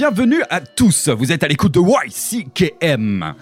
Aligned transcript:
Bienvenue 0.00 0.42
à 0.48 0.62
tous. 0.62 1.10
Vous 1.10 1.30
êtes 1.30 1.44
à 1.44 1.48
l'écoute 1.48 1.74
de 1.74 1.80
YCKM. 1.80 3.34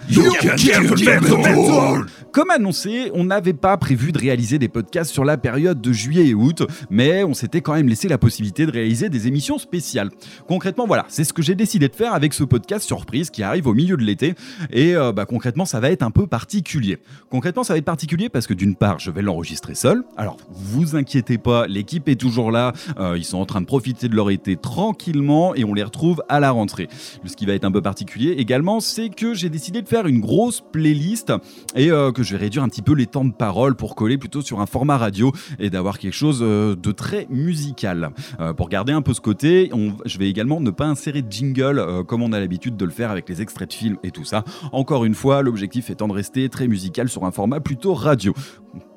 Comme 2.33 2.49
annoncé, 2.49 3.11
on 3.13 3.23
n'avait 3.23 3.53
pas 3.53 3.77
prévu 3.77 4.11
de 4.11 4.19
réaliser 4.19 4.59
des 4.59 4.67
podcasts 4.67 5.09
sur 5.09 5.23
la 5.23 5.37
période 5.37 5.79
de 5.79 5.93
juillet 5.93 6.27
et 6.27 6.33
août, 6.33 6.67
mais 6.89 7.23
on 7.23 7.33
s'était 7.33 7.61
quand 7.61 7.75
même 7.75 7.87
laissé 7.87 8.09
la 8.09 8.17
possibilité 8.17 8.65
de 8.65 8.71
réaliser 8.71 9.07
des 9.07 9.27
émissions 9.27 9.57
spéciales. 9.57 10.09
Concrètement, 10.49 10.85
voilà, 10.85 11.05
c'est 11.07 11.23
ce 11.23 11.31
que 11.31 11.41
j'ai 11.41 11.55
décidé 11.55 11.87
de 11.87 11.95
faire 11.95 12.13
avec 12.13 12.33
ce 12.33 12.43
podcast 12.43 12.85
surprise 12.85 13.29
qui 13.29 13.41
arrive 13.41 13.65
au 13.65 13.73
milieu 13.73 13.95
de 13.95 14.03
l'été. 14.03 14.35
Et 14.69 14.97
euh, 14.97 15.13
bah, 15.13 15.25
concrètement, 15.25 15.63
ça 15.63 15.79
va 15.79 15.89
être 15.91 16.03
un 16.03 16.11
peu 16.11 16.27
particulier. 16.27 16.97
Concrètement, 17.29 17.63
ça 17.63 17.73
va 17.73 17.77
être 17.77 17.85
particulier 17.85 18.27
parce 18.27 18.47
que 18.47 18.53
d'une 18.53 18.75
part, 18.75 18.99
je 18.99 19.11
vais 19.11 19.21
l'enregistrer 19.21 19.75
seul. 19.75 20.03
Alors, 20.17 20.35
vous 20.51 20.97
inquiétez 20.97 21.37
pas, 21.37 21.67
l'équipe 21.67 22.09
est 22.09 22.19
toujours 22.19 22.51
là. 22.51 22.73
Euh, 22.99 23.17
ils 23.17 23.23
sont 23.23 23.37
en 23.37 23.45
train 23.45 23.61
de 23.61 23.65
profiter 23.65 24.09
de 24.09 24.15
leur 24.15 24.29
été 24.29 24.57
tranquillement 24.57 25.55
et 25.55 25.63
on 25.63 25.73
les 25.73 25.83
retrouve 25.83 26.21
à 26.27 26.41
la 26.41 26.48
rentrée. 26.51 26.87
Ce 27.25 27.35
qui 27.35 27.45
va 27.45 27.53
être 27.53 27.65
un 27.65 27.71
peu 27.71 27.81
particulier 27.81 28.31
également, 28.31 28.79
c'est 28.79 29.09
que 29.09 29.33
j'ai 29.33 29.49
décidé 29.49 29.81
de 29.81 29.87
faire 29.87 30.07
une 30.07 30.19
grosse 30.19 30.61
playlist 30.61 31.33
et 31.75 31.91
euh, 31.91 32.11
que 32.11 32.23
je 32.23 32.31
vais 32.31 32.39
réduire 32.39 32.63
un 32.63 32.69
petit 32.69 32.81
peu 32.81 32.93
les 32.93 33.05
temps 33.05 33.25
de 33.25 33.33
parole 33.33 33.75
pour 33.75 33.95
coller 33.95 34.17
plutôt 34.17 34.41
sur 34.41 34.61
un 34.61 34.65
format 34.65 34.97
radio 34.97 35.31
et 35.59 35.69
d'avoir 35.69 35.99
quelque 35.99 36.13
chose 36.13 36.39
euh, 36.41 36.75
de 36.75 36.91
très 36.91 37.27
musical. 37.29 38.11
Euh, 38.39 38.53
pour 38.53 38.69
garder 38.69 38.93
un 38.93 39.01
peu 39.01 39.13
ce 39.13 39.21
côté, 39.21 39.71
je 40.05 40.17
vais 40.17 40.29
également 40.29 40.59
ne 40.59 40.71
pas 40.71 40.85
insérer 40.85 41.21
de 41.21 41.31
jingle 41.31 42.03
comme 42.07 42.21
on 42.21 42.31
a 42.31 42.39
l'habitude 42.39 42.77
de 42.77 42.85
le 42.85 42.91
faire 42.91 43.11
avec 43.11 43.27
les 43.29 43.41
extraits 43.41 43.69
de 43.69 43.73
films 43.73 43.97
et 44.03 44.11
tout 44.11 44.23
ça. 44.25 44.43
Encore 44.71 45.05
une 45.05 45.15
fois, 45.15 45.41
l'objectif 45.41 45.89
étant 45.89 46.07
de 46.07 46.13
rester 46.13 46.47
très 46.49 46.67
musical 46.67 47.09
sur 47.09 47.25
un 47.25 47.31
format 47.31 47.59
plutôt 47.59 47.93
radio. 47.93 48.33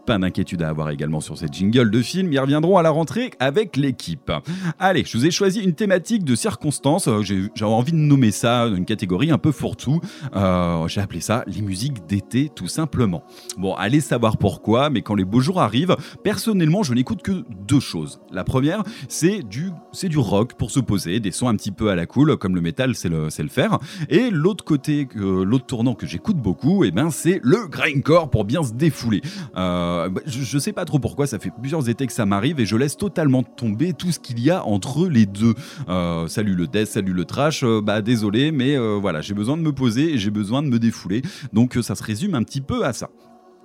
Pas 0.07 0.19
d'inquiétude 0.19 0.63
à 0.63 0.69
avoir 0.69 0.91
également 0.91 1.21
sur 1.21 1.39
ces 1.39 1.47
jingles 1.47 1.91
de 1.91 2.03
films, 2.03 2.33
ils 2.33 2.39
reviendront 2.41 2.77
à 2.77 2.83
la 2.83 2.91
rentrée 2.91 3.31
avec 3.39 3.77
l'équipe. 3.77 4.33
Allez, 4.81 5.05
je 5.07 5.17
vous 5.17 5.27
ai 5.27 5.31
choisi 5.31 5.61
une 5.61 5.75
thématique 5.75 6.25
de 6.25 6.35
circonstance, 6.35 7.07
euh, 7.07 7.23
j'ai 7.23 7.65
envie 7.65 7.93
de 7.93 7.97
nommer 7.99 8.33
ça 8.33 8.67
une 8.67 8.85
catégorie 8.85 9.31
un 9.31 9.39
peu 9.39 9.53
fourre-tout, 9.53 10.01
euh, 10.35 10.89
j'ai 10.89 11.01
appelé 11.01 11.21
ça 11.21 11.45
les 11.47 11.63
musiques 11.63 12.05
d'été 12.07 12.51
tout 12.55 12.67
simplement. 12.67 13.23
Bon, 13.59 13.75
allez 13.75 14.01
savoir 14.01 14.39
pourquoi, 14.39 14.91
mais 14.91 15.03
quand 15.03 15.15
les 15.15 15.25
beaux 15.25 15.41
jours 15.41 15.61
arrivent, 15.61 15.97
personnellement 16.25 16.83
je 16.83 16.95
n'écoute 16.95 17.23
que 17.23 17.45
deux 17.67 17.81
choses. 17.81 18.21
La 18.33 18.43
première, 18.43 18.83
c'est 19.09 19.43
du, 19.43 19.71
du 20.03 20.19
rock 20.19 20.55
pour 20.55 20.73
se 20.73 20.81
poser, 20.81 21.21
des 21.21 21.31
sons 21.31 21.47
un 21.47 21.55
petit 21.55 21.71
peu 21.71 21.91
à 21.91 21.95
la 21.95 22.07
cool, 22.07 22.37
comme 22.39 22.57
le 22.57 22.61
métal 22.61 22.97
c'est 22.97 23.09
le, 23.09 23.29
le 23.39 23.49
faire, 23.49 23.79
et 24.09 24.31
l'autre 24.31 24.65
côté, 24.65 25.07
l'autre 25.15 25.67
tournant 25.67 25.95
que 25.95 26.07
j'écoute 26.07 26.39
beaucoup, 26.39 26.83
eh 26.83 26.91
ben, 26.91 27.11
c'est 27.11 27.41
le 27.43 27.69
grindcore 27.69 28.31
pour 28.31 28.45
bien 28.45 28.65
se 28.65 28.73
défouler. 28.73 29.23
Euh, 29.57 29.92
euh, 29.93 30.09
bah, 30.09 30.21
je, 30.27 30.59
sais 30.59 30.73
pas 30.73 30.85
trop 30.85 30.99
pourquoi, 30.99 31.27
ça 31.27 31.39
fait 31.39 31.51
plusieurs 31.51 31.89
étés 31.89 32.07
que 32.07 32.13
ça 32.13 32.27
m'arrive 32.27 32.61
et 32.61 32.67
je 32.67 32.77
laisse 32.77 32.97
totalement 32.97 33.43
tomber 33.43 33.93
tout 33.93 34.13
ce 34.13 34.19
qu'il 34.19 34.41
y 34.41 34.51
a 34.51 34.65
entre 34.65 35.09
les 35.09 35.27
deux. 35.27 35.55
Euh, 35.89 36.27
salut 36.29 36.55
le 36.55 36.67
death, 36.67 36.87
salut 36.87 37.13
le 37.13 37.25
trash, 37.25 37.63
euh, 37.65 37.81
bah 37.81 38.03
désolé, 38.03 38.53
mais 38.53 38.77
voilà, 38.77 39.21
j'ai 39.21 39.35
besoin 39.35 39.57
de 39.57 39.63
me 39.63 39.73
poser 39.73 40.15
et 40.15 40.19
j'ai 40.19 40.31
besoin 40.31 40.63
de 40.63 40.69
me 40.69 40.79
défouler. 40.79 41.23
Donc 41.53 41.79
ça 41.83 41.95
se 41.95 42.03
résume 42.03 42.35
un 42.35 42.43
petit 42.43 42.61
peu 42.61 42.85
à 42.85 42.93
ça. 42.93 43.09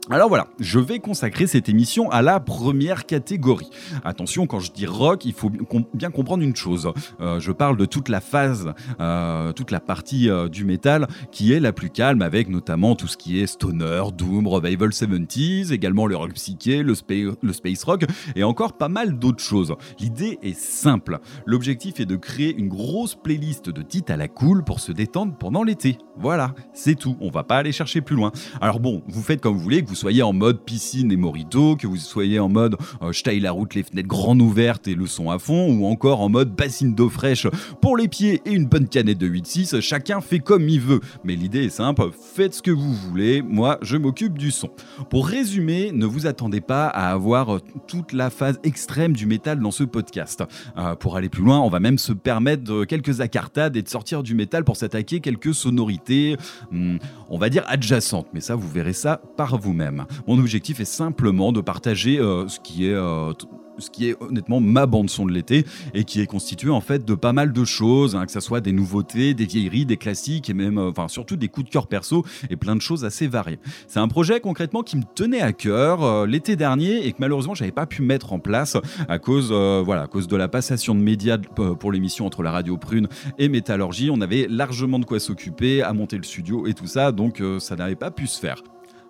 Alors 0.10 0.30
voilà, 0.30 0.48
je 0.62 0.80
vais 0.80 1.00
consacrer 1.00 1.48
cette 1.48 1.68
émission 1.68 2.10
à 2.12 2.22
la 2.22 2.40
première 2.40 3.06
catégorie. 3.06 3.70
Attention, 4.06 4.48
quand 4.48 4.62
je 4.62 4.72
dis 4.72 4.86
rock, 4.86 5.26
il 5.26 5.34
faut 5.34 5.52
bien 5.94 6.12
comprendre 6.12 6.44
une 6.44 6.56
chose. 6.56 6.94
Euh, 7.20 7.42
je 7.42 7.52
parle 7.52 7.76
de 7.76 7.84
toute 7.84 8.08
la 8.08 8.22
phase, 8.22 8.72
euh, 9.02 9.52
toute 9.52 9.70
la 9.70 9.82
partie 9.82 10.30
euh, 10.30 10.48
du 10.48 10.64
métal 10.64 11.08
qui 11.34 11.52
est 11.52 11.60
la 11.60 11.74
plus 11.74 11.90
calme, 11.90 12.22
avec 12.22 12.48
notamment 12.48 12.96
tout 12.96 13.08
ce 13.08 13.18
qui 13.18 13.42
est 13.42 13.48
stoner, 13.48 14.04
doom, 14.18 14.48
revival 14.48 14.92
70s, 14.92 15.74
également 15.74 16.08
le 16.08 16.16
rock 16.16 16.34
psyché, 16.36 16.84
le, 16.84 16.96
space 16.96 17.84
rock, 17.84 18.06
et 18.38 18.46
encore 18.46 18.78
pas 18.78 18.90
mal 18.90 19.20
d'autres 19.20 19.44
choses. 19.44 19.76
L'idée 20.00 20.40
est 20.42 20.58
simple. 20.58 21.20
L'objectif 21.46 22.00
est 22.00 22.06
de 22.06 22.16
créer 22.16 22.56
une 22.56 22.70
grosse 22.70 23.16
playlist 23.16 23.70
de 23.70 23.82
titres 23.82 24.14
à 24.14 24.16
la 24.16 24.30
cool 24.30 24.64
pour 24.64 24.80
se 24.80 24.94
détendre 24.94 25.36
pendant 25.38 25.64
l'été. 25.64 25.98
Voilà, 26.16 26.56
c'est 26.74 26.96
tout. 26.96 27.18
On 27.20 27.30
va 27.30 27.44
pas 27.44 27.58
aller 27.58 27.74
chercher 27.74 28.00
plus 28.00 28.16
loin. 28.16 28.32
Alors 28.62 28.80
bon, 28.80 29.04
vous 29.08 29.22
faites 29.22 29.42
comme 29.42 29.56
vous 29.56 29.64
voulez, 29.64 29.82
soyez 29.98 30.22
en 30.22 30.32
mode 30.32 30.60
piscine 30.64 31.12
et 31.12 31.18
morito, 31.18 31.76
que 31.76 31.88
vous 31.88 31.98
soyez 31.98 32.40
en 32.40 32.50
mode 32.50 32.78
euh, 33.02 33.12
je 33.12 33.24
taille 33.24 33.40
la 33.40 33.52
route, 33.52 33.74
les 33.74 33.84
fenêtres 33.84 34.08
grandes 34.08 34.42
ouvertes 34.42 34.88
et 34.88 34.94
le 34.94 35.08
son 35.08 35.32
à 35.32 35.40
fond, 35.40 35.72
ou 35.72 35.86
encore 35.86 36.22
en 36.22 36.30
mode 36.30 36.56
bassine 36.56 36.94
d'eau 36.94 37.10
fraîche 37.10 37.48
pour 37.82 37.98
les 37.98 38.08
pieds 38.08 38.42
et 38.46 38.52
une 38.52 38.68
bonne 38.68 38.88
canette 38.88 39.18
de 39.18 39.28
8-6, 39.28 39.82
chacun 39.82 40.22
fait 40.22 40.40
comme 40.40 40.70
il 40.70 40.80
veut. 40.80 41.02
Mais 41.24 41.36
l'idée 41.36 41.66
est 41.66 41.70
simple, 41.70 42.12
faites 42.36 42.54
ce 42.54 42.62
que 42.62 42.72
vous 42.72 42.94
voulez, 42.94 43.42
moi 43.42 43.80
je 43.82 43.98
m'occupe 43.98 44.38
du 44.38 44.52
son. 44.52 44.70
Pour 45.10 45.28
résumer, 45.28 45.92
ne 45.92 46.06
vous 46.06 46.28
attendez 46.28 46.62
pas 46.62 46.88
à 46.88 47.12
avoir 47.12 47.56
euh, 47.56 47.60
toute 47.88 48.14
la 48.14 48.30
phase 48.30 48.60
extrême 48.64 49.14
du 49.14 49.26
métal 49.26 49.60
dans 49.60 49.72
ce 49.72 49.84
podcast. 49.84 50.44
Euh, 50.78 50.96
pour 50.96 51.18
aller 51.18 51.30
plus 51.30 51.44
loin, 51.44 51.60
on 51.60 51.70
va 51.70 51.80
même 51.80 51.98
se 51.98 52.14
permettre 52.14 52.86
quelques 52.86 53.22
accartades 53.22 53.76
et 53.76 53.82
de 53.82 53.90
sortir 53.90 54.22
du 54.22 54.36
métal 54.36 54.64
pour 54.64 54.78
s'attaquer 54.78 55.22
quelques 55.22 55.56
sonorités, 55.56 56.38
hmm, 56.72 56.98
on 57.30 57.40
va 57.40 57.50
dire 57.50 57.64
adjacentes, 57.68 58.28
mais 58.34 58.42
ça 58.42 58.56
vous 58.56 58.70
verrez 58.70 58.94
ça 58.94 59.22
par 59.38 59.58
vous-même. 59.58 59.87
Mon 60.28 60.38
objectif 60.40 60.80
est 60.80 60.86
simplement 60.86 61.52
de 61.52 61.62
partager 61.62 62.20
euh, 62.20 62.48
ce 62.48 62.60
qui 62.60 62.88
est 62.88 62.94
euh, 62.94 63.34
ce 63.80 63.92
qui 63.92 64.10
est 64.10 64.16
honnêtement 64.20 64.60
ma 64.60 64.88
bande 64.88 65.08
son 65.08 65.28
de 65.28 65.32
l'été 65.32 65.64
et 65.94 66.04
qui 66.04 66.20
est 66.20 66.26
constituée 66.26 66.72
en 66.72 66.82
fait 66.82 67.06
de 67.06 67.14
pas 67.14 67.32
mal 67.32 67.54
de 67.54 67.64
choses, 67.64 68.16
hein, 68.16 68.26
que 68.26 68.32
ce 68.32 68.40
soit 68.40 68.60
des 68.60 68.72
nouveautés, 68.72 69.36
des 69.36 69.46
vieilleries, 69.46 69.86
des 69.86 69.98
classiques 69.98 70.50
et 70.50 70.56
même, 70.56 70.80
euh, 70.80 70.90
enfin 70.90 71.08
surtout 71.08 71.36
des 71.36 71.48
coups 71.48 71.68
de 71.68 71.72
cœur 71.72 71.86
perso 71.86 72.26
et 72.50 72.56
plein 72.56 72.76
de 72.76 72.82
choses 72.82 73.06
assez 73.06 73.28
variées. 73.28 73.60
C'est 73.88 74.00
un 74.00 74.08
projet 74.08 74.40
concrètement 74.40 74.82
qui 74.82 74.98
me 74.98 75.04
tenait 75.14 75.42
à 75.42 75.54
cœur 75.54 76.26
l'été 76.26 76.56
dernier 76.56 77.06
et 77.06 77.12
que 77.12 77.18
malheureusement 77.20 77.54
j'avais 77.54 77.72
pas 77.72 77.86
pu 77.86 78.02
mettre 78.02 78.34
en 78.34 78.40
place 78.40 78.78
à 79.08 79.20
cause, 79.20 79.52
voilà, 79.52 80.04
à 80.04 80.08
cause 80.08 80.28
de 80.28 80.36
la 80.36 80.48
passation 80.48 80.96
de 80.96 81.00
médias 81.00 81.38
pour 81.38 81.92
l'émission 81.92 82.26
entre 82.26 82.42
la 82.42 82.52
radio 82.52 82.78
Prune 82.78 83.08
et 83.38 83.48
Métallurgie. 83.48 84.10
On 84.12 84.22
avait 84.22 84.48
largement 84.50 84.98
de 84.98 85.06
quoi 85.06 85.20
s'occuper, 85.20 85.84
à 85.84 85.94
monter 85.94 86.18
le 86.18 86.24
studio 86.24 86.66
et 86.66 86.74
tout 86.74 86.88
ça, 86.88 87.12
donc 87.12 87.44
ça 87.60 87.76
n'avait 87.76 87.96
pas 87.96 88.10
pu 88.10 88.26
se 88.26 88.40
faire. 88.40 88.64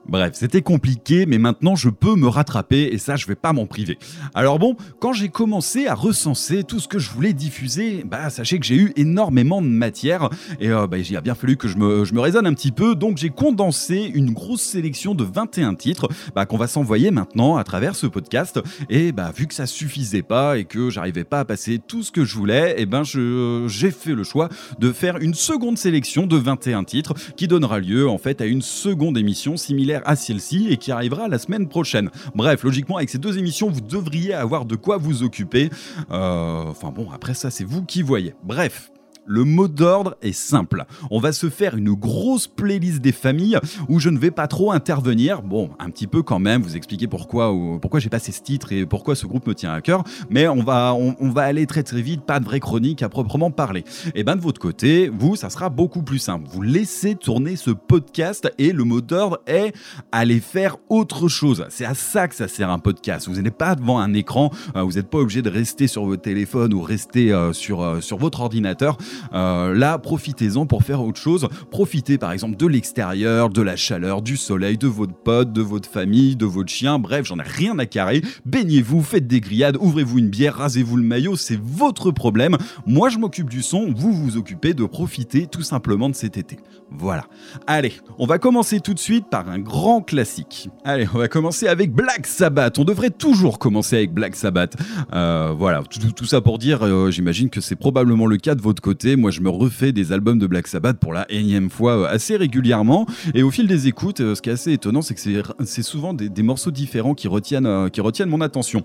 Bref, 0.10 0.32
c'était 0.36 0.62
compliqué, 0.62 1.26
mais 1.26 1.38
maintenant 1.38 1.76
je 1.76 1.90
peux 1.90 2.16
me 2.16 2.28
rattraper 2.28 2.90
et 2.94 2.98
ça, 2.98 3.18
je 3.18 3.28
vais 3.28 3.36
pas 3.36 3.52
m'en 3.52 3.66
priver. 3.66 3.98
Alors 4.34 4.58
bon, 4.58 4.78
quand 5.00 5.12
j'ai 5.12 5.28
commencé 5.28 5.86
à 5.88 5.96
recenser 5.96 6.64
tout 6.64 6.80
ce 6.80 6.88
que 6.88 6.98
je 6.98 7.10
voulais 7.10 7.34
diffuser, 7.34 8.06
bah 8.10 8.30
sachez 8.30 8.58
que 8.58 8.66
j'ai 8.66 8.76
eu 8.76 8.94
énormément 8.96 9.62
de 9.62 9.68
matière 9.68 10.30
et 10.62 10.70
euh, 10.70 10.88
bah, 10.88 10.98
il 10.98 11.18
a 11.18 11.22
bien 11.22 11.36
fallu 11.36 11.58
que 11.58 11.68
je 11.68 11.78
me, 11.78 12.20
raisonne 12.22 12.48
un 12.48 12.54
petit 12.54 12.72
peu, 12.72 12.96
donc 12.96 13.18
j'ai 13.18 13.30
condensé 13.30 14.10
une 14.14 14.32
grosse 14.32 14.62
sélection 14.62 15.14
de 15.14 15.26
21 15.26 15.76
titres 15.76 16.08
bah, 16.34 16.46
qu'on 16.46 16.58
va 16.58 16.68
s'envoyer 16.68 17.12
maintenant 17.12 17.58
à 17.58 17.66
travers 17.66 17.96
ce 17.96 18.08
podcast. 18.08 18.62
Et 18.90 19.12
bah 19.12 19.34
vu 19.36 19.48
que 19.48 19.54
ça 19.54 19.66
suffisait 19.66 20.22
pas 20.22 20.58
et 20.58 20.64
que 20.64 20.90
j'arrivais 20.90 21.26
pas 21.26 21.42
à 21.42 21.46
passer 21.46 21.80
tout 21.86 22.02
ce 22.02 22.12
que 22.12 22.24
je 22.24 22.36
voulais, 22.36 22.86
ben 22.86 23.04
j'ai 23.04 23.92
fait 23.92 24.16
le 24.16 24.24
choix 24.24 24.48
de 24.80 24.94
faire 24.94 25.18
une 25.18 25.34
seconde 25.34 25.78
sélection 25.78 26.28
de 26.28 26.38
21 26.38 26.86
titres 26.86 27.14
qui 27.36 27.50
donnera 27.50 27.80
lieu 27.80 28.08
en 28.08 28.18
fait 28.18 28.40
à 28.40 28.46
une 28.46 28.62
seconde 28.62 29.18
émission 29.18 29.58
similaire 29.58 29.97
à 30.06 30.16
celle-ci 30.16 30.68
et 30.70 30.78
qui 30.78 30.92
arrivera 30.92 31.28
la 31.28 31.40
semaine 31.40 31.68
prochaine. 31.68 32.10
Bref, 32.36 32.64
logiquement, 32.64 32.98
avec 32.98 33.10
ces 33.10 33.18
deux 33.18 33.38
émissions, 33.38 33.70
vous 33.70 33.82
devriez 33.82 34.34
avoir 34.34 34.66
de 34.66 34.76
quoi 34.76 34.98
vous 34.98 35.24
occuper. 35.24 35.70
Euh, 36.12 36.64
enfin 36.68 36.92
bon, 36.92 37.10
après 37.12 37.34
ça, 37.34 37.52
c'est 37.52 37.64
vous 37.64 37.84
qui 37.84 38.02
voyez. 38.02 38.36
Bref, 38.44 38.92
le 39.28 39.44
mot 39.44 39.68
d'ordre 39.68 40.16
est 40.22 40.32
simple. 40.32 40.86
On 41.12 41.20
va 41.20 41.32
se 41.32 41.50
faire 41.50 41.76
une 41.76 41.94
grosse 41.94 42.48
playlist 42.48 43.02
des 43.02 43.12
familles 43.12 43.60
où 43.90 44.00
je 44.00 44.10
ne 44.10 44.18
vais 44.18 44.32
pas 44.32 44.48
trop 44.48 44.72
intervenir. 44.72 45.42
Bon, 45.42 45.70
un 45.80 45.90
petit 45.90 46.08
peu 46.08 46.24
quand 46.24 46.40
même, 46.40 46.62
vous 46.62 46.76
expliquer 46.76 47.08
pourquoi, 47.08 47.54
pourquoi 47.82 48.00
j'ai 48.00 48.10
passé 48.10 48.32
ce 48.32 48.42
titre 48.42 48.72
et 48.72 48.86
pourquoi 48.86 49.16
ce 49.16 49.26
groupe 49.26 49.46
me 49.48 49.54
tient 49.54 49.74
à 49.74 49.82
cœur. 49.82 50.04
Mais 50.30 50.48
on 50.48 50.64
va, 50.64 50.94
on, 50.96 51.30
va 51.30 51.44
aller 51.44 51.68
très 51.68 51.84
très 51.84 52.02
vite, 52.02 52.22
pas 52.22 52.40
de 52.40 52.46
vraie 52.46 52.62
chronique 52.62 53.04
à 53.04 53.10
proprement 53.10 53.52
parler. 53.52 53.84
Et 54.16 54.24
ben 54.24 54.36
de 54.36 54.42
votre 54.42 54.62
côté, 54.62 55.10
vous, 55.10 55.36
ça 55.36 55.50
sera 55.50 55.70
beaucoup 55.70 56.02
plus 56.02 56.20
simple. 56.20 56.48
Vous 56.50 56.62
laissez 56.62 57.16
tourner 57.16 57.58
ce 57.58 57.72
podcast 57.72 58.52
et 58.58 58.72
le 58.72 58.86
mot 58.86 59.02
d'ordre 59.02 59.40
est 59.46 59.76
aller 60.12 60.40
faire 60.40 60.78
autre 60.90 61.28
chose. 61.28 61.66
C'est 61.70 61.86
à 61.86 61.94
ça 61.94 62.28
que 62.28 62.36
ça 62.36 62.48
sert 62.48 62.70
un 62.70 62.80
podcast. 62.80 63.28
Vous 63.28 63.42
n'êtes 63.42 63.58
pas 63.58 63.76
devant 63.76 64.00
un 64.00 64.14
écran, 64.14 64.52
euh, 64.76 64.84
vous 64.84 64.94
n'êtes 64.94 65.10
pas 65.10 65.18
obligé 65.18 65.42
de 65.42 65.50
rester 65.50 65.88
sur 65.88 66.06
votre 66.06 66.22
téléphone 66.22 66.74
ou 66.74 66.82
rester 66.82 67.34
euh, 67.34 67.54
sur, 67.54 67.82
euh, 67.82 68.02
sur 68.02 68.18
votre 68.18 68.42
ordinateur. 68.42 68.98
Euh, 69.34 69.74
là, 69.74 69.98
profitez-en 69.98 70.66
pour 70.66 70.84
faire 70.84 71.02
autre 71.02 71.20
chose. 71.20 71.48
Profitez 71.72 72.18
par 72.18 72.32
exemple 72.32 72.58
de 72.58 72.68
l'extérieur, 72.68 73.50
de 73.50 73.62
la 73.62 73.76
chaleur, 73.76 74.22
du 74.22 74.38
soleil, 74.38 74.78
de 74.78 74.88
votre 74.88 75.14
pote, 75.14 75.54
de 75.54 75.62
votre 75.62 75.90
famille, 75.90 76.36
de 76.36 76.46
votre 76.46 76.70
chien. 76.70 77.00
Bref, 77.00 77.26
j'en 77.26 77.40
ai 77.40 77.44
rien 77.44 77.78
à 77.80 77.86
carrer. 77.86 78.22
Baignez-vous, 78.46 79.02
faites 79.02 79.28
des 79.28 79.40
grillades, 79.40 79.78
ouvrez-vous 79.80 80.20
une 80.20 80.30
bière, 80.30 80.56
rasez-vous 80.56 80.98
le 80.98 81.04
maillot, 81.04 81.36
c'est 81.36 81.60
votre 81.62 82.12
problème. 82.12 82.58
Moi, 82.86 83.10
je 83.10 83.18
m'occupe 83.18 83.50
du 83.50 83.62
son, 83.62 83.92
vous 83.94 84.14
vous 84.14 84.38
occupez 84.38 84.74
de 84.74 84.86
profiter 84.86 85.48
tout 85.48 85.62
simplement 85.62 86.10
de 86.10 86.16
cet 86.16 86.38
été. 86.38 86.58
Voilà. 86.90 87.26
Allez, 87.68 87.94
on 88.18 88.26
va 88.26 88.38
commencer 88.38 88.80
tout 88.80 88.94
de 88.94 89.00
suite 89.00 89.28
par 89.30 89.50
un 89.50 89.60
grand 89.60 90.02
classique. 90.02 90.70
Allez, 90.86 91.08
on 91.14 91.18
va 91.18 91.28
commencer 91.28 91.68
avec 91.68 91.92
Black 91.92 92.26
Sabbath. 92.28 92.80
On 92.80 92.86
devrait 92.86 93.10
toujours 93.10 93.60
commencer 93.60 93.98
avec 93.98 94.14
Black 94.14 94.36
Sabbath. 94.36 94.76
Euh, 95.14 95.54
voilà, 95.58 95.84
tout, 96.16 96.26
ça 96.26 96.42
pour 96.42 96.58
dire, 96.58 96.84
euh, 96.84 97.12
j'imagine 97.12 97.50
que 97.50 97.62
c'est 97.62 97.76
probablement 97.76 98.26
le 98.26 98.38
cas 98.38 98.56
de 98.56 98.62
votre 98.62 98.82
côté 98.82 99.07
moi 99.16 99.32
je 99.32 99.42
me 99.42 99.50
refais 99.50 99.92
des 99.92 100.12
albums 100.12 100.40
de 100.40 100.48
Black 100.48 100.68
Sabbath 100.68 101.00
pour 101.00 101.14
la 101.14 101.30
énième 101.32 101.70
fois 101.70 102.10
assez 102.10 102.36
régulièrement. 102.36 103.06
Et 103.34 103.44
au 103.44 103.52
fil 103.52 103.68
des 103.68 103.88
écoutes, 103.88 104.18
ce 104.18 104.42
qui 104.42 104.50
est 104.50 104.54
assez 104.54 104.74
étonnant, 104.74 105.02
c'est 105.02 105.16
que 105.16 105.22
c'est 105.66 105.84
souvent 105.84 106.14
des, 106.14 106.44
morceaux 106.44 106.72
différents 106.72 107.14
qui 107.14 107.28
retiennent, 107.28 107.90
qui 107.92 108.02
retiennent 108.02 108.30
mon 108.30 108.42
attention. 108.42 108.84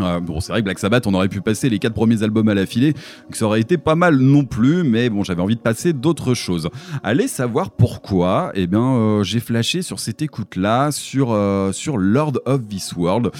Euh, 0.00 0.18
bon, 0.20 0.40
c'est 0.40 0.52
vrai 0.52 0.60
que 0.60 0.64
Black 0.64 0.78
Sabbath, 0.78 1.06
on 1.06 1.14
aurait 1.14 1.28
pu 1.28 1.40
passer 1.40 1.68
les 1.68 1.78
quatre 1.78 1.94
premiers 1.94 2.22
albums 2.22 2.48
à 2.48 2.54
la 2.54 2.66
filée, 2.66 2.94
que 3.30 3.36
ça 3.36 3.46
aurait 3.46 3.60
été 3.60 3.78
pas 3.78 3.94
mal 3.94 4.16
non 4.16 4.44
plus, 4.44 4.82
mais 4.82 5.08
bon, 5.08 5.22
j'avais 5.22 5.42
envie 5.42 5.54
de 5.54 5.60
passer 5.60 5.92
d'autres 5.92 6.34
choses. 6.34 6.68
Allez 7.02 7.28
savoir 7.28 7.70
pourquoi, 7.70 8.50
eh 8.54 8.66
bien, 8.66 8.82
euh, 8.82 9.22
j'ai 9.22 9.40
flashé 9.40 9.82
sur 9.82 10.00
cette 10.00 10.20
écoute-là, 10.20 10.90
sur, 10.90 11.32
euh, 11.32 11.70
sur 11.72 11.96
Lord 11.96 12.40
of 12.44 12.66
This 12.66 12.94
World, 12.94 13.30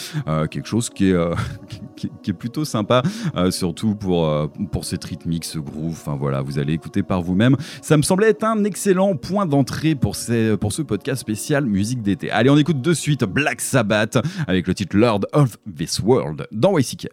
quelque 0.50 0.66
chose 0.66 0.90
qui 0.90 1.10
est, 1.10 1.16
qui, 1.96 2.30
est 2.30 2.34
plutôt 2.34 2.64
sympa, 2.64 3.02
surtout 3.50 3.94
pour, 3.94 4.50
pour 4.70 4.84
cette 4.84 5.04
rythmique, 5.04 5.44
ce 5.44 5.58
groove, 5.58 5.92
enfin 5.92 6.16
voilà, 6.16 6.42
vous 6.42 6.58
allez 6.58 6.72
écouter 6.72 7.02
par 7.02 7.22
vous-même. 7.22 7.56
Ça 7.82 7.96
me 7.96 8.02
semblait 8.02 8.28
être 8.30 8.44
un 8.44 8.64
excellent 8.64 9.16
point 9.16 9.46
d'entrée 9.46 9.94
pour, 9.94 10.16
pour 10.60 10.72
ce 10.72 10.82
podcast 10.82 11.20
spécial 11.20 11.66
musique 11.66 12.02
d'été. 12.02 12.30
Allez, 12.30 12.50
on 12.50 12.56
écoute 12.56 12.80
de 12.80 12.94
suite 12.94 13.24
Black 13.24 13.60
Sabbath 13.60 14.18
avec 14.46 14.66
le 14.66 14.74
titre 14.74 14.96
Lord 14.96 15.20
of 15.32 15.56
This 15.76 16.00
World 16.00 16.43
dans 16.52 16.78
YCK. 16.78 17.08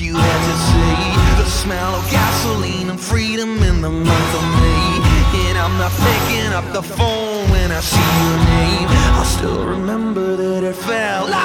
you 0.00 0.14
had 0.14 0.40
to 0.50 0.56
see. 0.68 1.42
The 1.42 1.48
smell 1.48 1.94
of 1.94 2.10
gasoline 2.10 2.90
and 2.90 3.00
freedom 3.00 3.62
in 3.62 3.80
the 3.80 3.90
month 3.90 4.34
of 4.34 4.44
May. 4.60 5.48
And 5.48 5.58
I'm 5.58 5.76
not 5.78 5.92
picking 5.92 6.52
up 6.52 6.66
the 6.72 6.82
phone 6.82 7.50
when 7.50 7.70
I 7.70 7.80
see 7.80 8.10
your 8.22 8.38
name. 8.54 8.88
I 8.88 9.24
still 9.24 9.66
remember 9.66 10.36
that 10.36 10.62
it 10.64 10.74
felt 10.74 11.30
like 11.30 11.37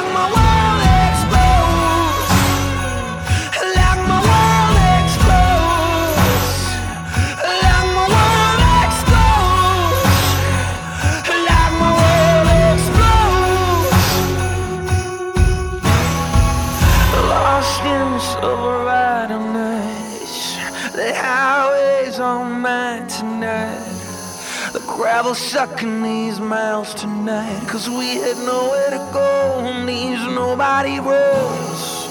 sucking 25.33 26.03
these 26.03 26.39
miles 26.39 26.93
tonight. 26.93 27.65
Cause 27.67 27.89
we 27.89 28.17
had 28.21 28.37
nowhere 28.45 28.89
to 28.91 29.09
go 29.11 29.53
on 29.65 29.85
these 29.85 30.19
nobody 30.19 30.99
roads. 30.99 32.07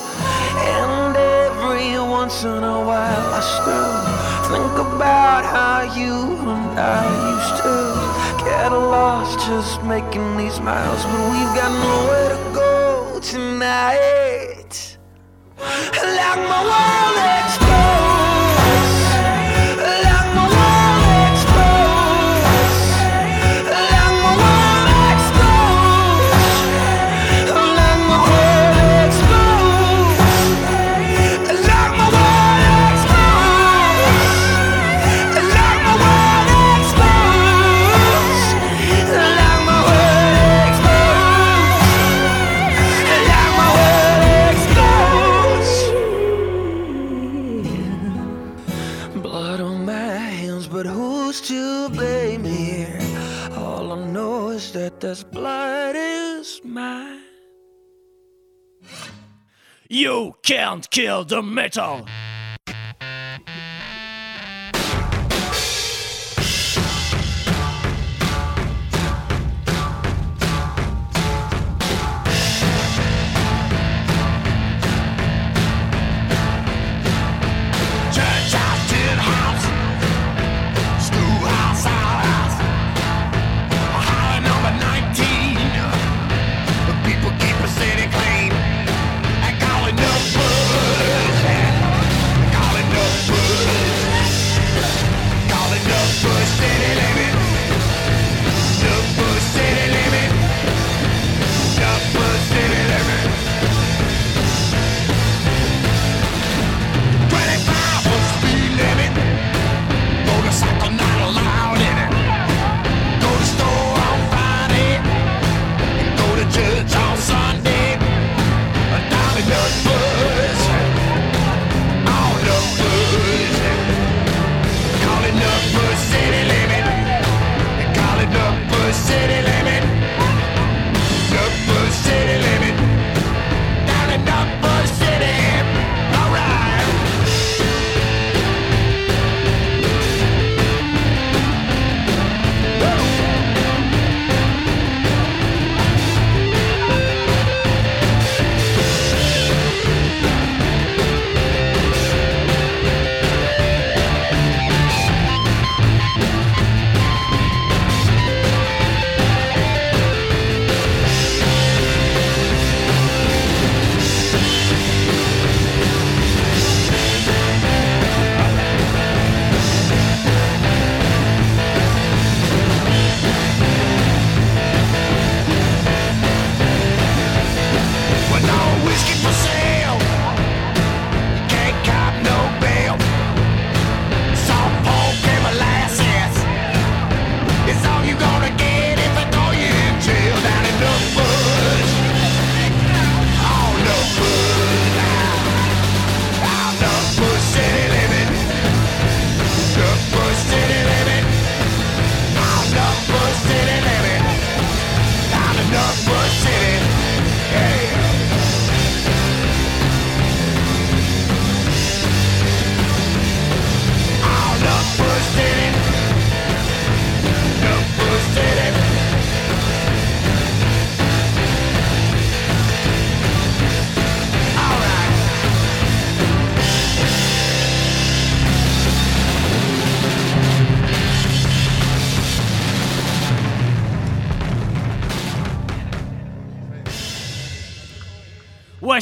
And 0.57 1.17
every 1.17 1.99
once 1.99 2.43
in 2.43 2.65
a 2.65 2.81
while 2.89 3.27
I 3.39 3.43
still 3.59 3.99
think 4.51 4.75
about 4.89 5.45
how 5.45 5.83
you 5.95 6.15
and 6.51 6.79
I 6.79 7.03
used 7.35 7.63
to 7.63 8.45
get 8.45 8.73
lost 8.73 9.47
just 9.47 9.83
making 9.85 10.37
these 10.37 10.59
miles. 10.61 11.05
But 11.05 11.23
we've 11.33 11.55
got 11.55 11.73
nowhere 11.89 12.29
to 12.35 12.55
go 12.55 13.21
tonight. 13.21 14.99
Like 15.59 16.41
my 16.49 16.63
world 16.71 17.17
explodes. 17.45 17.62
This 55.13 55.25
blood 55.25 55.95
is 55.95 56.63
mine. 56.65 57.21
You 59.87 60.37
can't 60.43 60.89
kill 60.89 61.27
the 61.27 61.43
metal! 61.43 62.07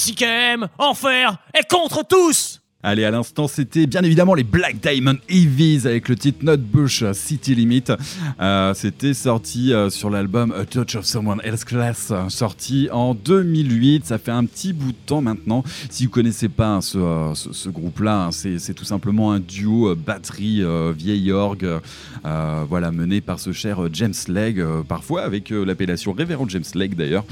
Ouais, 0.00 0.14
CKM, 0.14 0.68
enfer 0.78 1.36
et 1.54 1.64
contre 1.64 2.02
tous 2.02 2.59
Allez, 2.82 3.04
à 3.04 3.10
l'instant, 3.10 3.46
c'était 3.46 3.86
bien 3.86 4.00
évidemment 4.00 4.32
les 4.32 4.42
Black 4.42 4.80
Diamond 4.80 5.18
Heavies 5.28 5.82
avec 5.84 6.08
le 6.08 6.16
titre 6.16 6.42
Notbush 6.42 7.04
City 7.12 7.54
Limit. 7.54 7.84
Euh, 8.40 8.72
c'était 8.72 9.12
sorti 9.12 9.74
euh, 9.74 9.90
sur 9.90 10.08
l'album 10.08 10.54
A 10.58 10.64
Touch 10.64 10.96
of 10.96 11.04
Someone 11.04 11.42
Else 11.44 11.64
Class, 11.64 12.10
sorti 12.30 12.88
en 12.90 13.12
2008. 13.12 14.06
Ça 14.06 14.16
fait 14.16 14.30
un 14.30 14.46
petit 14.46 14.72
bout 14.72 14.92
de 14.92 14.96
temps 15.04 15.20
maintenant. 15.20 15.62
Si 15.90 16.06
vous 16.06 16.10
connaissez 16.10 16.48
pas 16.48 16.76
hein, 16.76 16.80
ce, 16.80 17.32
ce, 17.34 17.68
groupe-là, 17.68 18.28
hein, 18.28 18.30
c'est 18.32 18.72
tout 18.72 18.86
simplement 18.86 19.32
un 19.32 19.40
duo 19.40 19.90
euh, 19.90 19.94
batterie 19.94 20.64
vieille 20.96 21.32
orgue, 21.32 21.68
voilà, 22.24 22.92
mené 22.92 23.20
par 23.20 23.40
ce 23.40 23.52
cher 23.52 23.88
James 23.92 24.14
Legg, 24.28 24.64
parfois 24.88 25.20
avec 25.20 25.50
l'appellation 25.50 26.12
Révérend 26.12 26.48
James 26.48 26.64
Legg 26.74 26.94
d'ailleurs, 26.94 27.24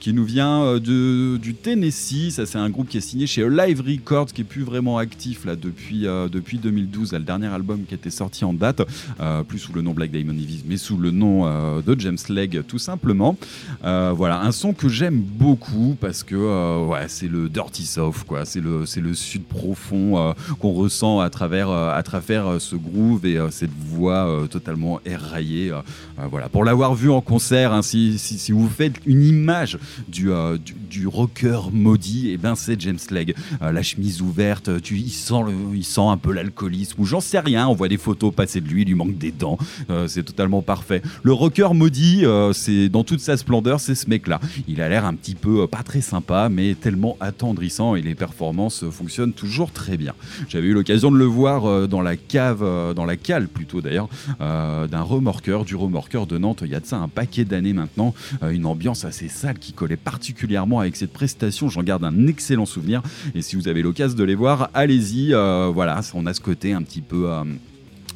qui 0.00 0.12
nous 0.12 0.24
vient 0.24 0.78
de, 0.78 1.38
du 1.38 1.54
Tennessee. 1.54 2.30
Ça, 2.32 2.44
c'est 2.44 2.58
un 2.58 2.68
groupe 2.68 2.88
qui 2.88 2.98
est 2.98 3.00
signé 3.00 3.26
chez 3.26 3.48
Live 3.48 3.80
Records, 3.80 4.26
qui 4.26 4.42
est 4.42 4.44
plus 4.44 4.62
vraiment 4.62 4.81
actif 4.98 5.44
là 5.44 5.56
depuis, 5.56 6.06
euh, 6.06 6.28
depuis 6.28 6.58
2012, 6.58 7.12
le 7.12 7.20
dernier 7.20 7.46
album 7.46 7.84
qui 7.88 7.94
était 7.94 8.10
sorti 8.10 8.44
en 8.44 8.52
date, 8.52 8.82
euh, 9.20 9.42
plus 9.42 9.58
sous 9.58 9.72
le 9.72 9.82
nom 9.82 9.92
Black 9.92 10.10
Diamond 10.10 10.32
Evis, 10.32 10.64
mais 10.66 10.76
sous 10.76 10.96
le 10.96 11.10
nom 11.10 11.46
euh, 11.46 11.80
de 11.82 11.98
James 12.00 12.18
Legg 12.28 12.62
tout 12.66 12.78
simplement. 12.78 13.36
voilà, 13.82 14.40
un 14.40 14.52
son 14.52 14.72
que 14.72 14.88
j'aime 14.88 15.20
beaucoup 15.20 15.96
parce 16.00 16.22
que 16.22 16.86
ouais, 16.86 17.06
c'est 17.08 17.28
le 17.28 17.48
dirty 17.48 17.84
south, 17.86 18.24
quoi. 18.26 18.44
C'est 18.44 18.60
le, 18.60 18.86
c'est 18.86 19.00
le 19.00 19.14
sud 19.14 19.44
profond 19.44 20.34
qu'on 20.58 20.72
ressent 20.72 21.20
à 21.20 21.30
travers, 21.30 21.70
à 21.70 22.02
travers 22.02 22.60
ce 22.60 22.76
groove 22.76 23.26
et 23.26 23.38
cette 23.50 23.72
voix 23.72 24.46
totalement 24.50 25.00
éraillée. 25.04 25.72
voilà, 26.30 26.48
pour 26.48 26.64
l'avoir 26.64 26.94
vu 26.94 27.10
en 27.10 27.20
concert, 27.20 27.72
hein, 27.72 27.82
si, 27.82 28.18
si, 28.18 28.52
vous 28.52 28.68
faites 28.68 28.94
une 29.06 29.22
image 29.22 29.78
du, 30.08 30.30
du, 30.90 31.06
rocker 31.06 31.70
maudit, 31.72 32.30
et 32.30 32.32
eh 32.32 32.36
ben 32.36 32.54
c'est 32.54 32.80
James 32.80 32.98
Legg. 33.10 33.34
la 33.60 33.82
chemise 33.82 34.22
ouverte, 34.22 34.71
tu, 34.80 34.96
il, 34.96 35.10
sent 35.10 36.00
un 36.00 36.16
peu 36.16 36.32
l'alcoolisme, 36.32 37.00
ou 37.00 37.04
j'en 37.04 37.20
sais 37.20 37.38
rien, 37.38 37.68
on 37.68 37.74
voit 37.74 37.88
des 37.88 37.96
photos 37.96 38.34
passer 38.34 38.60
de 38.60 38.68
lui, 38.68 38.82
il 38.82 38.88
lui 38.88 38.94
manque 38.94 39.18
des 39.18 39.32
dents, 39.32 39.58
euh, 39.90 40.06
c'est 40.08 40.22
totalement 40.22 40.62
parfait. 40.62 41.02
Le 41.22 41.32
rocker 41.32 41.74
maudit, 41.74 42.22
euh, 42.24 42.52
dans 42.90 43.04
toute 43.04 43.20
sa 43.20 43.36
splendeur, 43.36 43.80
c'est 43.80 43.94
ce 43.94 44.08
mec-là. 44.08 44.40
Il 44.68 44.80
a 44.80 44.88
l'air 44.88 45.04
un 45.04 45.14
petit 45.14 45.34
peu, 45.34 45.62
euh, 45.62 45.66
pas 45.66 45.82
très 45.82 46.00
sympa, 46.00 46.48
mais 46.48 46.74
tellement 46.74 47.16
attendrissant, 47.20 47.94
et 47.94 48.02
les 48.02 48.14
performances 48.14 48.84
fonctionnent 48.90 49.32
toujours 49.32 49.70
très 49.70 49.96
bien. 49.96 50.14
J'avais 50.48 50.68
eu 50.68 50.72
l'occasion 50.72 51.10
de 51.10 51.16
le 51.16 51.24
voir 51.24 51.88
dans 51.88 52.02
la 52.02 52.16
cave, 52.16 52.60
dans 52.94 53.04
la 53.04 53.16
cale 53.16 53.48
plutôt 53.48 53.80
d'ailleurs, 53.80 54.08
d'un 54.40 55.02
remorqueur, 55.02 55.64
du 55.64 55.76
remorqueur 55.76 56.26
de 56.26 56.38
Nantes, 56.38 56.62
il 56.64 56.70
y 56.70 56.74
a 56.74 56.80
de 56.80 56.86
ça 56.86 56.98
un 56.98 57.08
paquet 57.08 57.44
d'années 57.44 57.72
maintenant, 57.72 58.14
une 58.42 58.66
ambiance 58.66 59.04
assez 59.04 59.28
sale 59.28 59.58
qui 59.58 59.72
collait 59.72 59.96
particulièrement 59.96 60.80
avec 60.80 60.96
cette 60.96 61.12
prestation, 61.12 61.68
j'en 61.68 61.82
garde 61.82 62.04
un 62.04 62.26
excellent 62.26 62.66
souvenir, 62.66 63.02
et 63.34 63.42
si 63.42 63.56
vous 63.56 63.68
avez 63.68 63.82
l'occasion 63.82 64.16
de 64.16 64.24
les 64.24 64.34
voir, 64.34 64.61
allez-y. 64.74 65.34
Euh, 65.34 65.70
voilà, 65.72 66.00
on 66.14 66.26
a 66.26 66.34
ce 66.34 66.40
côté 66.40 66.72
un 66.72 66.82
petit 66.82 67.00
peu 67.00 67.30
euh, 67.30 67.44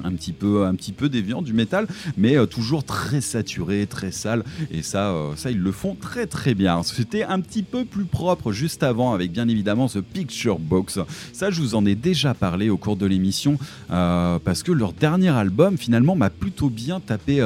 un 0.04 0.12
petit 0.12 0.32
peu 0.32 0.66
un 0.66 0.74
petit 0.74 0.92
déviant 1.08 1.42
du 1.42 1.52
métal 1.52 1.86
mais 2.16 2.36
euh, 2.36 2.46
toujours 2.46 2.84
très 2.84 3.20
saturé 3.20 3.86
très 3.86 4.10
sale. 4.10 4.44
Et 4.70 4.82
ça 4.82 5.10
euh, 5.10 5.32
ça 5.36 5.50
ils 5.50 5.58
le 5.58 5.72
font 5.72 5.94
très 5.94 6.26
très 6.26 6.54
bien. 6.54 6.82
C'était 6.82 7.24
un 7.24 7.40
petit 7.40 7.62
peu 7.62 7.84
plus 7.84 8.04
propre 8.04 8.52
juste 8.52 8.82
avant 8.82 9.12
avec 9.12 9.32
bien 9.32 9.48
évidemment 9.48 9.88
ce 9.88 9.98
picture 9.98 10.58
box. 10.58 11.00
Ça 11.32 11.50
je 11.50 11.60
vous 11.60 11.74
en 11.74 11.84
ai 11.86 11.94
déjà 11.94 12.34
parlé 12.34 12.70
au 12.70 12.76
cours 12.76 12.96
de 12.96 13.06
l'émission 13.06 13.58
euh, 13.90 14.38
parce 14.42 14.62
que 14.62 14.72
leur 14.72 14.92
dernier 14.92 15.28
album 15.28 15.76
finalement 15.76 16.16
m'a 16.16 16.30
plutôt 16.30 16.70
bien 16.70 17.00
tapé 17.00 17.40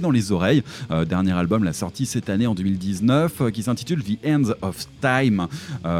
dans 0.00 0.10
les 0.10 0.32
oreilles. 0.32 0.62
Dernier 1.08 1.32
album 1.32 1.64
la 1.64 1.72
sortie 1.72 2.06
cette 2.06 2.28
année 2.28 2.46
en 2.46 2.54
2019 2.54 3.50
qui 3.52 3.62
s'intitule 3.62 4.02
The 4.02 4.26
End 4.26 4.42
of 4.62 4.86
Time. 5.00 5.46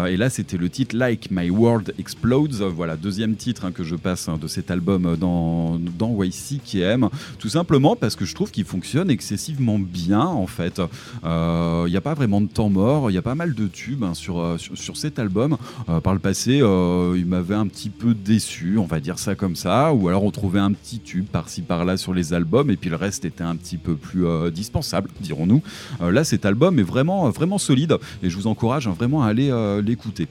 Et 0.09 0.17
là 0.17 0.31
c'était 0.31 0.57
le 0.57 0.69
titre 0.69 0.97
Like 0.97 1.31
My 1.31 1.51
World 1.51 1.95
Explodes. 1.99 2.55
Voilà 2.55 2.97
deuxième 2.97 3.37
titre 3.37 3.65
hein, 3.65 3.73
que 3.73 3.85
je 3.85 3.97
passe 3.97 4.29
hein, 4.29 4.39
de 4.41 4.47
cet 4.47 4.71
album 4.71 5.17
dans 5.17 5.79
dans 5.97 6.23
YCKM, 6.23 7.09
tout 7.39 7.49
simplement 7.49 7.97
parce 7.97 8.17
que 8.17 8.25
je 8.25 8.35
trouve 8.35 8.51
qu'il 8.51 8.65
fonctionne 8.65 9.11
excessivement 9.11 9.79
bien 9.79 10.25
en 10.25 10.47
fait. 10.47 10.79
Il 10.79 11.29
euh, 11.29 11.89
n'y 11.89 11.97
a 11.97 12.01
pas 12.01 12.15
vraiment 12.15 12.41
de 12.41 12.49
temps 12.49 12.71
mort, 12.71 13.11
il 13.11 13.15
y 13.15 13.19
a 13.19 13.23
pas 13.23 13.35
mal 13.35 13.55
de 13.55 13.67
tubes 13.67 14.05
hein, 14.05 14.13
euh, 14.29 14.59
sur, 14.59 14.77
sur, 14.77 14.97
cet 14.97 15.19
album. 15.19 15.57
Euh, 15.89 16.01
par 16.01 16.15
le 16.15 16.19
passé, 16.19 16.57
il 16.57 17.27
m'avait 17.27 17.55
un 17.55 17.67
petit 17.67 17.91
peu 17.91 18.15
déçu, 18.15 18.79
on 18.79 18.87
va 18.87 19.01
dire 19.01 19.19
ça 19.19 19.35
comme 19.35 19.57
ça, 19.57 19.93
ou 19.93 20.09
alors 20.09 20.25
on 20.25 20.31
trouvait 20.31 20.61
un 20.61 20.73
petit 20.73 21.01
tube 21.01 21.27
par-ci 21.27 21.63
par-là 21.63 21.97
sur 21.97 22.15
les 22.15 22.33
albums 22.33 22.71
et 22.71 22.77
puis 22.77 22.91
le 22.91 22.97
reste 22.97 23.25
était 23.25 23.45
un 23.45 23.57
petit 23.57 23.77
peu 23.77 23.95
plus 23.95 24.25
dispensable, 24.53 25.11
dirons-nous. 25.21 25.63
là, 26.01 26.25
cet 26.25 26.45
album 26.45 26.79
est 26.79 26.85
vraiment, 26.85 27.31
vraiment 27.31 27.59
solide 27.59 27.97
et 28.23 28.31
je 28.31 28.37
vous 28.37 28.47
encourage 28.47 28.87
hein, 28.87 28.95
vraiment 28.97 29.23
à 29.23 29.29
aller 29.29 29.51
l'écouter. 29.85 30.29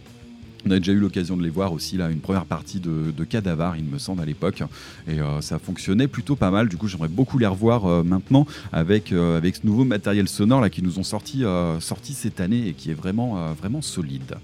On 0.66 0.72
a 0.72 0.80
déjà 0.80 0.92
eu 0.92 1.00
l'occasion 1.00 1.38
de 1.38 1.44
les 1.44 1.50
voir 1.50 1.72
aussi, 1.72 1.96
là, 1.96 2.10
une 2.10 2.20
première 2.20 2.46
partie 2.46 2.80
de, 2.80 3.12
de 3.16 3.24
Cadavar, 3.24 3.78
il 3.78 3.86
me 3.86 3.98
semble, 3.98 4.22
à 4.22 4.26
l'époque. 4.26 4.62
Et 5.08 5.20
euh, 5.20 5.42
ça 5.42 5.58
fonctionnait 5.58 6.08
plutôt 6.08 6.36
pas 6.36 6.52
mal. 6.52 6.68
Du 6.68 6.78
coup, 6.78 6.88
j'aimerais 6.88 7.08
beaucoup 7.08 7.38
les 7.38 7.48
revoir 7.48 7.86
euh, 7.86 8.04
maintenant 8.04 8.46
avec, 8.74 9.12
euh, 9.12 9.38
avec 9.38 9.56
ce 9.56 9.66
nouveau 9.66 9.86
matériel 9.86 10.28
sonore 10.28 10.62
là, 10.62 10.70
qui 10.70 10.82
nous 10.82 11.00
ont 11.00 11.04
sorti, 11.04 11.46
cette 12.14 12.42
année 12.42 12.68
et 12.68 12.74
qui 12.74 12.92
est 12.92 12.94
vraiment 12.94 13.82
solide. 13.82 14.36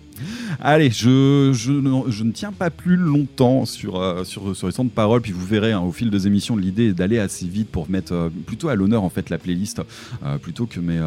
Allez, 0.61 0.89
je, 0.89 1.71
ne, 1.71 2.31
tiens 2.31 2.51
pas 2.51 2.69
plus 2.69 2.95
longtemps 2.95 3.65
sur, 3.65 3.99
euh, 3.99 4.23
sur, 4.23 4.55
sur 4.55 4.67
les 4.67 4.73
temps 4.73 4.83
de 4.83 4.89
parole, 4.89 5.21
puis 5.21 5.31
vous 5.31 5.45
verrez 5.45 5.73
hein, 5.73 5.81
au 5.81 5.91
fil 5.91 6.09
des 6.09 6.27
émissions, 6.27 6.55
l'idée 6.55 6.89
est 6.89 6.93
d'aller 6.93 7.19
assez 7.19 7.45
vite 7.45 7.69
pour 7.69 7.89
mettre 7.89 8.13
euh, 8.13 8.29
plutôt 8.45 8.69
à 8.69 8.75
l'honneur 8.75 9.03
en 9.03 9.09
fait 9.09 9.29
la 9.29 9.37
playlist 9.37 9.81
euh, 10.23 10.37
plutôt 10.37 10.65
que 10.65 10.79
mes, 10.79 10.99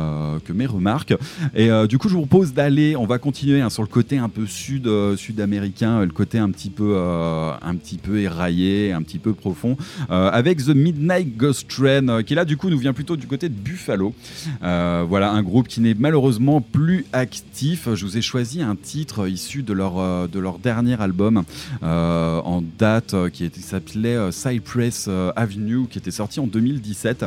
que 0.45 0.53
mes 0.53 0.67
remarques. 0.67 1.15
Et 1.55 1.69
du 1.89 1.99
coup, 1.99 2.09
je 2.09 2.15
vous 2.15 2.27
propose 2.27 2.53
d'aller, 2.53 2.97
on 2.97 3.07
va 3.07 3.19
continuer 3.19 3.61
hein, 3.61 3.71
sur 3.71 3.83
le 3.83 3.89
côté 3.89 4.19
un 4.19 4.29
peu 4.29 4.47
sud, 4.47 4.89
sud-américain, 5.17 6.05
le 6.05 6.11
côté 6.11 6.39
un 6.39 6.51
petit 6.51 6.71
peu, 6.71 6.97
un 6.99 7.75
petit 7.77 7.99
peu 7.99 8.21
éraillé, 8.21 8.93
un 8.93 9.03
petit 9.03 9.19
peu 9.19 9.33
profond, 9.33 9.77
avec 10.09 10.65
The 10.65 10.75
Midnight 10.75 11.37
Ghost 11.37 11.69
Train, 11.69 12.23
qui 12.23 12.35
là 12.35 12.45
du 12.45 12.57
coup 12.57 12.71
nous 12.71 12.79
vient 12.79 12.93
plutôt 12.93 13.17
du 13.17 13.27
côté 13.27 13.49
de 13.49 13.55
Buffalo. 13.55 14.15
voilà, 14.61 15.31
un 15.31 15.43
groupe 15.43 15.69
qui 15.69 15.81
n'est 15.81 15.97
malheureusement 15.99 16.61
plus 16.61 17.07
actif. 17.13 17.89
Je 17.95 18.05
vous 18.05 18.17
ai 18.17 18.23
choisi 18.23 18.63
un 18.63 18.77
titre 18.77 18.98
issu 19.27 19.63
de 19.63 19.73
leur, 19.73 19.99
euh, 19.99 20.27
de 20.27 20.39
leur 20.39 20.59
dernier 20.59 21.01
album 21.01 21.45
euh, 21.83 22.41
en 22.41 22.63
date 22.63 23.15
euh, 23.15 23.31
qui 23.31 23.51
s'appelait 23.61 24.33
Cypress 24.33 25.09
Avenue, 25.37 25.87
qui 25.89 25.99
était 25.99 26.11
sorti 26.11 26.41
en 26.41 26.47
2017. 26.47 27.25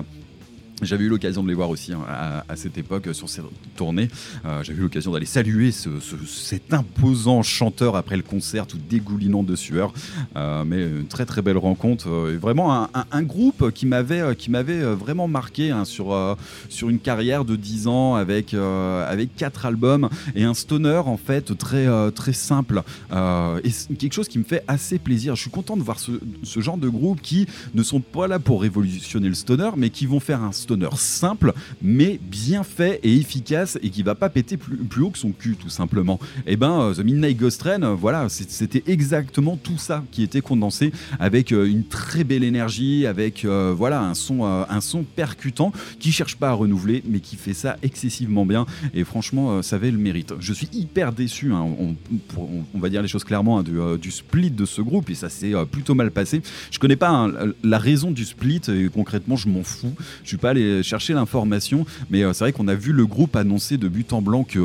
J'avais 0.81 1.05
eu 1.05 1.09
l'occasion 1.09 1.43
de 1.43 1.47
les 1.47 1.53
voir 1.53 1.69
aussi 1.69 1.93
hein, 1.93 2.01
à, 2.47 2.55
cette 2.55 2.77
époque 2.77 3.09
sur 3.13 3.29
cette 3.29 3.45
tournée. 3.75 4.09
Euh, 4.45 4.63
J'avais 4.63 4.79
eu 4.79 4.83
l'occasion 4.83 5.11
d'aller 5.11 5.25
saluer 5.25 5.71
ce, 5.71 5.89
cet 6.25 6.73
imposant 6.73 7.43
chanteur 7.43 7.95
après 7.95 8.17
le 8.17 8.23
concert, 8.23 8.67
tout 8.67 8.79
dégoulinant 8.89 9.43
de 9.43 9.55
sueur. 9.55 9.93
Euh, 10.35 10.63
mais 10.65 10.83
une 10.83 11.07
très 11.07 11.25
très 11.25 11.41
belle 11.41 11.57
rencontre. 11.57 12.09
Euh, 12.09 12.37
vraiment 12.41 12.73
un, 12.73 12.89
un, 13.11 13.23
groupe 13.23 13.71
qui 13.71 13.85
m'avait 13.85 14.21
euh, 14.21 14.33
qui 14.33 14.49
m'avait 14.49 14.81
vraiment 14.81 15.27
marqué 15.27 15.71
hein, 15.71 15.85
sur 15.85 16.37
sur 16.69 16.89
une 16.89 16.99
carrière 16.99 17.45
de 17.45 17.55
10 17.55 17.87
ans 17.87 18.15
avec 18.15 18.53
avec 18.53 19.35
quatre 19.35 19.65
albums 19.65 20.09
et 20.35 20.43
un 20.43 20.53
stoner 20.53 21.01
en 21.05 21.17
fait 21.17 21.55
très 21.57 21.87
très 22.11 22.33
simple 22.33 22.81
et 23.11 23.95
quelque 23.95 24.13
chose 24.13 24.27
qui 24.27 24.39
me 24.39 24.43
fait 24.43 24.63
assez 24.67 24.99
plaisir. 24.99 25.35
Je 25.35 25.41
suis 25.41 25.51
content 25.51 25.77
de 25.77 25.83
voir 25.83 25.99
ce, 25.99 26.11
ce 26.43 26.59
genre 26.59 26.77
de 26.77 26.89
groupe 26.89 27.21
qui 27.21 27.47
ne 27.73 27.83
sont 27.83 28.01
pas 28.01 28.27
là 28.27 28.39
pour 28.39 28.61
révolutionner 28.61 29.27
le 29.27 29.35
stoner, 29.35 29.71
mais 29.77 29.89
qui 29.89 30.05
vont 30.05 30.19
faire 30.19 30.41
un 30.41 30.51
stoner 30.51 30.70
simple, 30.97 31.53
mais 31.81 32.19
bien 32.21 32.63
fait 32.63 32.99
et 33.03 33.15
efficace 33.15 33.77
et 33.81 33.89
qui 33.89 34.03
va 34.03 34.15
pas 34.15 34.29
péter 34.29 34.57
plus, 34.57 35.01
haut 35.01 35.09
que 35.09 35.17
son 35.17 35.31
cul, 35.31 35.55
tout 35.55 35.69
simplement. 35.69 36.19
Et 36.45 36.53
eh 36.53 36.55
ben, 36.55 36.81
euh, 36.81 36.93
The 36.93 36.99
Midnight 36.99 37.37
Ghost 37.37 37.59
Train, 37.59 37.83
euh, 37.83 37.95
voilà, 37.95 38.27
c'était 38.29 38.83
exactement 38.87 39.57
tout 39.57 39.77
ça 39.77 40.03
qui 40.11 40.23
était 40.23 40.41
condensé 40.41 40.91
avec 41.19 41.51
euh, 41.51 41.65
une 41.65 41.83
très 41.83 42.23
belle 42.23 42.43
énergie, 42.43 43.05
avec 43.05 43.45
voilà 43.45 44.01
un 44.01 44.13
son, 44.13 44.43
un 44.43 44.81
son 44.81 45.03
percutant 45.03 45.71
qui 45.99 46.11
cherche 46.11 46.35
pas 46.35 46.49
à 46.49 46.53
renouveler, 46.53 47.03
mais 47.07 47.19
qui 47.19 47.35
fait 47.35 47.53
ça 47.53 47.77
excessivement 47.81 48.45
bien. 48.45 48.65
Et 48.93 49.03
franchement, 49.03 49.61
ça 49.61 49.77
avait 49.77 49.91
le 49.91 49.97
mérite. 49.97 50.33
Je 50.39 50.53
suis 50.53 50.69
hyper 50.73 51.13
déçu, 51.13 51.51
hein, 51.51 51.65
on, 52.75 52.79
va 52.79 52.89
dire 52.89 53.01
les 53.01 53.07
choses 53.07 53.23
clairement, 53.23 53.59
hein, 53.59 53.63
du, 53.63 54.11
split 54.11 54.51
de 54.51 54.65
ce 54.65 54.81
groupe 54.81 55.09
et 55.09 55.15
ça 55.15 55.29
s'est 55.29 55.53
plutôt 55.71 55.95
mal 55.95 56.11
passé. 56.11 56.41
Je 56.71 56.79
connais 56.79 56.95
pas 56.95 57.09
hein, 57.09 57.31
la 57.63 57.77
raison 57.77 58.11
du 58.11 58.25
split 58.25 58.61
et 58.67 58.89
concrètement, 58.89 59.35
je 59.35 59.49
m'en 59.49 59.63
fous. 59.63 59.93
Je 60.23 60.29
suis 60.29 60.37
pas 60.37 60.51
allé 60.51 60.60
chercher 60.83 61.13
l'information, 61.13 61.85
mais 62.09 62.23
euh, 62.23 62.33
c'est 62.33 62.45
vrai 62.45 62.51
qu'on 62.51 62.67
a 62.67 62.75
vu 62.75 62.91
le 62.91 63.05
groupe 63.05 63.35
annoncer 63.35 63.77
de 63.77 63.87
but 63.87 64.13
en 64.13 64.21
blanc 64.21 64.43
qui, 64.43 64.59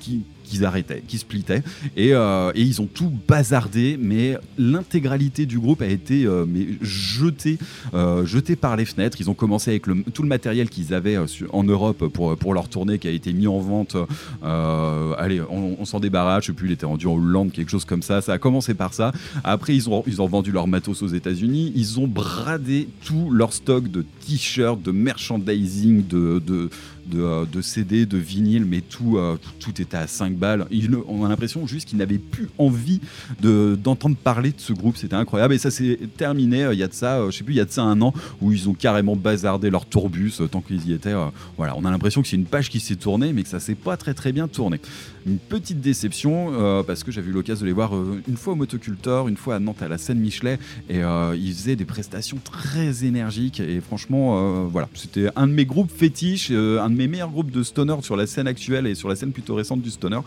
qui 0.00 0.22
qu'ils 0.52 0.66
arrêtaient, 0.66 1.02
qu'ils 1.08 1.18
splittaient. 1.18 1.62
Et, 1.96 2.12
euh, 2.12 2.52
et, 2.54 2.60
ils 2.60 2.82
ont 2.82 2.86
tout 2.86 3.10
bazardé, 3.26 3.96
mais 3.98 4.36
l'intégralité 4.58 5.46
du 5.46 5.58
groupe 5.58 5.80
a 5.80 5.86
été 5.86 6.24
euh, 6.24 6.44
mais 6.46 6.66
jetée, 6.82 7.58
euh, 7.94 8.26
par 8.60 8.76
les 8.76 8.84
fenêtres. 8.84 9.16
Ils 9.20 9.30
ont 9.30 9.34
commencé 9.34 9.70
avec 9.70 9.86
le, 9.86 10.02
tout 10.12 10.22
le 10.22 10.28
matériel 10.28 10.68
qu'ils 10.68 10.92
avaient 10.92 11.16
en 11.52 11.64
Europe 11.64 12.08
pour, 12.08 12.54
leur 12.54 12.68
tournée 12.68 12.98
qui 12.98 13.08
a 13.08 13.10
été 13.10 13.32
mis 13.32 13.46
en 13.46 13.60
vente. 13.60 13.96
allez, 14.42 15.40
on, 15.48 15.84
s'en 15.86 16.00
débarrasse, 16.00 16.44
je 16.44 16.46
sais 16.48 16.52
plus, 16.52 16.68
il 16.68 16.72
était 16.72 16.86
rendu 16.86 17.06
en 17.06 17.14
Hollande, 17.14 17.50
quelque 17.52 17.70
chose 17.70 17.86
comme 17.86 18.02
ça. 18.02 18.20
Ça 18.20 18.34
a 18.34 18.38
commencé 18.38 18.74
par 18.74 18.92
ça. 18.92 19.12
Après, 19.42 19.74
ils 19.74 19.88
ont, 19.88 20.02
vendu 20.26 20.52
leur 20.52 20.68
matos 20.68 21.02
aux 21.02 21.08
États-Unis. 21.08 21.72
Ils 21.74 21.98
ont 21.98 22.06
bradé 22.06 22.88
tout 23.04 23.30
leur 23.30 23.52
stock 23.52 23.90
de 23.90 24.04
t-shirts, 24.26 24.82
de 24.82 24.90
merchandising, 24.90 26.06
de 26.06 26.68
de, 27.06 27.20
euh, 27.20 27.62
CD, 27.62 28.06
de 28.06 28.18
vinyle, 28.18 28.64
mais 28.64 28.80
tout, 28.80 29.16
euh, 29.18 29.36
tout, 29.58 29.80
était 29.80 29.96
à 29.96 30.06
5 30.06 30.34
balles. 30.36 30.66
On 31.08 31.24
a 31.24 31.28
l'impression 31.28 31.66
juste 31.66 31.88
qu'il 31.88 31.98
n'avait 31.98 32.18
plus 32.18 32.48
envie 32.58 33.00
de- 33.40 33.78
d'entendre 33.82 34.16
parler 34.16 34.50
de 34.50 34.60
ce 34.60 34.72
groupe. 34.72 34.96
C'était 34.96 35.14
incroyable. 35.14 35.54
Et 35.54 35.58
ça 35.58 35.70
s'est 35.70 35.98
terminé 36.16 36.64
euh, 36.64 36.74
il 36.74 36.80
y 36.80 36.82
a 36.82 36.88
de 36.88 36.92
ça, 36.92 37.24
je 37.30 37.36
sais 37.36 37.44
plus, 37.44 37.54
il 37.54 37.58
y 37.58 37.60
a 37.60 37.64
de 37.64 37.70
ça 37.70 37.82
un 37.82 38.00
an, 38.02 38.12
où 38.40 38.52
ils 38.52 38.68
ont 38.68 38.74
carrément 38.74 39.16
bazardé 39.16 39.70
leur 39.70 39.86
tourbus 39.86 40.34
tant 40.50 40.60
qu'ils 40.60 40.88
y 40.88 40.92
étaient. 40.92 41.14
voilà, 41.56 41.76
on 41.76 41.84
a 41.84 41.90
l'impression 41.90 42.22
que 42.22 42.28
c'est 42.28 42.36
une 42.36 42.44
page 42.46 42.68
qui 42.70 42.80
s'est 42.80 42.96
tournée, 42.96 43.32
mais 43.32 43.42
que 43.42 43.48
ça 43.48 43.60
s'est 43.60 43.74
pas 43.74 43.96
très 43.96 44.14
très 44.14 44.32
bien 44.32 44.48
tourné. 44.48 44.80
Une 45.26 45.38
petite 45.38 45.80
déception, 45.80 46.52
euh, 46.52 46.82
parce 46.82 47.04
que 47.04 47.12
j'avais 47.12 47.30
eu 47.30 47.32
l'occasion 47.32 47.62
de 47.62 47.66
les 47.66 47.72
voir 47.72 47.94
euh, 47.94 48.20
une 48.28 48.36
fois 48.36 48.54
au 48.54 48.56
Motoculteur, 48.56 49.28
une 49.28 49.36
fois 49.36 49.56
à 49.56 49.58
Nantes 49.58 49.82
à 49.82 49.88
la 49.88 49.98
scène 49.98 50.18
Michelet, 50.18 50.58
et 50.88 51.02
euh, 51.02 51.36
ils 51.36 51.52
faisaient 51.52 51.76
des 51.76 51.84
prestations 51.84 52.38
très 52.42 53.04
énergiques. 53.04 53.60
Et 53.60 53.80
franchement, 53.80 54.66
voilà, 54.66 54.88
c'était 54.94 55.28
un 55.36 55.46
de 55.46 55.52
mes 55.52 55.64
groupes 55.64 55.90
fétiches, 55.90 56.50
un 56.50 56.90
de 56.90 56.94
mes 56.94 57.08
meilleurs 57.08 57.30
groupes 57.30 57.50
de 57.50 57.62
stoner 57.62 57.96
sur 58.02 58.16
la 58.16 58.26
scène 58.26 58.46
actuelle 58.46 58.86
et 58.86 58.94
sur 58.94 59.08
la 59.08 59.16
scène 59.16 59.32
plutôt 59.32 59.54
récente 59.54 59.82
du 59.82 59.90
stoner. 59.90 60.20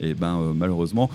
Et 0.00 0.14
ben 0.14 0.52
malheureusement. 0.54 1.10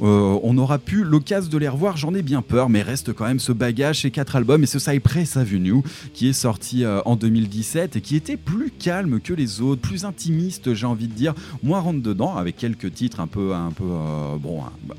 Euh, 0.00 0.38
on 0.42 0.56
aura 0.58 0.78
pu 0.78 1.04
l'occasion 1.04 1.50
de 1.50 1.58
les 1.58 1.68
revoir, 1.68 1.96
j'en 1.96 2.14
ai 2.14 2.22
bien 2.22 2.42
peur, 2.42 2.68
mais 2.68 2.82
reste 2.82 3.12
quand 3.12 3.26
même 3.26 3.38
ce 3.38 3.52
bagage, 3.52 4.02
ces 4.02 4.10
quatre 4.10 4.36
albums 4.36 4.62
et 4.62 4.66
ce 4.66 4.78
Cypress 4.78 5.36
Avenue 5.36 5.82
qui 6.14 6.28
est 6.28 6.32
sorti 6.32 6.84
euh, 6.84 7.00
en 7.04 7.16
2017 7.16 7.96
et 7.96 8.00
qui 8.00 8.16
était 8.16 8.36
plus 8.36 8.70
calme 8.70 9.20
que 9.20 9.32
les 9.32 9.60
autres, 9.60 9.80
plus 9.80 10.04
intimiste, 10.04 10.74
j'ai 10.74 10.86
envie 10.86 11.08
de 11.08 11.14
dire, 11.14 11.34
moins 11.62 11.80
rentre 11.80 12.02
dedans 12.02 12.36
avec 12.36 12.56
quelques 12.56 12.92
titres 12.92 13.20
un 13.20 13.26
peu, 13.26 13.54
un 13.54 13.70
peu, 13.70 13.84
euh, 13.84 14.36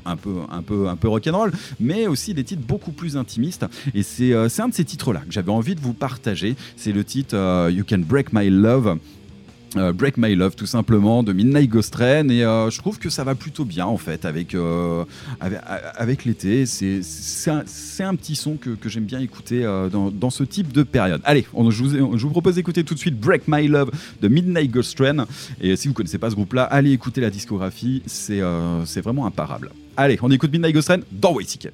un, 0.04 0.16
peu, 0.16 0.86
un 0.88 0.96
peu, 0.96 1.08
rock'n'roll, 1.08 1.52
mais 1.78 2.06
aussi 2.06 2.34
des 2.34 2.44
titres 2.44 2.62
beaucoup 2.66 2.92
plus 2.92 3.16
intimistes. 3.16 3.66
Et 3.94 4.02
c'est, 4.02 4.34
un 4.34 4.68
de 4.68 4.74
ces 4.74 4.84
titres-là 4.84 5.20
que 5.20 5.32
j'avais 5.32 5.52
envie 5.52 5.74
de 5.74 5.80
vous 5.80 5.94
partager. 5.94 6.56
C'est 6.76 6.92
le 6.92 7.04
titre 7.04 7.68
You 7.70 7.84
Can 7.88 8.00
Break 8.00 8.32
My 8.32 8.50
Love. 8.50 8.98
Euh, 9.76 9.92
Break 9.92 10.16
My 10.16 10.34
Love 10.34 10.56
tout 10.56 10.66
simplement 10.66 11.22
de 11.22 11.32
Midnight 11.32 11.70
Ghost 11.70 11.92
Train. 11.92 12.28
Et 12.28 12.44
euh, 12.44 12.70
je 12.70 12.78
trouve 12.78 12.98
que 12.98 13.08
ça 13.08 13.24
va 13.24 13.34
plutôt 13.34 13.64
bien 13.64 13.86
en 13.86 13.96
fait 13.96 14.24
avec, 14.24 14.54
euh, 14.54 15.04
avec, 15.40 16.24
l'été. 16.24 16.66
C'est 16.66 17.50
un, 17.50 17.64
un 18.00 18.14
petit 18.14 18.34
son 18.36 18.56
que, 18.56 18.70
que 18.70 18.88
j'aime 18.88 19.04
bien 19.04 19.20
écouter 19.20 19.62
dans, 19.92 20.10
dans 20.10 20.30
ce 20.30 20.44
type 20.44 20.72
de 20.72 20.82
période. 20.82 21.20
Allez 21.24 21.46
on, 21.54 21.70
je, 21.70 21.84
vous, 21.84 22.18
je 22.18 22.22
vous 22.26 22.30
propose 22.30 22.56
d'écouter 22.56 22.84
tout 22.84 22.94
de 22.94 22.98
suite 22.98 23.18
Break 23.18 23.42
My 23.46 23.68
Love 23.68 23.90
de 24.20 24.28
Midnight 24.28 24.70
Ghost 24.70 24.96
Train. 24.96 25.26
Et 25.60 25.76
si 25.76 25.88
vous 25.88 25.94
connaissez 25.94 26.18
pas 26.18 26.30
ce 26.30 26.34
groupe 26.34 26.52
là 26.54 26.64
allez 26.64 26.92
écouter 26.92 27.20
la 27.20 27.30
discographie. 27.30 28.02
C'est 28.06 28.40
vraiment 29.00 29.26
imparable. 29.26 29.70
Allez 29.96 30.18
on 30.22 30.30
écoute 30.30 30.52
Midnight 30.52 30.74
Ghost 30.74 30.88
Train 30.88 31.00
dans 31.12 31.32
Wayticket 31.32 31.72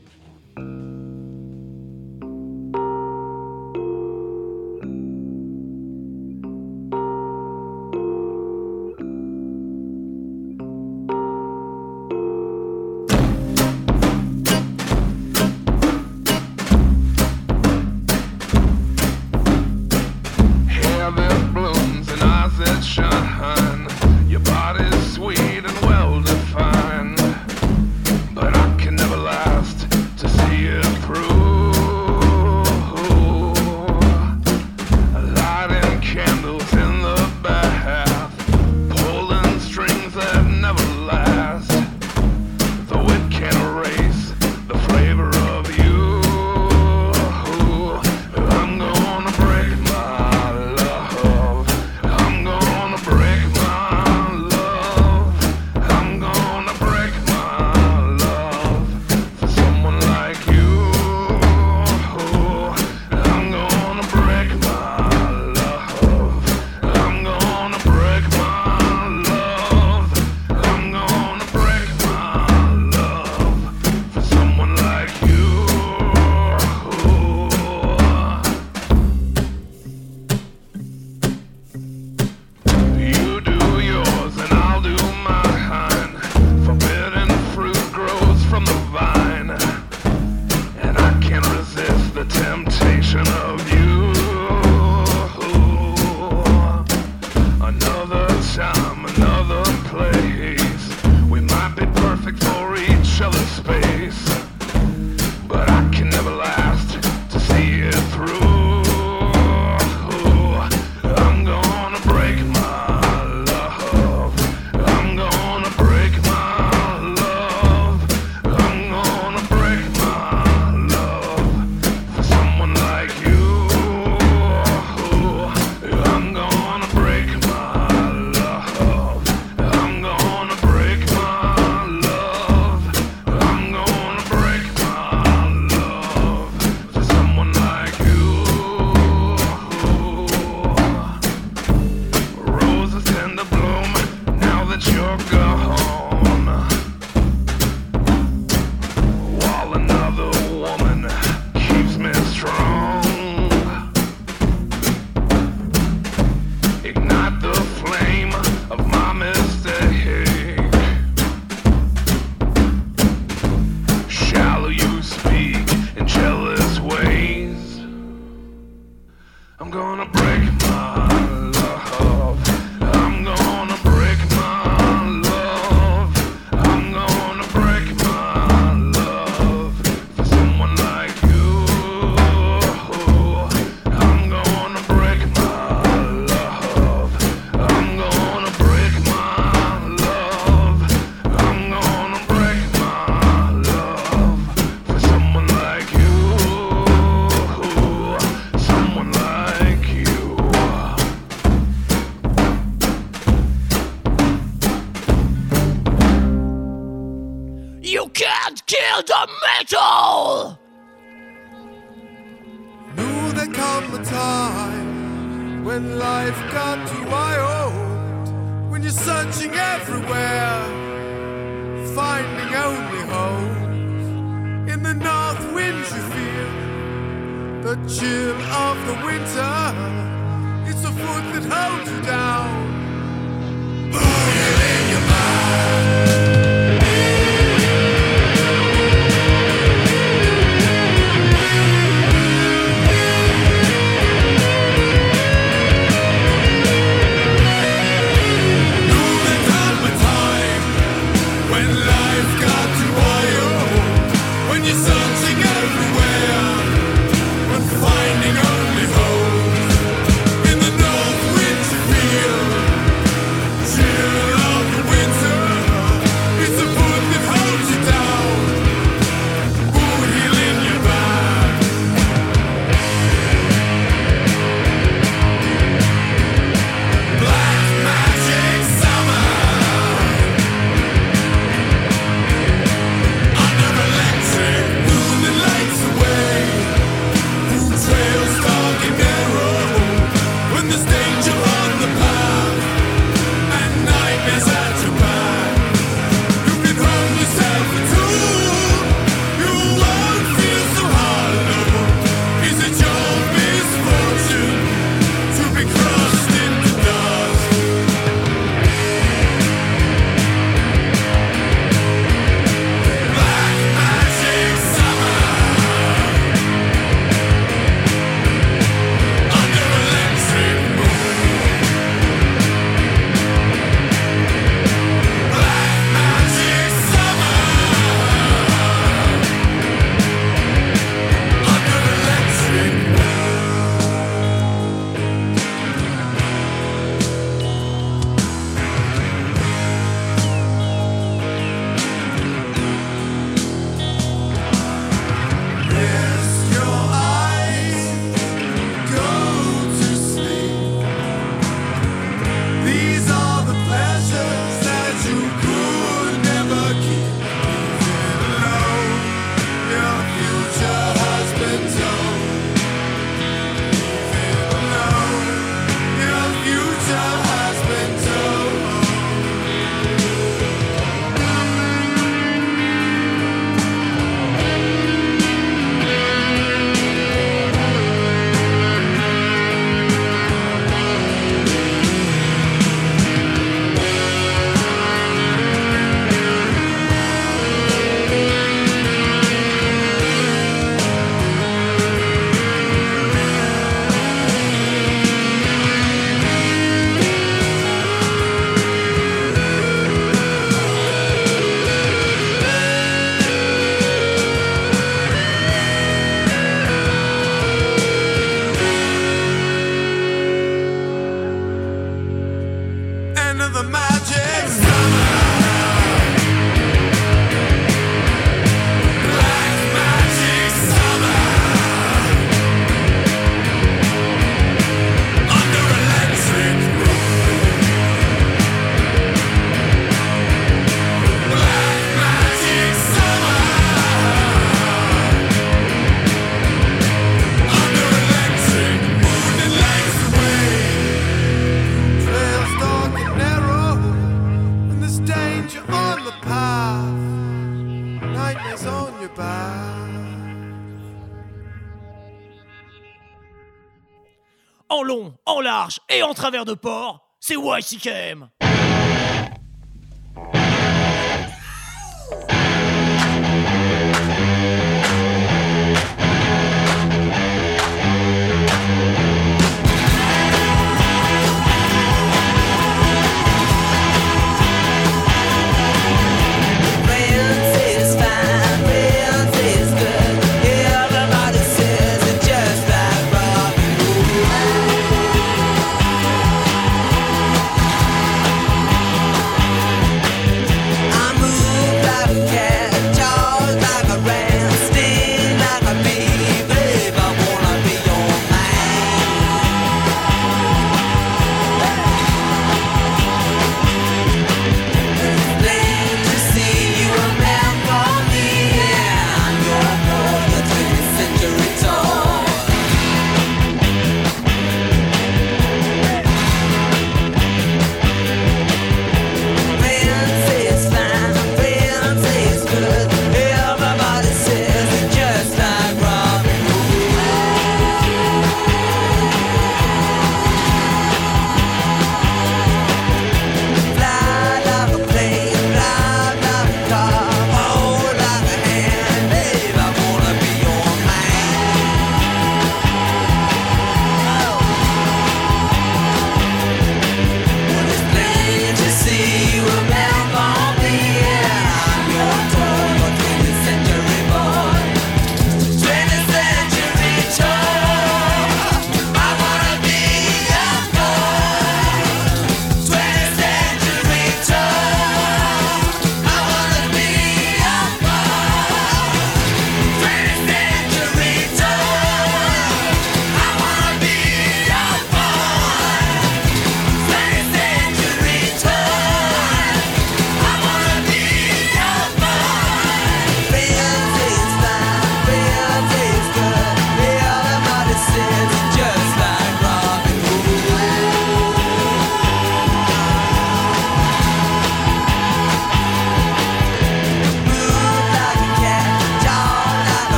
travers 456.26 456.44
de 456.44 456.54
port, 456.54 457.06
c'est 457.20 457.36
YCKM. 457.36 458.28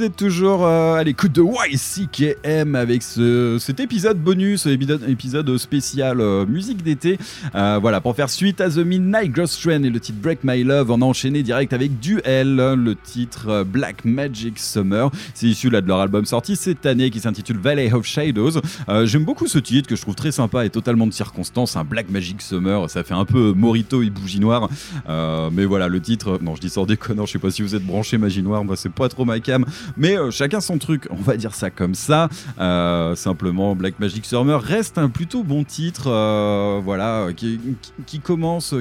Vous 0.00 0.06
êtes 0.06 0.16
toujours 0.16 0.64
euh, 0.64 0.94
à 0.94 1.04
l'écoute 1.04 1.32
de 1.32 1.42
YCKM 1.42 2.74
avec 2.74 3.02
ce, 3.02 3.58
cet 3.60 3.80
épisode 3.80 4.16
bonus, 4.16 4.64
épisode, 4.64 5.58
spécial 5.58 6.22
euh, 6.22 6.46
musique 6.46 6.82
d'été. 6.82 7.18
Euh, 7.54 7.78
voilà, 7.78 8.00
pour 8.00 8.16
faire 8.16 8.30
suite 8.30 8.62
à 8.62 8.70
The 8.70 8.78
Midnight 8.78 9.30
Ghost 9.30 9.60
Train 9.60 9.82
et 9.82 9.90
le 9.90 10.00
titre 10.00 10.18
Break 10.22 10.38
My 10.42 10.64
Love, 10.64 10.90
on 10.90 11.02
a 11.02 11.04
enchaîné 11.04 11.42
direct 11.42 11.74
avec 11.74 12.00
Duel, 12.00 12.56
le 12.56 12.94
titre 12.94 13.62
Black 13.62 14.06
Magic 14.06 14.58
Summer. 14.58 15.10
C'est 15.34 15.48
issu 15.48 15.68
là 15.68 15.82
de 15.82 15.88
leur 15.88 16.00
album 16.00 16.24
sorti 16.24 16.56
cette 16.56 16.86
année 16.86 17.10
qui 17.10 17.20
s'intitule 17.20 17.58
Valley 17.58 17.92
of 17.92 18.06
Shadows. 18.06 18.62
J'aime 19.04 19.24
beaucoup 19.24 19.48
ce 19.48 19.58
titre 19.58 19.86
que 19.86 19.96
je 19.96 20.00
trouve 20.00 20.14
très 20.14 20.32
sympa 20.32 20.64
et 20.64 20.70
totalement 20.70 21.08
de 21.08 21.12
circonstance. 21.12 21.76
Un 21.76 21.84
Black 21.84 22.08
Magic 22.08 22.40
Summer, 22.40 22.88
ça 22.88 23.04
fait 23.04 23.12
un 23.12 23.26
peu 23.26 23.52
Morito 23.52 24.00
et 24.00 24.08
Bougie 24.08 24.40
Noire. 24.40 24.70
Mais 25.06 25.66
voilà, 25.66 25.88
le 25.88 26.00
titre, 26.00 26.38
non, 26.40 26.54
je 26.56 26.62
dis 26.62 26.70
sans 26.70 26.86
déconnant, 26.86 27.26
je 27.26 27.32
sais 27.32 27.38
pas 27.38 27.50
si 27.50 27.60
vous 27.60 27.74
êtes 27.74 27.84
branché 27.84 28.16
Magie 28.16 28.42
Noire, 28.42 28.64
moi 28.64 28.76
c'est 28.76 28.88
pas 28.88 29.10
trop 29.10 29.26
ma 29.26 29.40
cam. 29.40 29.66
Mais 29.96 30.16
euh, 30.16 30.30
chacun 30.30 30.60
son 30.60 30.78
truc, 30.78 31.06
on 31.10 31.16
va 31.16 31.36
dire 31.36 31.54
ça 31.54 31.70
comme 31.70 31.94
ça. 31.94 32.28
Euh, 32.58 33.14
simplement, 33.14 33.74
Black 33.74 33.98
Magic 33.98 34.24
Summer 34.24 34.60
reste 34.60 34.98
un 34.98 35.08
plutôt 35.08 35.42
bon 35.42 35.64
titre, 35.64 36.04
euh, 36.06 36.80
voilà, 36.82 37.28
qui, 37.36 38.20
commence, 38.20 38.74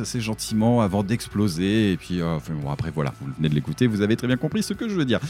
assez 0.00 0.20
gentiment 0.20 0.80
avant 0.80 1.02
d'exploser. 1.02 1.98
Après, 2.70 2.90
voilà, 2.94 3.12
vous 3.20 3.32
venez 3.36 3.48
de 3.48 3.54
l'écouter, 3.54 3.86
vous 3.86 4.02
avez 4.02 4.16
très 4.16 4.26
bien 4.26 4.36
compris 4.36 4.62
ce 4.62 4.74
que 4.74 4.88
je 4.88 4.94
veux 4.94 5.04
dire. 5.04 5.20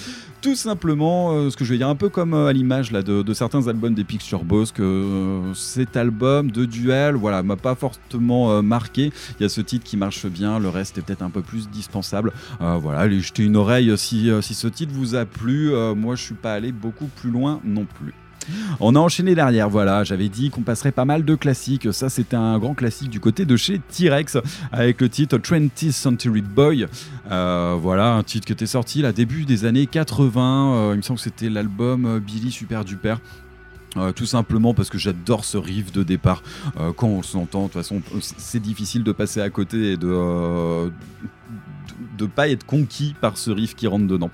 Tout 0.40 0.54
simplement, 0.54 1.50
ce 1.50 1.56
que 1.56 1.64
je 1.64 1.72
veux 1.72 1.78
dire, 1.78 1.88
un 1.88 1.94
peu 1.94 2.08
comme 2.08 2.34
à 2.34 2.52
l'image 2.52 2.92
là 2.92 3.02
de, 3.02 3.34
certains 3.34 3.66
albums 3.68 3.94
des 3.94 4.04
Picture 4.04 4.44
Boss, 4.44 4.72
que 4.72 5.40
cet 5.54 5.96
album 5.96 6.50
de 6.50 6.64
duel, 6.64 7.14
voilà, 7.14 7.42
m'a 7.42 7.56
pas 7.56 7.74
fortement 7.74 8.62
marqué. 8.62 9.12
Il 9.38 9.42
y 9.42 9.46
a 9.46 9.48
ce 9.48 9.60
titre 9.60 9.84
qui 9.84 9.96
marche 9.96 10.26
bien, 10.26 10.58
le 10.58 10.68
reste 10.68 10.98
est 10.98 11.02
peut-être 11.02 11.22
un 11.22 11.30
peu 11.30 11.42
plus 11.42 11.68
dispensable. 11.68 12.32
Allez 12.60 13.20
jeter 13.20 13.42
une 13.42 13.56
oreille 13.56 13.96
si 13.98 14.30
ce 14.54 14.68
titre 14.68 14.92
vous 14.94 15.14
a 15.14 15.23
plu. 15.24 15.72
Euh, 15.72 15.94
moi, 15.94 16.14
je 16.16 16.22
suis 16.22 16.34
pas 16.34 16.54
allé 16.54 16.72
beaucoup 16.72 17.06
plus 17.06 17.30
loin 17.30 17.60
non 17.64 17.84
plus. 17.84 18.12
On 18.78 18.94
a 18.94 18.98
enchaîné 18.98 19.34
derrière, 19.34 19.70
voilà, 19.70 20.04
j'avais 20.04 20.28
dit 20.28 20.50
qu'on 20.50 20.60
passerait 20.60 20.92
pas 20.92 21.06
mal 21.06 21.24
de 21.24 21.34
classiques, 21.34 21.94
ça 21.94 22.10
c'était 22.10 22.36
un 22.36 22.58
grand 22.58 22.74
classique 22.74 23.08
du 23.08 23.18
côté 23.18 23.46
de 23.46 23.56
chez 23.56 23.78
T-Rex 23.78 24.36
avec 24.70 25.00
le 25.00 25.08
titre 25.08 25.38
20th 25.38 25.92
Century 25.92 26.42
Boy, 26.42 26.86
Euh, 27.30 27.74
voilà, 27.80 28.12
un 28.12 28.22
titre 28.22 28.46
qui 28.46 28.52
était 28.52 28.66
sorti 28.66 29.00
là 29.00 29.12
début 29.12 29.46
des 29.46 29.64
années 29.64 29.86
80, 29.86 30.74
Euh, 30.74 30.90
il 30.92 30.98
me 30.98 31.02
semble 31.02 31.16
que 31.18 31.24
c'était 31.24 31.48
l'album 31.48 32.18
Billy 32.18 32.50
Super 32.50 32.84
Duper. 32.84 33.14
Tout 34.16 34.26
simplement 34.26 34.74
parce 34.74 34.90
que 34.90 34.98
j'adore 34.98 35.44
ce 35.44 35.56
riff 35.56 35.92
de 35.92 36.02
départ. 36.02 36.42
Quand 36.96 37.06
on 37.06 37.22
s'entend, 37.22 37.62
de 37.62 37.66
toute 37.68 37.74
façon, 37.74 38.02
c'est 38.20 38.60
difficile 38.60 39.04
de 39.04 39.12
passer 39.12 39.40
à 39.40 39.48
côté 39.50 39.92
et 39.92 39.96
de 39.96 40.90
de 42.18 42.26
pas 42.26 42.48
être 42.48 42.66
conquis 42.66 43.14
par 43.20 43.38
ce 43.38 43.50
riff 43.52 43.74
qui 43.74 43.86
rentre 43.86 44.06
dedans. 44.06 44.30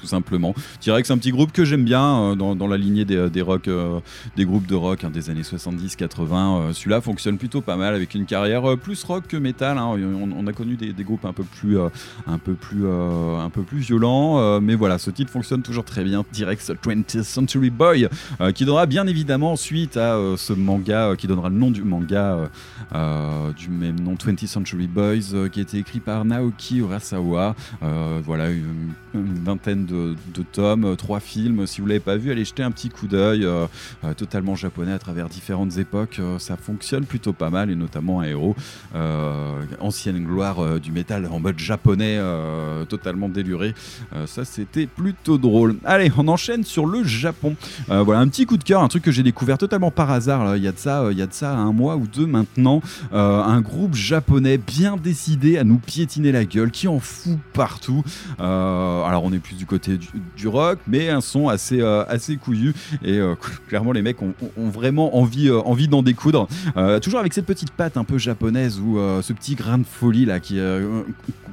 Tout 0.00 0.06
simplement. 0.06 0.52
Que 0.52 0.60
c'est 0.80 1.10
un 1.12 1.18
petit 1.18 1.30
groupe 1.30 1.52
que 1.52 1.64
j'aime 1.64 1.84
bien 1.84 2.32
euh, 2.32 2.34
dans, 2.34 2.66
la 2.66 2.76
lignée 2.76 3.04
des, 3.04 3.28
des 3.30 3.42
rock, 3.42 3.68
euh, 3.68 4.00
des 4.36 4.44
groupes 4.44 4.66
de 4.66 4.74
rock 4.74 5.04
hein, 5.04 5.10
des 5.10 5.30
années 5.30 5.42
70-80. 5.42 6.32
Euh, 6.32 6.72
Celui-là 6.72 7.00
fonctionne 7.00 7.38
plutôt 7.38 7.60
pas 7.60 7.76
mal 7.76 7.94
avec 7.94 8.14
une 8.14 8.26
carrière 8.26 8.70
euh, 8.70 8.76
plus 8.76 9.02
rock 9.04 9.24
que 9.28 9.36
métal. 9.36 9.78
hein. 9.78 9.96
On, 10.36 10.46
a 10.46 10.52
connu 10.52 10.76
des, 10.76 11.04
groupes 11.04 11.24
un 11.24 11.32
peu 11.32 11.44
plus, 11.44 11.78
euh, 11.78 11.88
un 12.26 12.38
peu 12.38 12.54
plus, 12.54 12.86
euh, 12.86 13.38
un 13.38 13.50
peu 13.50 13.62
plus 13.62 13.78
violents, 13.78 14.38
euh, 14.38 14.60
mais 14.60 14.74
voilà, 14.74 14.98
ce 14.98 15.10
titre 15.10 15.30
fonctionne 15.30 15.62
toujours 15.62 15.84
très 15.84 16.04
bien. 16.04 16.24
Direct 16.32 16.62
20th 16.84 17.22
Century 17.22 17.70
Boy, 17.70 18.08
euh, 18.40 18.52
qui 18.52 18.64
donnera 18.64 18.86
bien 18.86 19.06
évidemment 19.06 19.56
suite 19.56 19.96
à 19.96 20.14
euh, 20.16 20.36
ce 20.36 20.52
manga, 20.52 21.10
euh, 21.10 21.16
qui 21.16 21.26
donnera 21.26 21.48
le 21.48 21.56
nom 21.56 21.70
du 21.70 21.82
manga 21.82 22.34
euh, 22.34 22.46
euh, 22.94 23.52
du 23.52 23.68
même 23.68 24.00
nom, 24.00 24.14
20th 24.14 24.46
Century 24.46 24.86
Boys, 24.86 25.34
euh, 25.34 25.48
qui 25.48 25.60
a 25.60 25.62
été 25.62 25.78
écrit 25.78 26.00
par 26.00 26.24
Naoki 26.24 26.78
Urasawa. 26.78 27.54
Euh, 27.82 28.20
voilà, 28.24 28.50
une, 28.50 28.92
une 29.14 29.44
vingtaine 29.44 29.84
de, 29.90 30.14
de 30.34 30.42
tomes, 30.42 30.84
euh, 30.84 30.94
trois 30.94 31.20
films. 31.20 31.66
Si 31.66 31.80
vous 31.80 31.86
l'avez 31.86 32.00
pas 32.00 32.16
vu, 32.16 32.30
allez 32.30 32.44
jeter 32.44 32.62
un 32.62 32.70
petit 32.70 32.88
coup 32.88 33.06
d'œil. 33.06 33.44
euh, 33.44 33.66
euh, 34.04 34.14
totalement 34.14 34.54
japonais 34.54 34.92
à 34.92 34.98
travers 34.98 35.28
différentes 35.28 35.78
époques, 35.78 36.20
ça 36.38 36.56
fonctionne 36.56 37.04
plutôt 37.04 37.32
pas 37.32 37.50
mal, 37.50 37.70
et 37.70 37.74
notamment 37.74 38.20
un 38.20 38.24
héros, 38.24 38.54
ancienne 39.80 40.24
gloire 40.24 40.80
du 40.80 40.92
métal 40.92 41.26
en 41.30 41.40
mode 41.40 41.58
japonais, 41.58 42.18
totalement 42.88 43.28
déluré. 43.28 43.74
Ça, 44.26 44.44
c'était 44.44 44.86
plutôt 44.86 45.38
drôle. 45.38 45.76
Allez, 45.84 46.12
on 46.16 46.28
enchaîne 46.28 46.64
sur 46.64 46.86
le 46.86 47.04
Japon. 47.04 47.56
Voilà, 47.88 48.20
un 48.20 48.28
petit 48.28 48.46
coup 48.46 48.56
de 48.56 48.64
cœur, 48.64 48.82
un 48.82 48.88
truc 48.88 49.02
que 49.02 49.12
j'ai 49.12 49.22
découvert 49.22 49.58
totalement 49.58 49.90
par 49.90 50.10
hasard. 50.10 50.56
Il 50.56 50.62
y 50.62 50.68
a 50.68 50.72
de 50.72 50.78
ça, 50.78 51.10
y 51.12 51.22
a 51.22 51.26
de 51.26 51.32
ça 51.32 51.56
un 51.56 51.72
mois 51.72 51.96
ou 51.96 52.06
deux 52.06 52.26
maintenant. 52.26 52.82
Un 53.12 53.60
groupe 53.60 53.94
japonais 53.94 54.58
bien 54.58 54.96
décidé 54.96 55.58
à 55.58 55.64
nous 55.64 55.78
piétiner 55.78 56.32
la 56.32 56.44
gueule, 56.44 56.70
qui 56.70 56.88
en 56.88 57.00
fout 57.00 57.38
partout. 57.52 58.02
Alors, 58.38 59.24
on 59.24 59.32
est 59.32 59.38
plus 59.38 59.56
du 59.56 59.66
côté 59.66 59.79
du, 59.88 60.48
rock, 60.48 60.78
mais 60.86 61.08
un 61.08 61.20
son 61.20 61.48
assez, 61.48 61.80
euh, 61.80 62.04
assez 62.08 62.36
couillu. 62.36 62.74
Et 63.02 63.18
euh, 63.18 63.34
clairement, 63.68 63.92
les 63.92 64.02
mecs 64.02 64.20
ont, 64.22 64.34
vraiment 64.56 65.16
envie, 65.16 65.48
euh, 65.48 65.60
envie 65.60 65.88
d'en 65.88 66.02
découdre. 66.02 66.48
Toujours 67.02 67.20
avec 67.20 67.32
cette 67.32 67.46
petite 67.46 67.72
patte 67.72 67.96
un 67.96 68.04
peu 68.04 68.18
japonaise 68.18 68.78
ou 68.78 68.98
ce 69.22 69.32
petit 69.32 69.54
grain 69.54 69.78
de 69.78 69.84
folie 69.84 70.24
là 70.24 70.40
qui 70.40 70.58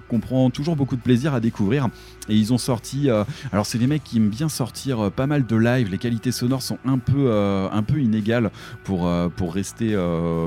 qu'on 0.10 0.20
prend 0.22 0.50
toujours 0.50 0.78
beaucoup 0.78 0.96
de 0.96 1.02
plaisir 1.02 1.34
à 1.34 1.40
découvrir. 1.40 1.90
Et 2.30 2.36
ils 2.36 2.54
ont 2.54 2.58
sorti. 2.58 3.10
alors, 3.52 3.66
c'est 3.66 3.78
des 3.78 3.88
mecs 3.88 4.04
qui 4.04 4.18
aiment 4.18 4.30
bien 4.30 4.50
sortir 4.50 5.12
pas 5.12 5.28
mal 5.28 5.46
de 5.46 5.56
live. 5.56 5.90
Les 5.90 5.98
qualités 5.98 6.32
sonores 6.32 6.62
sont 6.62 6.78
un 6.86 6.98
peu, 6.98 7.32
un 7.32 7.84
peu 7.84 8.00
inégales 8.00 8.52
pour, 8.84 9.10
pour, 9.36 9.54
rester, 9.54 9.96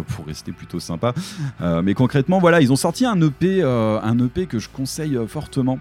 pour 0.09 0.27
rester 0.27 0.53
plutôt 0.53 0.81
sympa. 0.81 1.15
Mais 1.83 1.95
concrètement, 1.95 2.39
voilà, 2.39 2.61
ils 2.61 2.73
ont 2.73 2.77
sorti 2.77 3.05
un 3.05 3.21
EP, 3.21 3.63
un 3.63 4.19
EP 4.19 4.47
que 4.47 4.59
je 4.59 4.69
conseille 4.69 5.19
fortement. 5.27 5.79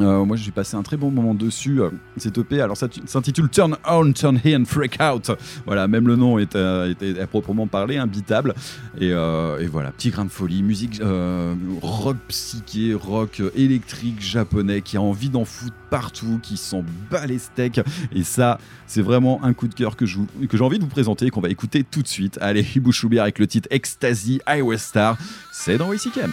Euh, 0.00 0.24
moi, 0.24 0.38
j'ai 0.38 0.50
passé 0.52 0.74
un 0.74 0.82
très 0.82 0.96
bon 0.96 1.10
moment 1.10 1.34
dessus. 1.34 1.80
euh, 1.82 1.90
Cet 2.16 2.38
EP, 2.38 2.60
alors 2.62 2.78
ça 2.78 2.88
tu- 2.88 3.02
s'intitule 3.04 3.50
Turn 3.50 3.76
On, 3.86 4.10
Turn 4.12 4.40
Here 4.42 4.58
and 4.58 4.64
Freak 4.64 4.98
Out. 5.02 5.30
Voilà, 5.66 5.86
même 5.86 6.08
le 6.08 6.16
nom 6.16 6.38
est, 6.38 6.56
euh, 6.56 6.94
est- 7.00 7.20
à 7.20 7.26
proprement 7.26 7.66
parler 7.66 7.98
imbitable. 7.98 8.54
Et, 8.98 9.12
voilà, 9.66 9.90
petit 9.92 10.08
grain 10.10 10.24
de 10.24 10.30
folie, 10.30 10.62
musique 10.62 11.00
rock 11.82 12.16
psyché, 12.28 12.94
rock 12.94 13.42
électrique 13.54 14.20
japonais 14.22 14.80
qui 14.80 14.96
a 14.96 15.02
envie 15.02 15.28
d'en 15.28 15.44
foutre 15.44 15.74
partout, 15.90 16.40
qui 16.42 16.56
s'en 16.56 16.82
bat 17.10 17.26
les 17.26 17.38
steaks. 17.38 17.80
Et 18.14 18.22
ça, 18.22 18.58
c'est 18.86 19.02
vraiment 19.02 19.44
un 19.44 19.52
coup 19.52 19.68
de 19.68 19.74
cœur 19.74 19.96
que 19.96 20.06
j'ai 20.06 20.18
envie 20.60 20.78
de 20.78 20.84
vous 20.84 20.88
présenter 20.90 21.26
et 21.26 21.30
qu'on 21.30 21.40
va 21.42 21.50
écouter 21.50 21.84
tout 21.84 22.00
de 22.02 22.08
suite. 22.08 22.38
Allez, 22.40 22.66
Ibushubi 22.76 23.18
avec 23.18 23.38
le 23.38 23.46
titre 23.46 23.68
Ecstasy 23.70 24.40
Highway 24.46 24.78
Star. 24.78 25.18
C'est 25.52 25.76
dans 25.76 25.88
WCKM. 25.90 26.32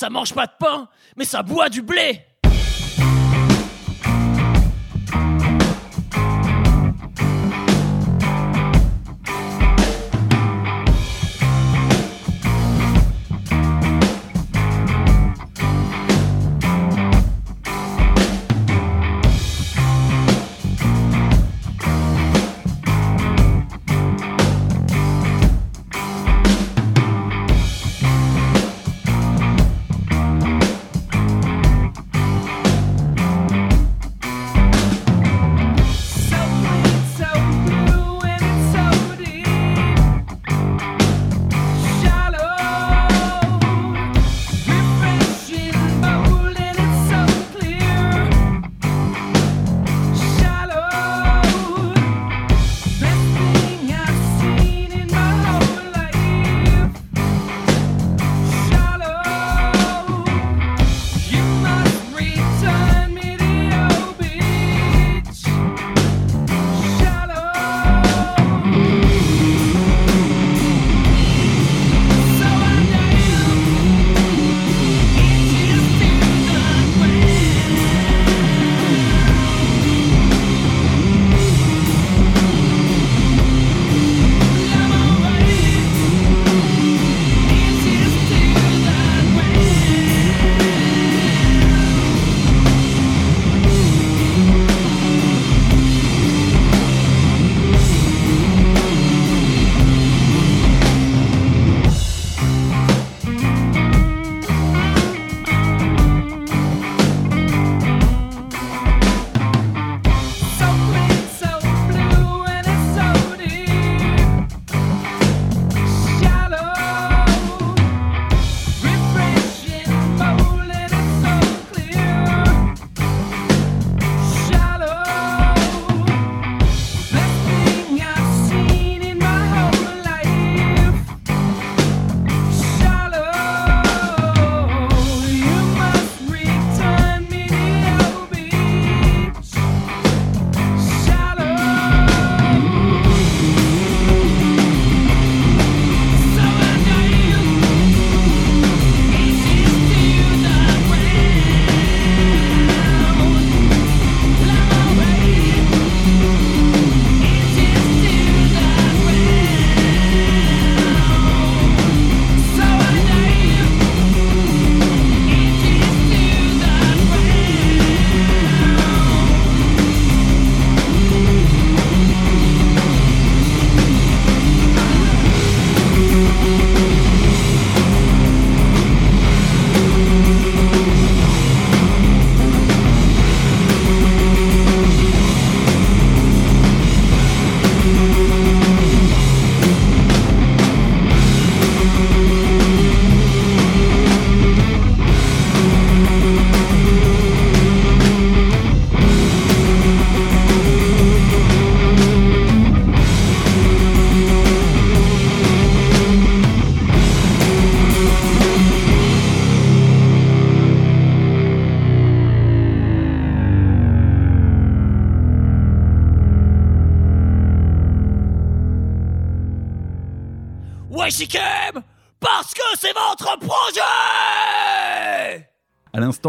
Ça 0.00 0.08
mange 0.08 0.32
pas 0.32 0.46
de 0.46 0.52
pain, 0.58 0.88
mais 1.14 1.26
ça 1.26 1.42
boit 1.42 1.68
du 1.68 1.82
blé. 1.82 2.19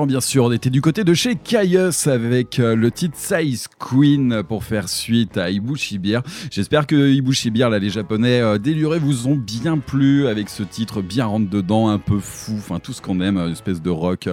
Bien 0.05 0.21
sûr, 0.21 0.45
on 0.45 0.51
était 0.51 0.69
du 0.69 0.81
côté 0.81 1.03
de 1.03 1.13
chez 1.13 1.35
Caius 1.35 2.07
avec 2.07 2.59
euh, 2.59 2.75
le 2.75 2.91
titre 2.91 3.17
Size 3.17 3.67
Queen 3.91 4.41
pour 4.47 4.63
faire 4.63 4.87
suite 4.87 5.37
à 5.37 5.49
Ibushi 5.49 5.99
Beer. 5.99 6.21
J'espère 6.49 6.87
que 6.87 7.11
Ibushi 7.11 7.51
Beer, 7.51 7.69
là, 7.69 7.77
les 7.77 7.89
japonais 7.89 8.39
euh, 8.39 8.57
délurés, 8.57 8.99
vous 8.99 9.27
ont 9.27 9.35
bien 9.35 9.77
plu 9.77 10.27
avec 10.27 10.47
ce 10.47 10.63
titre 10.63 11.01
bien 11.01 11.25
rentre 11.25 11.49
dedans, 11.49 11.89
un 11.89 11.97
peu 11.97 12.19
fou, 12.19 12.53
enfin 12.57 12.79
tout 12.79 12.93
ce 12.93 13.01
qu'on 13.01 13.19
aime, 13.19 13.37
une 13.37 13.51
espèce 13.51 13.81
de 13.81 13.89
rock. 13.89 14.29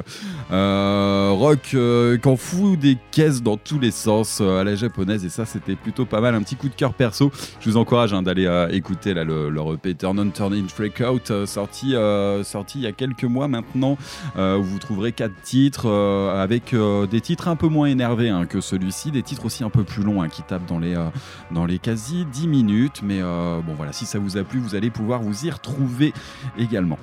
Euh, 0.52 1.30
rock 1.32 1.70
euh, 1.74 2.16
qu'en 2.18 2.36
fout 2.36 2.78
des 2.78 2.96
caisses 3.11 3.42
dans 3.42 3.56
tous 3.56 3.80
les 3.80 3.90
sens 3.90 4.38
euh, 4.40 4.61
à 4.61 4.64
la 4.64 4.76
japonaise 4.76 5.24
et 5.24 5.28
ça, 5.28 5.44
c'était 5.44 5.74
plutôt 5.74 6.04
pas 6.04 6.20
mal. 6.20 6.34
Un 6.34 6.42
petit 6.42 6.56
coup 6.56 6.68
de 6.68 6.74
cœur 6.74 6.94
perso. 6.94 7.32
Je 7.61 7.68
vous 7.68 7.76
encourage 7.76 8.12
hein, 8.12 8.22
d'aller 8.22 8.46
euh, 8.46 8.68
écouter 8.68 9.12
là, 9.12 9.24
le, 9.24 9.50
leur 9.50 9.74
EP 9.74 9.94
Turn 9.94 10.20
On 10.20 10.30
Turn 10.30 10.54
In 10.54 10.68
Freakout 10.68 11.30
euh, 11.30 11.46
sorti, 11.46 11.96
euh, 11.96 12.44
sorti 12.44 12.78
il 12.78 12.84
y 12.84 12.86
a 12.86 12.92
quelques 12.92 13.24
mois 13.24 13.48
maintenant 13.48 13.98
euh, 14.36 14.59
où 14.59 14.62
vous 14.62 14.78
trouverez 14.78 15.12
quatre 15.12 15.34
titres 15.42 15.86
euh, 15.86 16.42
avec 16.42 16.74
euh, 16.74 17.06
des 17.06 17.20
titres 17.20 17.48
un 17.48 17.56
peu 17.56 17.68
moins 17.68 17.86
énervés 17.86 18.28
hein, 18.28 18.46
que 18.46 18.61
celui-ci, 18.61 19.11
des 19.11 19.22
titres 19.22 19.47
aussi 19.49 19.64
un 19.64 19.70
peu 19.70 19.82
plus 19.82 20.03
longs 20.03 20.22
hein, 20.22 20.28
qui 20.28 20.42
tapent 20.42 20.66
dans 20.66 20.78
les, 20.78 20.94
euh, 20.94 21.09
dans 21.51 21.64
les 21.64 21.78
quasi 21.78 22.26
10 22.26 22.46
minutes. 22.46 23.01
Mais 23.03 23.20
euh, 23.20 23.61
bon 23.61 23.74
voilà, 23.74 23.92
si 23.92 24.07
ça 24.07 24.18
vous 24.18 24.36
a 24.36 24.44
plu, 24.44 24.61
vous 24.61 24.74
allez 24.74 24.90
pouvoir 24.90 25.20
vous 25.20 25.46
y 25.46 25.51
retrouver 25.51 26.12
également. 26.59 26.99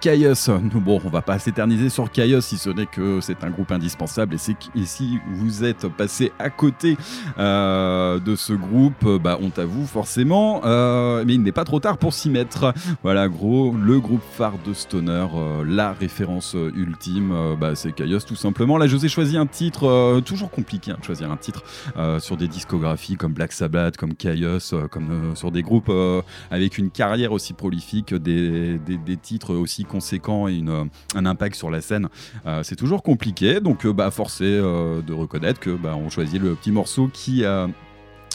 Caius, 0.00 0.48
bon, 0.74 1.00
on 1.04 1.08
va 1.08 1.22
pas 1.22 1.38
s'éterniser 1.38 1.88
sur 1.88 2.10
Caius 2.10 2.44
si 2.44 2.56
ce 2.56 2.70
n'est 2.70 2.86
que 2.86 3.20
c'est 3.20 3.42
un 3.42 3.50
groupe 3.50 3.72
indispensable 3.72 4.36
et, 4.36 4.84
si 4.84 5.18
vous 5.32 5.64
êtes 5.64 5.88
passé 5.88 6.32
à 6.38 6.50
côté 6.50 6.96
euh, 7.38 8.20
de 8.20 8.36
ce 8.36 8.52
groupe, 8.52 9.04
bah, 9.20 9.38
honte 9.40 9.58
à 9.58 9.64
vous 9.64 9.86
forcément, 9.86 10.60
euh, 10.64 11.24
mais 11.26 11.34
il 11.34 11.42
n'est 11.42 11.52
pas 11.52 11.64
trop 11.64 11.80
tard 11.80 11.98
pour 11.98 12.12
s'y 12.12 12.30
mettre. 12.30 12.72
Voilà, 13.02 13.28
gros, 13.28 13.72
le 13.72 13.98
groupe 13.98 14.22
phare 14.32 14.54
de 14.64 14.72
Stoner, 14.72 15.26
euh, 15.34 15.64
la 15.66 15.92
référence 15.92 16.54
ultime, 16.54 17.56
bah, 17.60 17.74
c'est 17.74 17.92
Caius 17.92 18.24
tout 18.24 18.36
simplement. 18.36 18.78
Là, 18.78 18.86
je 18.86 18.96
vous 18.96 19.04
ai 19.04 19.08
choisi 19.08 19.36
un 19.36 19.46
titre, 19.46 20.20
toujours 20.24 20.50
compliqué 20.50 20.92
hein, 20.92 20.96
de 21.00 21.04
choisir 21.04 21.30
un 21.30 21.36
titre 21.36 21.62
sur 22.20 22.36
des 22.36 22.48
discographies 22.48 23.16
comme 23.16 23.32
Black 23.32 23.52
Sabbath, 23.52 23.96
comme 23.96 24.14
Caius, 24.14 24.74
comme 24.90 25.34
sur 25.34 25.50
des 25.50 25.62
groupes 25.62 25.92
avec 26.50 26.78
une 26.78 26.90
carrière 26.90 27.32
aussi 27.32 27.52
prolifique, 27.52 28.14
des 28.14 28.78
titres 29.20 29.54
aussi 29.54 29.71
conséquent 29.84 30.48
et 30.48 30.54
une, 30.56 30.68
euh, 30.68 30.84
un 31.14 31.26
impact 31.26 31.56
sur 31.56 31.70
la 31.70 31.80
scène, 31.80 32.08
euh, 32.46 32.62
c'est 32.62 32.76
toujours 32.76 33.02
compliqué. 33.02 33.60
Donc, 33.60 33.84
euh, 33.86 33.92
bah, 33.92 34.10
forcé 34.10 34.44
de 34.44 35.12
reconnaître 35.12 35.60
que 35.60 35.70
bah, 35.70 35.94
on 35.96 36.08
choisit 36.10 36.40
le 36.40 36.54
petit 36.54 36.70
morceau 36.72 37.08
qui 37.12 37.44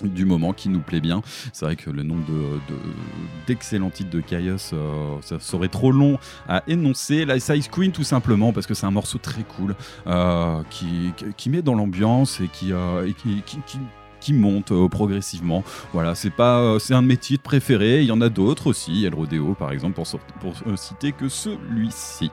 du 0.04 0.26
moment 0.26 0.54
qui 0.54 0.70
nous 0.70 0.80
plaît 0.82 1.00
bien. 1.02 1.24
C'est 1.54 1.66
vrai 1.66 1.76
que 1.76 1.90
le 1.90 2.04
nombre 2.04 2.24
de- 2.28 2.34
de- 2.72 2.80
d'excellents 3.48 3.90
titres 3.90 4.12
de 4.12 4.22
Kaios, 4.22 4.74
ça 5.22 5.40
serait 5.40 5.70
trop 5.70 5.92
long 5.92 6.20
à 6.48 6.62
énoncer. 6.68 7.26
La 7.26 7.40
Size 7.40 7.68
Queen, 7.68 7.92
tout 7.92 8.04
simplement, 8.04 8.54
parce 8.54 8.68
que 8.68 8.76
c'est 8.76 8.86
un 8.86 8.92
morceau 8.92 9.18
très 9.18 9.42
cool 9.44 9.76
qui, 10.70 11.14
qui- 11.18 11.26
qui 11.36 11.50
met 11.50 11.64
dans 11.64 11.74
l'ambiance 11.74 12.40
et 12.42 12.48
qui, 12.48 12.74
euh, 12.74 13.08
et 13.08 13.14
qui, 13.14 13.42
qui- 13.46 13.80
qui- 14.20 14.28
qui 14.28 14.34
monte 14.34 14.72
euh, 14.72 14.88
progressivement. 14.90 15.64
Voilà, 15.94 16.14
c'est 16.16 16.30
pas, 16.30 16.60
euh, 16.60 16.80
c'est 16.80 16.94
un 16.94 17.02
de 17.02 17.08
mes 17.08 17.18
titres 17.18 17.44
préférés. 17.44 18.02
Il 18.02 18.08
y 18.08 18.12
en 18.12 18.20
a 18.22 18.30
d'autres 18.30 18.68
aussi. 18.68 18.92
Il 18.92 19.00
y 19.00 19.08
a 19.08 19.10
le 19.10 19.16
Rodeo, 19.16 19.54
par 19.54 19.72
exemple, 19.72 19.94
pour, 19.94 20.06
euh, 20.68 20.76
citer 20.76 21.12
que 21.14 21.30
celui-ci. 21.30 22.32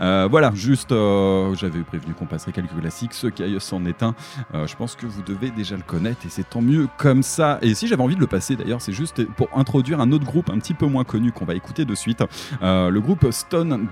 Voilà, 0.00 0.50
juste, 0.54 0.90
j'avais 0.90 1.80
prévenu 1.80 2.14
qu'on 2.14 2.26
passerait 2.26 2.52
quelques 2.52 2.76
classiques. 2.78 3.14
Ce 3.14 3.26
Kaios 3.28 3.72
en 3.72 3.84
est 3.86 4.02
un. 4.02 4.14
Je 4.52 4.74
pense 4.76 4.94
que 4.96 5.06
vous 5.06 5.22
devez 5.22 5.50
déjà 5.50 5.76
le 5.76 5.82
connaître 5.82 6.26
et 6.26 6.28
c'est 6.28 6.48
tant 6.48 6.60
mieux 6.62 6.88
comme 6.98 7.22
ça. 7.22 7.58
Et 7.62 7.74
si 7.74 7.86
j'avais 7.86 8.02
envie 8.02 8.14
de 8.16 8.20
le 8.20 8.26
passer 8.26 8.56
d'ailleurs, 8.56 8.80
c'est 8.80 8.92
juste 8.92 9.24
pour 9.36 9.48
introduire 9.54 10.00
un 10.00 10.10
autre 10.12 10.24
groupe 10.24 10.50
un 10.50 10.58
petit 10.58 10.74
peu 10.74 10.86
moins 10.86 11.04
connu 11.04 11.30
qu'on 11.32 11.44
va 11.44 11.54
écouter 11.54 11.84
de 11.84 11.94
suite. 11.94 12.22
Le 12.62 12.98
groupe 12.98 13.30
Stone. 13.30 13.86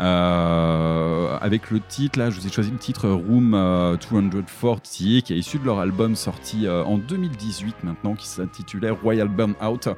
Euh, 0.00 1.36
avec 1.40 1.70
le 1.70 1.80
titre, 1.80 2.18
là, 2.18 2.30
je 2.30 2.40
vous 2.40 2.46
ai 2.46 2.50
choisi 2.50 2.70
le 2.70 2.78
titre 2.78 3.08
Room 3.08 3.54
euh, 3.54 3.96
240 3.96 4.82
qui 4.82 5.18
est 5.18 5.30
issu 5.38 5.58
de 5.58 5.64
leur 5.64 5.78
album 5.78 6.15
sorti 6.16 6.66
euh, 6.66 6.82
en 6.84 6.98
2018 6.98 7.84
maintenant 7.84 8.14
qui 8.14 8.26
s'intitulait 8.26 8.90
Royal 8.90 9.28
Burnout. 9.28 9.88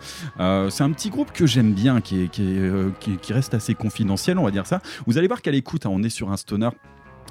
Euh, 0.41 0.69
c'est 0.71 0.85
un 0.85 0.93
petit 0.93 1.09
groupe 1.11 1.33
que 1.33 1.47
j'aime 1.47 1.73
bien, 1.73 2.01
qui, 2.01 2.23
est- 2.25 2.39
euh, 2.41 2.91
qui- 3.01 3.33
reste 3.33 3.55
assez 3.55 3.75
confidentiel, 3.75 4.39
on 4.39 4.45
va 4.45 4.51
dire 4.51 4.67
ça. 4.67 4.81
Vous 5.07 5.17
allez 5.19 5.27
voir 5.29 5.41
qu'à 5.43 5.51
l'écoute, 5.51 5.87
hein, 5.87 5.91
on 5.93 6.03
est 6.03 6.09
sur 6.11 6.31
un 6.31 6.37
stoner 6.37 6.71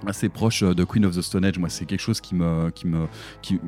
assez 0.06 0.30
proche 0.30 0.62
de 0.64 0.84
Queen 0.84 1.06
of 1.06 1.16
the 1.16 1.22
Stone 1.22 1.44
Age. 1.46 1.58
Moi, 1.58 1.70
c'est 1.70 1.86
quelque 1.86 2.02
chose 2.02 2.22
qui 2.22 2.36
me, 2.36 2.70
qui 2.70 2.86
me, 2.88 3.08
qui 3.42 3.60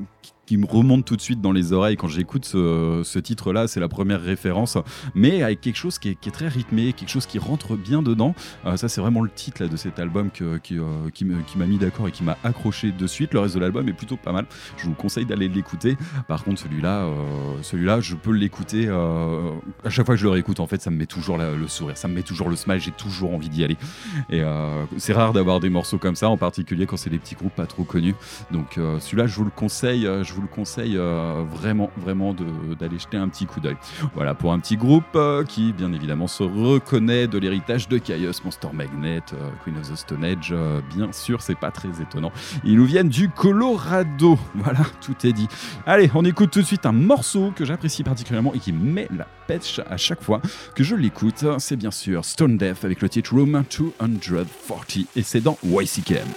me 0.57 0.65
remonte 0.65 1.05
tout 1.05 1.15
de 1.15 1.21
suite 1.21 1.41
dans 1.41 1.51
les 1.51 1.73
oreilles 1.73 1.97
quand 1.97 2.07
j'écoute 2.07 2.45
ce, 2.45 3.19
titre-là. 3.19 3.67
C'est 3.67 3.79
la 3.79 3.89
première 3.89 4.21
référence, 4.21 4.77
mais 5.15 5.43
avec 5.43 5.61
quelque 5.61 5.75
chose 5.75 5.99
qui 5.99 6.09
est, 6.09 6.15
qui 6.15 6.29
très 6.31 6.47
rythmé, 6.47 6.93
quelque 6.93 7.09
chose 7.09 7.25
qui 7.25 7.39
rentre 7.39 7.75
bien 7.75 8.01
dedans. 8.01 8.33
Euh, 8.65 8.77
ça, 8.77 8.87
c'est 8.87 9.01
vraiment 9.01 9.21
le 9.21 9.29
titre 9.29 9.63
là, 9.63 9.69
de 9.69 9.77
cet 9.77 9.99
album 9.99 10.29
que- 10.31 10.57
qui, 10.57 10.77
euh, 10.77 11.09
qui 11.13 11.25
qui 11.47 11.57
m'a 11.57 11.65
mis 11.65 11.77
d'accord 11.77 12.07
et 12.07 12.11
qui 12.11 12.23
m'a 12.23 12.37
accroché 12.43 12.91
de 12.91 13.07
suite. 13.07 13.33
Le 13.33 13.41
reste 13.41 13.55
de 13.55 13.59
l'album 13.59 13.87
est 13.87 13.93
plutôt 13.93 14.17
pas 14.17 14.31
mal. 14.31 14.45
Je 14.77 14.85
vous 14.85 14.93
conseille 14.93 15.25
d'aller 15.25 15.47
l'écouter. 15.47 15.97
Par 16.27 16.43
contre, 16.43 16.61
celui-là, 16.61 17.03
euh, 17.03 17.13
celui-là, 17.61 17.99
je 17.99 18.15
peux 18.15 18.31
l'écouter 18.31 18.89
à 18.89 19.89
chaque 19.89 20.05
fois 20.05 20.15
que 20.15 20.19
je 20.19 20.25
le 20.25 20.31
réécoute. 20.31 20.59
En 20.59 20.67
fait, 20.67 20.81
ça 20.81 20.89
me 20.89 20.97
met 20.97 21.05
toujours 21.05 21.37
le 21.37 21.67
sourire, 21.67 21.97
ça 21.97 22.07
me 22.07 22.13
met 22.13 22.23
toujours 22.23 22.49
le 22.49 22.55
smile. 22.55 22.79
J'ai 22.79 22.91
toujours 22.91 23.33
envie 23.33 23.49
d'y 23.49 23.63
aller. 23.63 23.77
Et 24.29 24.41
c'est 24.97 25.13
rare 25.13 25.33
d'avoir 25.33 25.59
des 25.59 25.69
morceaux 25.69 25.97
comme 25.97 26.15
ça, 26.15 26.29
en 26.29 26.37
particulier 26.37 26.85
quand 26.85 26.97
c'est 26.97 27.09
des 27.09 27.19
petits 27.19 27.35
groupes 27.35 27.55
pas 27.55 27.65
trop 27.65 27.83
connus. 27.83 28.15
Donc 28.51 28.79
celui-là, 28.99 29.27
je 29.27 29.35
vous 29.35 29.45
le 29.45 29.51
conseille, 29.51 30.07
le 30.39 30.47
conseille 30.47 30.97
euh, 30.97 31.43
vraiment, 31.49 31.89
vraiment 31.97 32.33
d'aller 32.33 32.99
jeter 32.99 33.17
un 33.17 33.29
petit 33.29 33.45
coup 33.45 33.59
d'œil. 33.59 33.77
Voilà 34.13 34.33
pour 34.33 34.53
un 34.53 34.59
petit 34.59 34.77
groupe 34.77 35.03
euh, 35.15 35.43
qui, 35.43 35.73
bien 35.73 35.93
évidemment, 35.93 36.27
se 36.27 36.43
reconnaît 36.43 37.27
de 37.27 37.37
l'héritage 37.37 37.87
de 37.87 37.97
Chaos, 37.97 38.31
Monster 38.43 38.69
Magnet, 38.73 39.21
euh, 39.33 39.49
Queen 39.63 39.77
of 39.77 39.91
the 39.91 39.95
Stone 39.95 40.23
Age. 40.23 40.53
bien 40.95 41.11
sûr, 41.11 41.41
c'est 41.41 41.57
pas 41.57 41.71
très 41.71 41.89
étonnant. 42.01 42.31
Ils 42.63 42.75
nous 42.75 42.85
viennent 42.85 43.09
du 43.09 43.29
Colorado. 43.29 44.37
Voilà, 44.55 44.81
tout 45.01 45.15
est 45.25 45.31
dit. 45.31 45.47
Allez, 45.85 46.11
on 46.13 46.25
écoute 46.25 46.51
tout 46.51 46.59
de 46.59 46.65
suite 46.65 46.85
un 46.85 46.91
morceau 46.91 47.53
que 47.55 47.63
j'apprécie 47.63 48.03
particulièrement 48.03 48.53
et 48.53 48.59
qui 48.59 48.73
met 48.73 49.07
la 49.15 49.25
pêche 49.47 49.79
à 49.89 49.95
chaque 49.95 50.21
fois 50.21 50.41
que 50.75 50.83
je 50.83 50.95
l'écoute. 50.95 51.45
C'est 51.59 51.77
bien 51.77 51.91
sûr 51.91 52.25
Stone 52.25 52.57
Death 52.57 52.83
avec 52.83 53.01
le 53.01 53.07
titre 53.07 53.33
Room 53.33 53.63
240 53.69 54.97
et 55.15 55.23
c'est 55.23 55.41
dans 55.41 55.57
YCKM. 55.63 56.27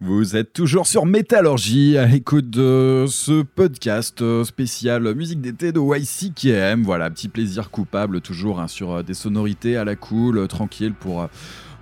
Vous 0.00 0.36
êtes 0.36 0.52
toujours 0.52 0.86
sur 0.86 1.04
Métallurgie 1.04 1.98
à 1.98 2.06
l'écoute 2.06 2.48
de 2.48 3.06
ce 3.08 3.42
podcast 3.42 4.22
euh, 4.22 4.44
spécial 4.44 5.14
musique 5.16 5.40
d'été 5.40 5.72
de 5.72 5.80
YCKM. 5.80 6.84
Voilà, 6.84 7.10
petit 7.10 7.28
plaisir 7.28 7.70
coupable, 7.70 8.20
toujours 8.20 8.60
hein, 8.60 8.68
sur 8.68 8.92
euh, 8.92 9.02
des 9.02 9.14
sonorités 9.14 9.76
à 9.76 9.84
la 9.84 9.96
cool, 9.96 10.38
euh, 10.38 10.46
tranquille 10.46 10.92
pour 10.92 11.28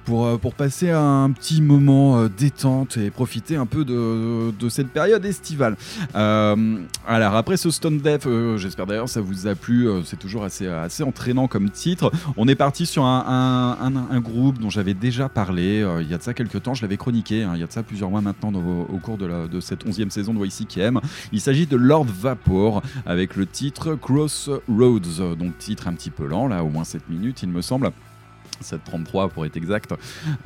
pour, 0.04 0.26
euh, 0.26 0.36
pour 0.36 0.54
passer 0.54 0.90
un 0.90 1.30
petit 1.30 1.62
moment 1.62 2.18
euh, 2.18 2.28
détente 2.28 2.96
et 2.96 3.10
profiter 3.10 3.56
un 3.56 3.66
peu 3.66 3.84
de, 3.84 4.52
cette 4.68 4.88
période 4.88 5.24
estivale. 5.24 5.76
Euh, 6.14 6.76
alors 7.06 7.34
après 7.36 7.56
ce 7.56 7.70
Stone 7.70 7.98
Death, 7.98 8.26
j'espère 8.56 8.86
d'ailleurs 8.86 9.08
ça 9.08 9.20
vous 9.20 9.46
a 9.46 9.54
plu, 9.54 9.88
c'est 10.04 10.18
toujours 10.18 10.44
assez, 10.44 10.66
assez 10.66 11.02
entraînant 11.02 11.48
comme 11.48 11.68
titre. 11.70 12.10
On 12.36 12.48
est 12.48 12.54
parti 12.54 12.86
sur 12.86 13.04
un, 13.04 13.76
un- 13.80 14.20
groupe 14.20 14.58
dont 14.58 14.70
j'avais 14.70 14.94
déjà 14.94 15.28
parlé 15.28 15.84
il 16.00 16.08
y 16.08 16.14
a 16.14 16.18
de 16.18 16.22
ça 16.22 16.32
quelques 16.32 16.62
temps, 16.62 16.74
je 16.74 16.82
l'avais 16.82 16.96
chroniqué, 16.96 17.42
hein, 17.42 17.52
il 17.54 17.60
y 17.60 17.64
a 17.64 17.66
de 17.66 17.72
ça 17.72 17.82
plusieurs 17.82 18.08
mois 18.10 18.20
maintenant 18.20 18.52
au 18.54 18.98
cours 18.98 19.18
de, 19.18 19.26
la- 19.26 19.48
de 19.48 19.60
cette 19.60 19.84
11e 19.84 20.10
saison 20.10 20.32
de 20.32 20.44
YCKM. 20.46 21.00
Il 21.32 21.40
s'agit 21.40 21.66
de 21.66 21.76
Lord 21.76 22.06
Vapor 22.06 22.82
avec 23.04 23.36
le 23.36 23.46
titre 23.46 23.94
Crossroads, 23.96 25.34
donc 25.38 25.58
titre 25.58 25.88
un 25.88 25.92
petit 25.94 26.10
peu 26.10 26.26
lent, 26.26 26.46
là 26.46 26.62
au 26.64 26.68
moins 26.68 26.84
7 26.84 27.08
minutes 27.10 27.42
il 27.42 27.48
me 27.48 27.62
semble. 27.62 27.90
733 28.62 29.28
pour 29.28 29.46
être 29.46 29.56
exact. 29.56 29.94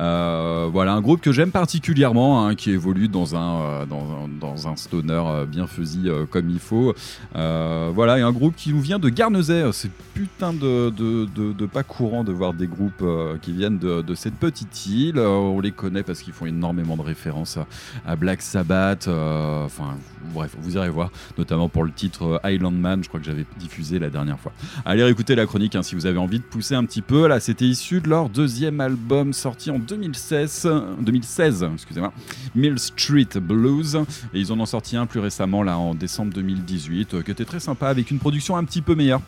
Euh, 0.00 0.68
voilà, 0.72 0.92
un 0.92 1.00
groupe 1.00 1.20
que 1.20 1.32
j'aime 1.32 1.50
particulièrement, 1.50 2.46
hein, 2.46 2.54
qui 2.54 2.70
évolue 2.70 3.08
dans 3.08 3.36
un, 3.36 3.60
euh, 3.60 3.86
dans 3.86 4.02
un, 4.02 4.28
dans 4.40 4.68
un 4.68 4.76
stoner 4.76 5.22
euh, 5.26 5.46
bien 5.46 5.66
euh, 6.06 6.26
comme 6.26 6.50
il 6.50 6.58
faut. 6.58 6.94
Voilà, 7.34 8.18
et 8.18 8.22
un 8.22 8.32
groupe 8.32 8.56
qui 8.56 8.72
nous 8.72 8.80
vient 8.80 8.98
de 8.98 9.08
Guernesey. 9.08 9.64
C'est 9.72 9.90
putain 10.14 10.52
de, 10.52 10.90
de, 10.90 11.26
de- 11.52 11.66
pas 11.66 11.82
courant 11.82 12.24
de 12.24 12.32
voir 12.32 12.54
des 12.54 12.66
groupes 12.66 13.04
qui 13.42 13.52
viennent 13.52 13.78
de, 13.78 14.14
cette 14.14 14.34
petite 14.34 14.86
île. 14.86 15.18
On 15.18 15.60
les 15.60 15.72
connaît 15.72 16.02
parce 16.02 16.20
qu'ils 16.20 16.32
font 16.32 16.46
énormément 16.46 16.96
de 16.96 17.02
références 17.02 17.58
à, 18.06 18.16
Black 18.16 18.42
Sabbath. 18.42 19.08
Enfin, 19.08 19.96
bref, 20.32 20.54
vous 20.58 20.76
irez 20.76 20.90
voir, 20.90 21.10
notamment 21.38 21.68
pour 21.68 21.84
le 21.84 21.90
titre 21.90 22.40
euh, 22.44 22.50
Island 22.50 22.78
Man, 22.78 23.02
je 23.02 23.08
crois 23.08 23.20
que 23.20 23.26
j'avais 23.26 23.46
diffusé 23.58 23.98
la 23.98 24.10
dernière 24.10 24.38
fois. 24.38 24.52
Allez 24.84 25.02
réécouter 25.02 25.34
la 25.34 25.46
chronique 25.46 25.74
hein, 25.74 25.82
si 25.82 25.94
vous 25.94 26.06
avez 26.06 26.18
envie 26.18 26.38
de 26.38 26.44
pousser 26.44 26.74
un 26.74 26.84
petit 26.84 27.02
peu. 27.02 27.26
Là, 27.26 27.40
c'était 27.40 27.64
issu 27.64 28.00
de 28.00 28.05
leur 28.06 28.28
deuxième 28.28 28.80
album 28.80 29.32
sorti 29.32 29.70
en 29.70 29.78
2016, 29.78 30.68
2016 31.00 31.66
excusez-moi, 31.74 32.12
Mill 32.54 32.78
Street 32.78 33.28
Blues. 33.40 33.96
Et 34.32 34.40
ils 34.40 34.52
en 34.52 34.60
ont 34.60 34.66
sorti 34.66 34.96
un 34.96 35.06
plus 35.06 35.20
récemment, 35.20 35.62
là, 35.62 35.78
en 35.78 35.94
décembre 35.94 36.32
2018, 36.32 37.14
euh, 37.14 37.22
qui 37.22 37.30
était 37.30 37.44
très 37.44 37.60
sympa, 37.60 37.88
avec 37.88 38.10
une 38.10 38.18
production 38.18 38.56
un 38.56 38.64
petit 38.64 38.82
peu 38.82 38.94
meilleure. 38.94 39.20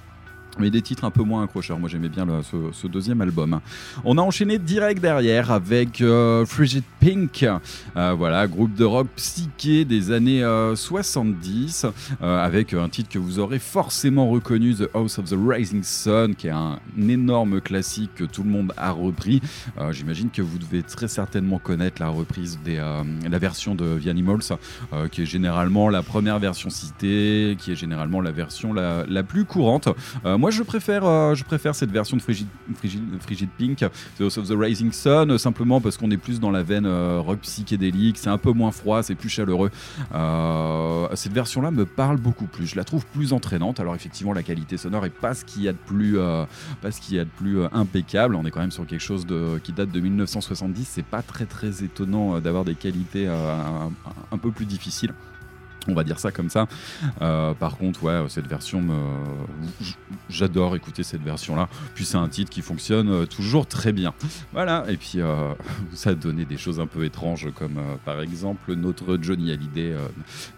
Mais 0.59 0.70
des 0.70 0.82
titres 0.82 1.04
un 1.04 1.11
peu 1.11 1.22
moins 1.22 1.44
accrocheurs. 1.44 1.78
Moi, 1.78 1.88
j'aimais 1.88 2.09
bien 2.09 2.26
ce, 2.72 2.86
deuxième 2.86 3.20
album. 3.20 3.61
On 4.04 4.18
a 4.18 4.22
enchaîné 4.22 4.59
direct 4.59 5.00
derrière 5.00 5.50
avec 5.52 6.00
euh, 6.00 6.44
Frigid 6.46 6.83
Pink. 7.00 7.46
Euh, 7.96 8.14
voilà, 8.16 8.46
groupe 8.46 8.74
de 8.74 8.84
rock 8.84 9.08
psyché 9.16 9.84
des 9.84 10.11
années 10.11 10.42
euh, 10.42 10.74
70, 10.74 11.87
euh, 12.22 12.45
avec 12.45 12.74
un 12.74 12.88
titre 12.88 13.08
que 13.08 13.18
vous 13.18 13.38
aurez 13.38 13.58
forcément 13.58 14.28
reconnu, 14.28 14.74
The 14.74 14.88
House 14.95 15.18
of 15.18 15.26
the 15.26 15.37
Rising 15.38 15.83
Sun, 15.83 16.34
qui 16.34 16.49
est 16.49 16.50
un 16.50 16.78
énorme 16.99 17.61
classique 17.61 18.11
que 18.16 18.24
tout 18.24 18.42
le 18.42 18.50
monde 18.50 18.72
a 18.76 18.91
repris. 18.91 19.41
J'imagine 19.92 20.30
que 20.30 20.42
vous 20.42 20.58
devez 20.58 20.83
très 20.83 21.08
certainement 21.08 21.58
connaître 21.58 22.00
la 22.00 22.08
reprise 22.08 22.58
des, 22.64 22.76
la 22.76 23.38
version 23.38 23.74
de 23.74 23.99
The 23.99 24.08
Animals, 24.08 24.58
qui 25.11 25.22
est 25.22 25.26
généralement 25.26 25.88
la 25.88 26.03
première 26.03 26.38
version 26.38 26.70
citée, 26.70 27.57
qui 27.58 27.72
est 27.72 27.76
généralement 27.76 28.20
la 28.20 28.33
version 28.33 28.72
la, 28.72 29.04
la 29.08 29.22
plus 29.22 29.45
courante. 29.45 29.88
Euh, 30.24 30.38
moi, 30.49 30.53
je 30.57 30.62
préfère, 30.62 31.04
euh, 31.04 31.34
je 31.34 31.45
préfère 31.45 31.75
cette 31.75 31.91
version 31.91 32.16
de 32.16 32.22
Frigid, 32.22 32.49
Pink, 33.58 33.84
The 34.16 34.22
House 34.22 34.38
of 34.38 34.49
the 34.49 34.54
Rising 34.57 34.92
Sun, 34.92 35.37
simplement 35.37 35.79
parce 35.79 35.99
qu'on 35.99 36.11
est 36.11 36.16
plus 36.16 36.41
dans 36.41 36.50
la 36.50 36.62
veine 36.62 36.87
euh, 36.87 37.20
rock 37.20 37.41
psychédélique, 37.41 38.16
c'est 38.16 38.30
un 38.30 38.38
peu 38.38 38.53
moins 38.53 38.70
froid, 38.70 39.03
c'est 39.03 39.14
plus 39.14 39.29
chaleureux. 39.29 39.70
Euh, 40.14 41.07
cette 41.16 41.34
version-là 41.34 41.70
me 41.70 41.84
parle 41.84 42.16
beaucoup 42.16 42.46
plus, 42.46 42.66
je 42.66 42.76
la 42.76 42.84
trouve 42.84 43.04
plus 43.04 43.34
entraînante. 43.34 43.79
Alors 43.79 43.95
effectivement, 43.95 44.33
la 44.33 44.42
qualité 44.42 44.79
sonore 44.79 45.04
est 45.04 45.11
pas 45.11 45.34
ce 45.34 45.45
qu'il 45.45 45.64
y 45.64 45.68
a 45.68 45.72
de 45.72 45.79
plus, 45.87 46.18
impeccable. 47.70 48.34
On 48.34 48.46
est 48.46 48.50
quand 48.50 48.61
même 48.61 48.70
sur 48.70 48.87
quelque 48.87 49.04
chose 49.04 49.26
qui 49.62 49.72
date 49.72 49.91
de 49.91 50.00
1970. 50.00 50.88
C'est 50.91 51.04
pas 51.04 51.20
très 51.20 51.45
étonnant 51.84 52.41
d'avoir 52.41 52.64
des 52.64 52.75
qualités 52.75 53.26
un 53.29 54.38
peu 54.38 54.50
plus 54.50 54.64
difficiles. 54.64 55.12
On 55.88 55.94
va 55.94 56.04
dire 56.04 56.18
ça 56.18 56.30
comme 56.30 56.50
ça. 56.50 56.68
Euh, 57.22 57.54
par 57.54 57.78
contre, 57.78 58.02
ouais, 58.02 58.22
cette 58.28 58.46
version, 58.46 58.82
me... 58.82 58.94
j'adore 60.28 60.76
écouter 60.76 61.02
cette 61.02 61.22
version-là. 61.22 61.68
Puis 61.94 62.04
c'est 62.04 62.18
un 62.18 62.28
titre 62.28 62.50
qui 62.50 62.60
fonctionne 62.60 63.08
euh, 63.08 63.24
toujours 63.24 63.66
très 63.66 63.92
bien. 63.92 64.12
Voilà. 64.52 64.84
Et 64.88 64.98
puis 64.98 65.14
euh, 65.16 65.54
ça 65.94 66.10
a 66.10 66.14
donné 66.14 66.44
des 66.44 66.58
choses 66.58 66.78
un 66.78 66.86
peu 66.86 67.04
étranges, 67.04 67.48
comme 67.54 67.80
par 68.04 68.20
exemple 68.20 68.74
notre 68.74 69.18
Johnny 69.20 69.50
Hallyday, 69.50 69.94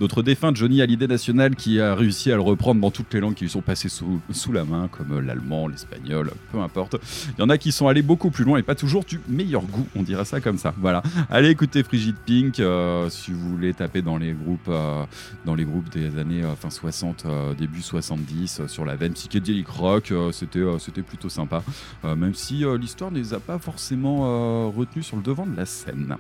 notre 0.01 0.23
défunt 0.23 0.53
Johnny 0.53 0.83
Hallyday 0.83 1.07
national, 1.07 1.55
qui 1.55 1.81
a 1.81 1.95
réussi 1.95 2.33
à 2.33 2.35
le 2.35 2.43
reprendre 2.43 2.81
dans 2.81 2.91
toutes 2.91 3.15
les 3.15 3.21
langues 3.21 3.35
qui 3.35 3.45
lui 3.45 3.51
sont 3.51 3.63
passées 3.63 3.89
sous, 3.89 4.21
sous 4.33 4.53
la 4.53 4.65
main, 4.65 4.89
comme 4.89 5.21
l'allemand, 5.21 5.69
l'espagnol, 5.69 6.33
peu 6.51 6.59
importe. 6.59 6.97
Il 7.39 7.41
y 7.41 7.45
en 7.45 7.51
a 7.51 7.57
qui 7.57 7.71
sont 7.71 7.87
allés 7.87 8.03
beaucoup 8.03 8.31
plus 8.31 8.45
loin 8.45 8.59
et 8.59 8.63
pas 8.63 8.75
toujours 8.75 9.05
du 9.05 9.21
meilleur 9.29 9.63
goût, 9.63 9.87
on 9.95 10.03
dirait 10.03 10.25
ça 10.25 10.41
comme 10.41 10.59
ça. 10.59 10.75
Voilà. 10.79 11.03
Allez 11.31 11.51
écouter 11.51 11.85
Frigid 11.85 12.17
Pink 12.27 12.61
si 13.11 13.33
vous 13.33 13.51
voulez 13.51 13.75
taper 13.75 14.03
dans 14.03 14.17
les 14.17 14.33
groupes, 14.33 14.71
dans 15.45 15.55
les 15.55 15.65
groupes 15.65 15.89
des 15.91 16.19
années 16.19 16.43
euh, 16.43 16.55
fin 16.55 16.71
60, 16.71 17.25
euh, 17.27 17.55
début 17.55 17.83
70, 17.83 18.61
euh, 18.61 18.69
sur 18.69 18.85
la 18.85 18.97
veine 18.97 19.13
psychédélique 19.13 19.69
rock. 19.69 20.13
c'était, 20.33 20.65
c'était 20.79 21.03
plutôt 21.03 21.29
sympa, 21.29 21.63
même 22.05 22.35
si 22.35 22.65
l'histoire 22.79 23.11
ne 23.11 23.19
les 23.19 23.35
a 23.35 23.41
pas 23.41 23.59
forcément 23.59 24.71
retenus 24.71 25.07
sur 25.07 25.17
le 25.17 25.23
devant 25.23 25.47
de 25.47 25.57
la 25.57 25.67
scène. 25.67 26.17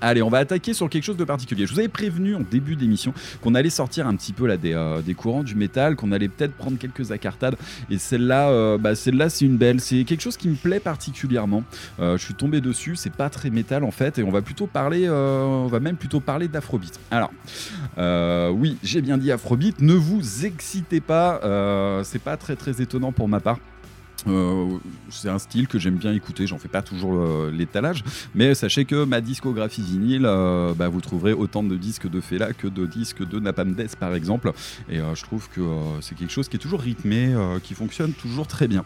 Allez, 0.00 0.22
on 0.22 0.28
va 0.28 0.38
attaquer 0.38 0.74
sur 0.74 0.88
quelque 0.90 1.02
chose 1.02 1.16
de 1.16 1.24
particulier. 1.24 1.66
Je 1.66 1.72
vous 1.72 1.78
avais 1.78 1.88
prévenu 1.88 2.34
en 2.34 2.40
début 2.40 2.76
d'émission 2.76 3.14
qu'on 3.40 3.54
allait 3.54 3.70
sortir 3.70 4.06
un 4.06 4.14
petit 4.16 4.32
peu 4.32 4.46
là 4.46 4.56
des, 4.56 4.74
euh, 4.74 5.00
courants 5.16 5.42
du 5.42 5.54
métal, 5.54 5.96
qu'on 5.96 6.12
allait 6.12 6.28
peut-être 6.28 6.52
prendre 6.52 6.78
quelques 6.78 7.10
accartades. 7.10 7.56
Et 7.90 7.98
celle-là, 7.98 8.50
euh, 8.50 8.78
bah, 8.78 8.94
celle-là, 8.94 9.30
c'est 9.30 9.46
une 9.46 9.56
belle. 9.56 9.80
C'est 9.80 10.04
quelque 10.04 10.20
chose 10.20 10.36
qui 10.36 10.48
me 10.48 10.56
plaît 10.56 10.80
particulièrement. 10.80 11.64
Euh, 12.00 12.18
je 12.18 12.24
suis 12.24 12.34
tombé 12.34 12.60
dessus. 12.60 12.96
C'est 12.96 13.12
pas 13.12 13.30
très 13.30 13.50
métal 13.50 13.82
en 13.82 13.90
fait, 13.90 14.18
et 14.18 14.22
on 14.22 14.30
va 14.30 14.42
plutôt 14.42 14.66
parler, 14.66 15.08
on 15.08 15.66
va 15.66 15.80
même 15.80 15.96
plutôt 15.96 16.20
parler 16.20 16.48
d'afrobeat. 16.48 17.00
Alors, 17.10 17.32
oui, 18.54 18.76
j'ai 18.82 19.00
bien 19.00 19.16
dit 19.16 19.32
afrobeat. 19.32 19.80
Ne 19.80 19.94
vous 19.94 20.44
excitez 20.44 21.00
pas. 21.00 21.40
c'est 22.04 22.22
pas 22.22 22.36
très 22.36 22.82
étonnant 22.82 23.12
pour 23.12 23.28
ma 23.28 23.40
part. 23.40 23.58
Euh, 24.26 24.78
c'est 25.10 25.28
un 25.28 25.38
style 25.38 25.68
que 25.68 25.78
j'aime 25.78 25.96
bien 25.96 26.12
écouter, 26.12 26.46
j'en 26.46 26.58
fais 26.58 26.68
pas 26.68 26.82
toujours 26.82 27.14
euh, 27.14 27.52
l'étalage, 27.52 28.02
mais 28.34 28.54
sachez 28.54 28.84
que 28.84 29.04
ma 29.04 29.20
discographie 29.20 29.82
vinyle, 29.82 30.26
euh, 30.26 30.74
bah, 30.74 30.88
vous 30.88 31.00
trouverez 31.00 31.32
autant 31.32 31.62
de 31.62 31.76
disques 31.76 32.08
de 32.08 32.20
Fela 32.20 32.52
que 32.52 32.66
de 32.66 32.84
disques 32.84 33.26
de 33.26 33.38
Napalm 33.38 33.74
Death 33.74 33.96
par 33.96 34.14
exemple, 34.14 34.52
et 34.90 34.98
je 35.14 35.22
trouve 35.22 35.48
que 35.50 35.60
c'est 36.00 36.16
quelque 36.16 36.32
chose 36.32 36.48
qui 36.48 36.56
est 36.56 36.60
toujours 36.60 36.80
rythmé, 36.80 37.34
qui 37.62 37.74
fonctionne 37.74 38.12
toujours 38.12 38.46
très 38.46 38.68
bien. 38.68 38.84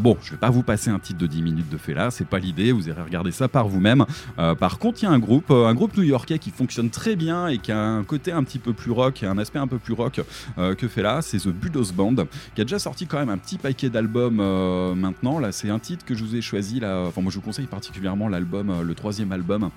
Bon, 0.00 0.16
je 0.22 0.32
vais 0.32 0.36
pas 0.36 0.50
vous 0.50 0.62
passer 0.62 0.90
un 0.90 0.98
titre 0.98 1.18
de 1.18 1.26
10 1.26 1.42
minutes 1.42 1.70
de 1.70 1.76
Fela, 1.76 2.10
c'est 2.10 2.26
pas 2.26 2.38
l'idée, 2.38 2.72
vous 2.72 2.88
irez 2.88 3.02
regarder 3.02 3.32
ça 3.32 3.48
par 3.48 3.68
vous-même. 3.68 4.04
Par 4.36 4.78
contre, 4.78 5.02
il 5.02 5.06
y 5.06 5.08
a 5.08 5.10
un 5.10 5.18
groupe, 5.18 5.50
un 5.50 5.74
groupe 5.74 5.96
new-yorkais 5.96 6.38
qui 6.38 6.50
fonctionne 6.50 6.90
très 6.90 7.16
bien 7.16 7.48
et 7.48 7.58
qui 7.58 7.72
a 7.72 7.78
un 7.78 8.04
côté 8.04 8.32
un 8.32 8.42
petit 8.44 8.58
peu 8.58 8.72
plus 8.72 8.90
rock, 8.90 9.22
un 9.22 9.38
aspect 9.38 9.58
un 9.58 9.66
peu 9.66 9.78
plus 9.78 9.94
rock 9.94 10.20
que 10.56 10.88
Fela, 10.88 11.22
c'est 11.22 11.38
The 11.38 11.48
Budos 11.48 11.92
Band, 11.94 12.16
qui 12.54 12.60
a 12.60 12.64
déjà 12.64 12.78
sorti 12.78 13.06
quand 13.06 13.18
même 13.18 13.30
un 13.30 13.38
petit 13.38 13.58
paquet 13.58 13.90
d'albums 13.90 14.40
euh, 14.64 14.94
maintenant. 14.94 15.38
Là, 15.38 15.52
c'est 15.52 15.70
un 15.70 15.78
titre 15.78 16.04
que 16.04 16.14
je 16.14 16.24
vous 16.24 16.36
ai 16.36 16.40
choisi. 16.40 16.80
Là, 16.80 17.04
enfin, 17.06 17.20
moi, 17.20 17.30
je 17.30 17.36
vous 17.36 17.44
conseille 17.44 17.66
particulièrement 17.66 18.28
l'album, 18.28 18.70
euh, 18.70 18.82
le 18.82 18.94
troisième 18.94 19.32
album 19.32 19.70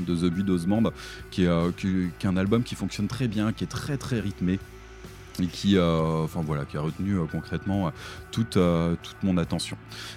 de 0.00 0.14
The 0.14 0.32
Budos 0.32 0.66
Band, 0.66 0.90
qui 1.30 1.44
est, 1.44 1.48
euh, 1.48 1.70
qui 1.76 2.10
est 2.20 2.26
un 2.26 2.36
album 2.36 2.62
qui 2.62 2.74
fonctionne 2.74 3.08
très 3.08 3.28
bien, 3.28 3.52
qui 3.52 3.64
est 3.64 3.68
très 3.68 3.96
très 3.96 4.20
rythmé 4.20 4.58
et 5.40 5.46
qui, 5.46 5.76
euh, 5.76 6.26
voilà, 6.44 6.64
qui 6.64 6.76
a 6.76 6.80
retenu 6.80 7.14
euh, 7.14 7.24
concrètement 7.30 7.86
euh, 7.86 7.90
toute, 8.30 8.58
toute 9.02 9.22
mon 9.22 9.36
attention. 9.38 9.76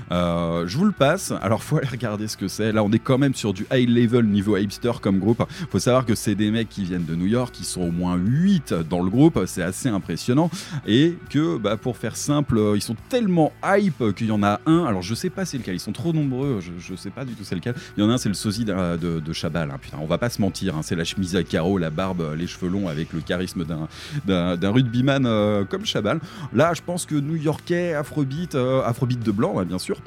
Je 0.09 0.77
vous 0.77 0.85
le 0.85 0.91
passe. 0.91 1.33
Alors, 1.41 1.63
faut 1.63 1.77
aller 1.77 1.87
regarder 1.87 2.27
ce 2.27 2.37
que 2.37 2.47
c'est. 2.47 2.71
Là, 2.71 2.83
on 2.83 2.91
est 2.91 2.99
quand 2.99 3.17
même 3.17 3.33
sur 3.33 3.53
du 3.53 3.65
high 3.71 3.89
level 3.89 4.25
niveau 4.25 4.57
hipster 4.57 4.91
comme 5.01 5.19
groupe. 5.19 5.43
Faut 5.71 5.79
savoir 5.79 6.05
que 6.05 6.15
c'est 6.15 6.35
des 6.35 6.51
mecs 6.51 6.69
qui 6.69 6.83
viennent 6.83 7.05
de 7.05 7.15
New 7.15 7.25
York, 7.25 7.53
qui 7.53 7.63
sont 7.63 7.81
au 7.81 7.91
moins 7.91 8.15
8 8.15 8.73
dans 8.89 9.01
le 9.01 9.09
groupe. 9.09 9.39
C'est 9.45 9.63
assez 9.63 9.89
impressionnant. 9.89 10.49
Et 10.87 11.17
que, 11.29 11.57
bah, 11.57 11.77
pour 11.77 11.97
faire 11.97 12.15
simple, 12.15 12.59
ils 12.75 12.81
sont 12.81 12.95
tellement 13.09 13.51
hype 13.63 14.13
qu'il 14.15 14.27
y 14.27 14.31
en 14.31 14.43
a 14.43 14.59
un. 14.65 14.85
Alors, 14.85 15.01
je 15.01 15.15
sais 15.15 15.29
pas 15.29 15.45
c'est 15.45 15.57
lequel. 15.57 15.75
Ils 15.75 15.79
sont 15.79 15.91
trop 15.93 16.13
nombreux. 16.13 16.59
Je, 16.61 16.71
je 16.79 16.95
sais 16.95 17.09
pas 17.11 17.25
du 17.25 17.33
tout 17.33 17.43
c'est 17.43 17.55
lequel. 17.55 17.75
Il 17.97 18.03
y 18.03 18.05
en 18.05 18.09
a 18.09 18.13
un, 18.13 18.17
c'est 18.17 18.29
le 18.29 18.35
sosie 18.35 18.65
de, 18.65 19.19
de 19.19 19.33
Chabal. 19.33 19.71
hein. 19.71 19.77
Putain, 19.81 19.97
on 20.01 20.05
va 20.05 20.17
pas 20.17 20.29
se 20.29 20.41
mentir. 20.41 20.75
hein. 20.75 20.81
C'est 20.83 20.95
la 20.95 21.03
chemise 21.05 21.35
à 21.35 21.43
carreaux, 21.43 21.77
la 21.77 21.89
barbe, 21.89 22.35
les 22.37 22.47
cheveux 22.47 22.69
longs 22.69 22.87
avec 22.87 23.13
le 23.13 23.21
charisme 23.21 23.65
d'un 23.65 23.87
d'un 24.25 24.71
rugbyman 24.71 25.10
euh, 25.25 25.65
comme 25.65 25.85
Chabal. 25.85 26.19
Là, 26.53 26.73
je 26.73 26.81
pense 26.81 27.05
que 27.05 27.15
New-Yorkais, 27.15 27.93
Afrobeat, 27.93 28.55
euh, 28.55 28.83
Afrobeat 28.83 29.19
de 29.19 29.31
blanc, 29.31 29.61
bien 29.63 29.79
sûr. 29.79 29.97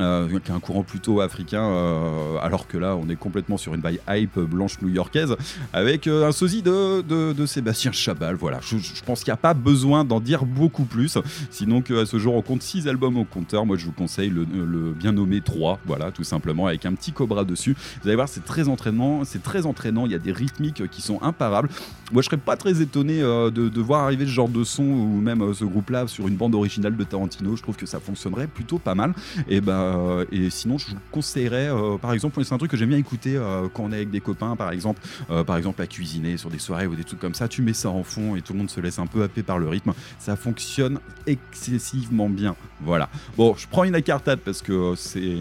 Euh, 0.00 0.26
qui 0.26 0.50
est 0.50 0.54
un 0.54 0.60
courant 0.60 0.84
plutôt 0.84 1.20
africain, 1.20 1.62
euh, 1.62 2.38
alors 2.40 2.66
que 2.66 2.78
là, 2.78 2.96
on 2.96 3.10
est 3.10 3.16
complètement 3.16 3.58
sur 3.58 3.74
une 3.74 3.82
vibe 3.82 4.00
hype 4.08 4.38
blanche 4.38 4.80
new-yorkaise, 4.80 5.36
avec 5.74 6.06
euh, 6.06 6.26
un 6.26 6.32
sosie 6.32 6.62
de, 6.62 7.02
de, 7.02 7.46
Sébastien 7.46 7.92
Chabal. 7.92 8.36
Voilà, 8.36 8.60
je, 8.62 8.76
pense 9.04 9.22
qu'il 9.22 9.30
n'y 9.30 9.34
a 9.34 9.36
pas 9.36 9.52
besoin 9.52 10.04
d'en 10.04 10.20
dire 10.20 10.46
beaucoup 10.46 10.84
plus, 10.84 11.18
sinon 11.50 11.82
qu'à 11.82 12.06
ce 12.06 12.18
jour, 12.18 12.34
on 12.34 12.40
compte 12.40 12.62
6 12.62 12.88
albums 12.88 13.18
au 13.18 13.24
compteur. 13.24 13.66
Moi, 13.66 13.76
je 13.76 13.84
vous 13.84 13.92
conseille 13.92 14.30
le, 14.30 14.44
le 14.44 14.92
bien 14.92 15.12
nommé 15.12 15.42
3, 15.42 15.80
voilà, 15.84 16.10
tout 16.10 16.24
simplement, 16.24 16.68
avec 16.68 16.86
un 16.86 16.94
petit 16.94 17.12
cobra 17.12 17.44
dessus. 17.44 17.76
Vous 18.02 18.08
allez 18.08 18.16
voir, 18.16 18.28
c'est 18.28 18.44
très 18.44 18.68
entraînant, 18.68 19.24
c'est 19.24 19.42
très 19.42 19.66
entraînant, 19.66 20.06
il 20.06 20.12
y 20.12 20.16
a 20.16 20.18
des 20.18 20.32
rythmiques 20.32 20.88
qui 20.88 21.02
sont 21.02 21.22
imparables. 21.22 21.68
Moi, 22.12 22.22
je 22.22 22.26
serais 22.26 22.36
pas 22.36 22.56
très 22.56 22.80
étonné 22.80 23.22
euh, 23.22 23.50
de, 23.50 23.68
de 23.68 23.80
voir 23.80 24.04
arriver 24.04 24.26
ce 24.26 24.30
genre 24.30 24.48
de 24.48 24.64
son 24.64 24.84
ou 24.84 25.20
même 25.20 25.54
ce 25.54 25.64
groupe-là 25.64 26.06
sur 26.06 26.28
une 26.28 26.36
bande 26.36 26.54
originale 26.54 26.96
de 26.96 27.04
Tarantino. 27.04 27.56
Je 27.56 27.62
trouve 27.62 27.76
que 27.76 27.86
ça 27.86 28.00
fonctionnerait 28.00 28.46
plutôt 28.46 28.78
pas 28.78 28.94
mal. 28.94 29.14
Et 29.48 29.60
ben, 29.60 29.81
Euh, 29.82 30.24
et 30.30 30.50
sinon, 30.50 30.78
je 30.78 30.90
vous 30.90 30.96
conseillerais, 31.10 31.68
euh, 31.68 31.98
par 31.98 32.12
exemple, 32.12 32.44
c'est 32.44 32.54
un 32.54 32.58
truc 32.58 32.70
que 32.70 32.76
j'aime 32.76 32.88
bien 32.88 32.98
écouter 32.98 33.36
euh, 33.36 33.68
quand 33.72 33.84
on 33.84 33.92
est 33.92 33.96
avec 33.96 34.10
des 34.10 34.20
copains, 34.20 34.56
par 34.56 34.70
exemple, 34.72 35.00
par 35.46 35.56
exemple 35.56 35.80
à 35.82 35.86
cuisiner 35.86 36.36
sur 36.36 36.50
des 36.50 36.58
soirées 36.58 36.86
ou 36.86 36.96
des 36.96 37.04
trucs 37.04 37.20
comme 37.20 37.34
ça. 37.34 37.48
Tu 37.48 37.62
mets 37.62 37.72
ça 37.72 37.88
en 37.88 38.02
fond 38.02 38.36
et 38.36 38.42
tout 38.42 38.52
le 38.52 38.58
monde 38.58 38.70
se 38.70 38.80
laisse 38.80 38.98
un 38.98 39.06
peu 39.06 39.22
happer 39.22 39.42
par 39.42 39.58
le 39.58 39.68
rythme. 39.68 39.92
Ça 40.18 40.36
fonctionne 40.36 40.98
excessivement 41.26 42.28
bien. 42.28 42.56
Voilà. 42.80 43.08
Bon, 43.36 43.54
je 43.56 43.66
prends 43.68 43.84
une 43.84 43.94
incartade 43.94 44.40
parce 44.40 44.62
que 44.62 44.94
c'est 44.96 45.38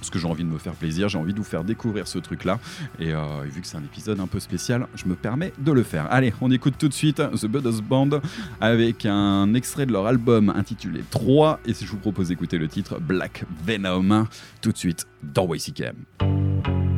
parce 0.00 0.10
que 0.10 0.18
j'ai 0.18 0.26
envie 0.26 0.44
de 0.44 0.48
me 0.48 0.58
faire 0.58 0.72
plaisir, 0.72 1.08
j'ai 1.08 1.18
envie 1.18 1.32
de 1.32 1.38
vous 1.38 1.44
faire 1.44 1.62
découvrir 1.62 2.08
ce 2.08 2.18
truc-là. 2.18 2.58
Et, 2.98 3.12
euh, 3.12 3.44
et 3.44 3.48
vu 3.48 3.60
que 3.60 3.66
c'est 3.66 3.76
un 3.76 3.84
épisode 3.84 4.18
un 4.18 4.26
peu 4.26 4.40
spécial, 4.40 4.86
je 4.94 5.06
me 5.06 5.14
permets 5.14 5.52
de 5.58 5.72
le 5.72 5.82
faire. 5.82 6.06
Allez, 6.10 6.32
on 6.40 6.50
écoute 6.50 6.74
tout 6.78 6.88
de 6.88 6.94
suite 6.94 7.16
The 7.16 7.46
Buddha's 7.46 7.82
Band 7.82 8.20
avec 8.60 9.06
un 9.06 9.54
extrait 9.54 9.86
de 9.86 9.92
leur 9.92 10.06
album 10.06 10.50
intitulé 10.50 11.04
3. 11.10 11.60
Et 11.66 11.74
si 11.74 11.84
je 11.84 11.90
vous 11.90 11.98
propose 11.98 12.28
d'écouter 12.28 12.58
le 12.58 12.68
titre 12.68 12.98
Black 12.98 13.44
Venom, 13.64 14.26
tout 14.60 14.72
de 14.72 14.78
suite 14.78 15.06
dans 15.22 15.52
YCKM. 15.52 16.89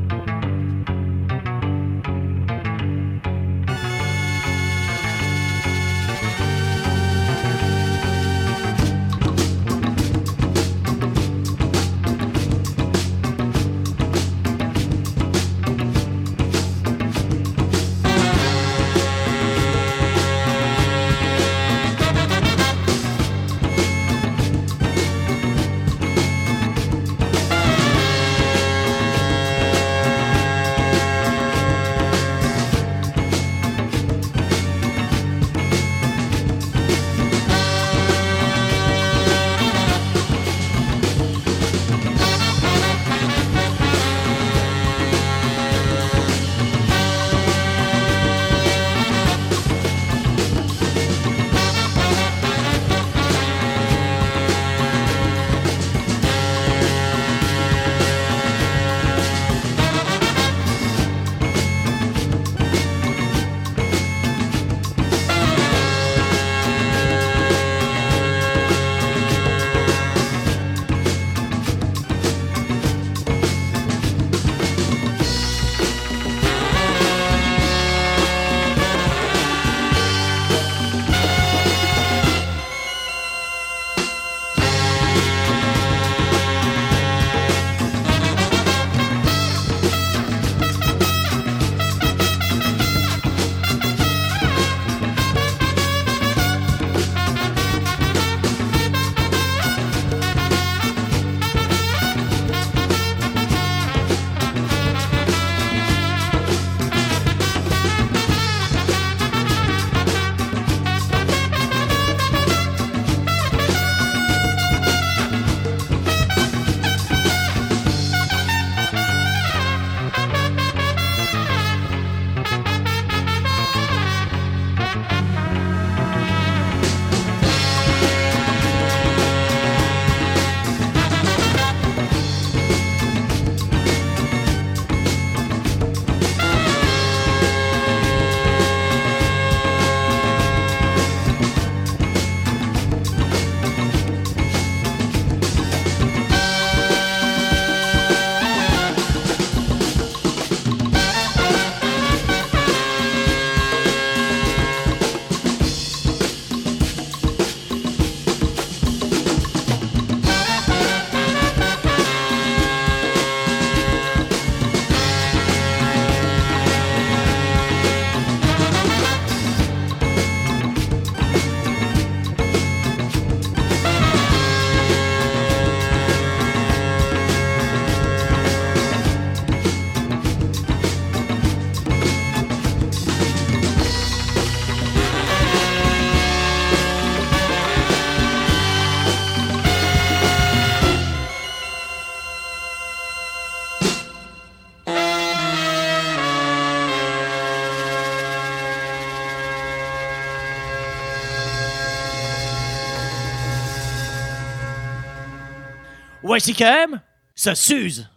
YCKM, 206.36 207.00
ça 207.34 207.54
s'use. 207.54 208.08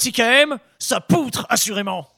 YCKM, 0.00 0.58
ça 0.78 1.00
poutre 1.00 1.46
assurément. 1.50 2.08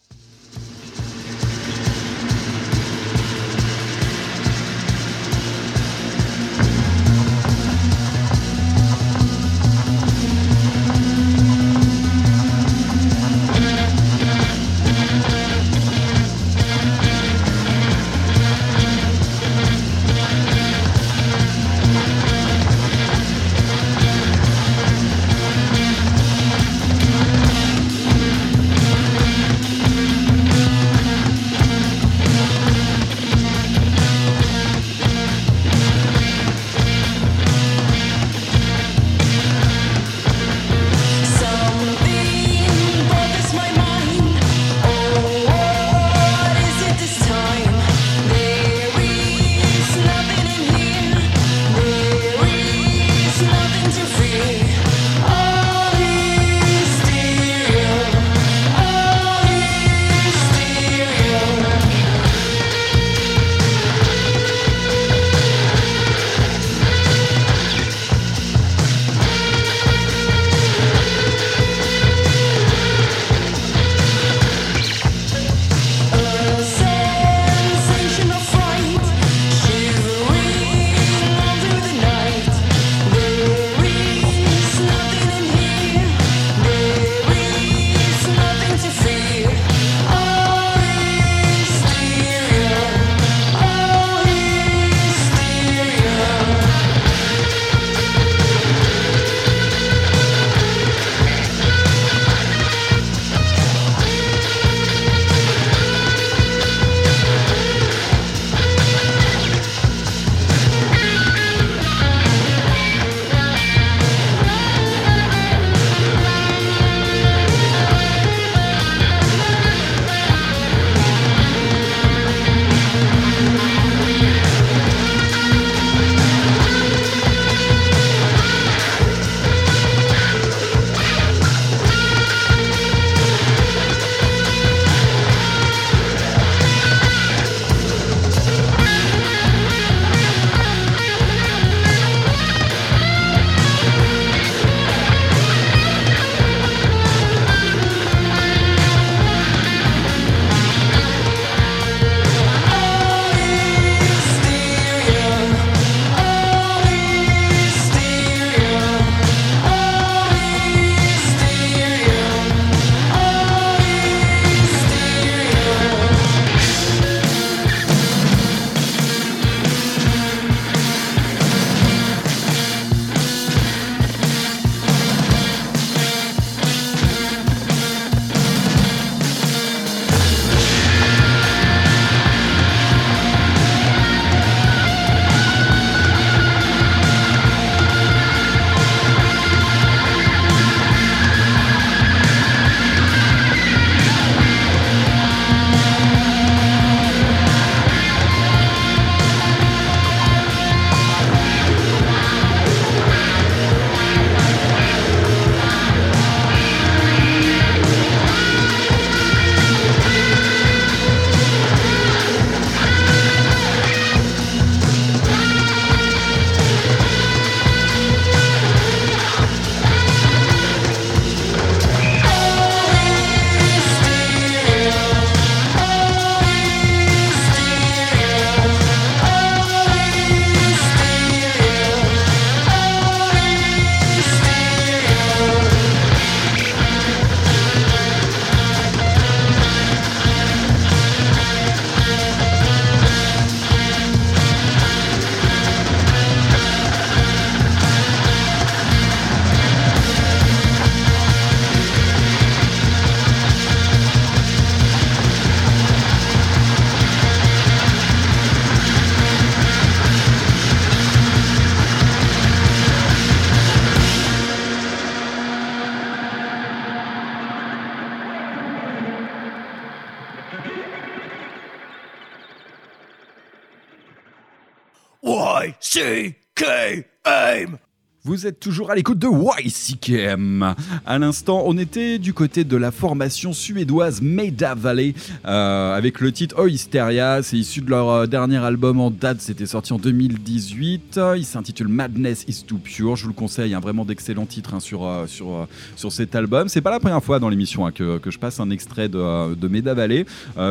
Vous 278.33 278.47
êtes 278.47 278.61
toujours 278.61 278.91
à 278.91 278.95
l'écoute 278.95 279.19
de 279.19 279.29
YCKM. 279.29 280.75
À 281.05 281.19
l'instant, 281.19 281.65
on 281.67 281.77
était 281.77 282.19
du 282.19 282.33
côté 282.33 282.65
de 282.65 282.79
la 282.79 282.91
formation 282.91 283.53
suédoise 283.53 284.23
Maida 284.23 284.75
Valley 284.75 285.13
euh, 285.45 285.95
avec 285.95 286.19
le 286.19 286.33
titre 286.33 286.55
Oh 286.59 286.67
Hysteria. 286.67 287.43
C'est 287.43 287.59
issu 287.59 287.83
de 287.83 287.91
leur 287.91 288.09
euh, 288.09 288.27
dernier 288.27 288.57
album 288.57 289.01
en 289.01 289.11
date. 289.11 289.43
C'était 289.43 289.67
sorti 289.67 289.93
en 289.93 289.99
2018. 289.99 291.21
Il 291.37 291.45
s'intitule 291.45 291.89
Madness 291.89 292.47
is 292.49 292.65
Too 292.67 292.79
Pure. 292.79 293.17
Je 293.17 293.25
vous 293.25 293.29
le 293.29 293.35
conseille. 293.35 293.75
Un 293.75 293.81
vraiment 293.81 294.07
d'excellents 294.07 294.47
titres 294.47 294.73
hein, 294.73 294.81
sur, 294.81 295.05
euh, 295.05 295.27
sur, 295.27 295.69
sur 295.97 296.11
cet 296.11 296.35
album. 296.35 296.71
C'est 296.71 296.81
pas 296.81 296.91
la 296.91 297.01
première 297.01 297.23
fois 297.23 297.39
dans 297.39 297.51
l'émission 297.51 297.85
hein, 297.85 297.93
que, 297.93 298.17
que 298.17 298.31
je 298.31 298.39
passe 298.39 298.61
un 298.61 298.71
extrait 298.71 299.11
de, 299.11 299.55
de 299.55 299.93
Valley. 299.93 300.25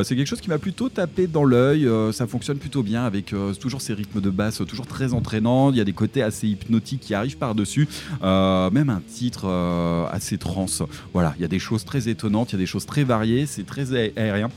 C'est 0.04 0.16
quelque 0.16 0.26
chose 0.26 0.42
qui 0.42 0.50
m'a 0.50 0.58
plutôt 0.58 0.90
tapé 0.90 1.28
dans 1.28 1.44
l'œil. 1.44 1.88
Ça 2.12 2.26
fonctionne 2.26 2.58
plutôt 2.58 2.82
bien 2.82 3.04
avec 3.04 3.36
toujours 3.60 3.82
ces 3.84 3.94
rythmes 3.94 4.20
de 4.20 4.32
basse, 4.32 4.64
toujours 4.68 4.88
très 4.88 5.14
entraînants. 5.14 5.70
Il 5.70 5.78
y 5.78 5.82
a 5.82 5.86
des 5.86 5.94
côtés 5.94 6.24
assez 6.24 6.48
hypnotiques 6.48 7.02
qui 7.02 7.14
arrivent 7.14 7.38
par-dessus. 7.52 7.88
Euh, 8.23 8.69
même 8.72 8.90
un 8.90 9.02
titre 9.02 9.44
euh, 9.45 10.06
assez 10.11 10.38
trans. 10.38 10.65
Voilà, 11.14 11.34
il 11.38 11.41
y 11.41 11.45
a 11.45 11.49
des 11.49 11.60
choses 11.60 11.84
très 11.84 12.07
étonnantes, 12.07 12.52
il 12.52 12.53
y 12.53 12.56
a 12.56 12.60
des 12.60 12.65
choses 12.65 12.86
très 12.86 13.03
variées, 13.03 13.45
c'est 13.45 13.65
très 13.65 13.94
aé- 13.94 14.14
aérien. 14.15 14.49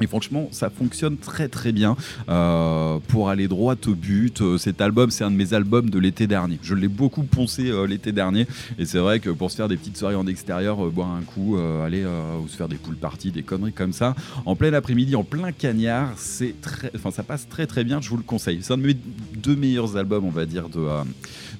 Et 0.00 0.08
franchement, 0.08 0.48
ça 0.50 0.70
fonctionne 0.70 1.16
très 1.16 1.46
très 1.46 1.70
bien 1.70 1.96
euh, 2.28 2.98
pour 3.06 3.28
aller 3.28 3.46
droit 3.46 3.76
au 3.86 3.94
but. 3.94 4.42
Cet 4.58 4.80
album, 4.80 5.12
c'est 5.12 5.22
un 5.22 5.30
de 5.30 5.36
mes 5.36 5.54
albums 5.54 5.88
de 5.88 6.00
l'été 6.00 6.26
dernier. 6.26 6.58
Je 6.64 6.74
l'ai 6.74 6.88
beaucoup 6.88 7.22
poncé 7.22 7.70
l'été 7.86 8.10
dernier. 8.10 8.48
Et 8.76 8.86
c'est 8.86 8.98
vrai 8.98 9.20
que 9.20 9.30
pour 9.30 9.52
se 9.52 9.56
faire 9.56 9.68
des 9.68 9.76
petites 9.76 9.96
soirées 9.96 10.16
en 10.16 10.26
extérieur, 10.26 10.78
boire 10.90 11.12
un 11.12 11.22
coup, 11.22 11.56
aller 11.86 12.04
ou 12.04 12.48
se 12.48 12.56
faire 12.56 12.66
des 12.66 12.74
pool 12.74 12.96
parties, 12.96 13.30
des 13.30 13.44
conneries 13.44 13.72
comme 13.72 13.92
ça, 13.92 14.16
en 14.46 14.56
plein 14.56 14.72
après-midi, 14.72 15.14
en 15.14 15.22
plein 15.22 15.52
cagnard, 15.52 16.10
c'est 16.16 16.60
très, 16.60 16.90
enfin 16.96 17.12
ça 17.12 17.22
passe 17.22 17.46
très 17.48 17.68
très 17.68 17.84
bien. 17.84 18.00
Je 18.00 18.08
vous 18.08 18.16
le 18.16 18.24
conseille. 18.24 18.58
C'est 18.62 18.72
un 18.72 18.78
de 18.78 18.86
mes 18.88 18.96
deux 19.36 19.54
meilleurs 19.54 19.96
albums, 19.96 20.24
on 20.24 20.30
va 20.30 20.44
dire, 20.44 20.68
de 20.70 20.80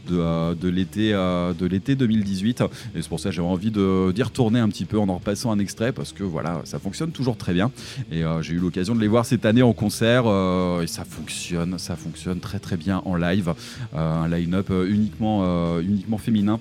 de, 0.09 0.19
euh, 0.19 0.55
de 0.55 0.69
l'été 0.69 1.13
euh, 1.13 1.53
de 1.53 1.67
l'été 1.67 1.95
2018 1.95 2.63
et 2.95 3.03
c'est 3.03 3.09
pour 3.09 3.21
ça 3.21 3.31
que 3.31 3.35
j'avais 3.35 3.49
envie 3.49 3.71
d'y 3.71 4.23
retourner 4.23 4.61
un 4.61 4.69
petit 4.69 4.85
peu 4.85 4.99
en 4.99 5.09
en 5.09 5.15
repassant 5.15 5.51
un 5.51 5.59
extrait 5.59 5.93
parce 5.93 6.13
que 6.13 6.23
voilà 6.23 6.63
ça 6.65 6.79
fonctionne 6.79 7.11
toujours 7.11 7.37
très 7.37 7.53
bien. 7.53 7.71
Et 8.11 8.25
euh, 8.25 8.43
j'ai 8.43 8.55
eu 8.55 8.59
l'occasion 8.59 8.95
de 8.95 9.01
les 9.01 9.09
voir 9.09 9.27
cette 9.27 9.45
année 9.45 9.63
en 9.63 9.73
concert 9.73 10.25
euh, 10.27 10.83
et 10.83 10.87
ça 10.87 11.05
fonctionne 11.05 11.79
ça 11.79 11.97
fonctionne 11.97 12.41
très 12.41 12.59
très 12.59 12.77
bien 12.77 13.03
en 13.05 13.17
live. 13.17 13.55
Euh, 13.95 14.25
un 14.25 14.29
line-up 14.29 14.69
euh, 14.71 14.89
uniquement 14.89 15.43
euh, 15.45 15.81
uniquement 15.83 16.19
féminin 16.19 16.61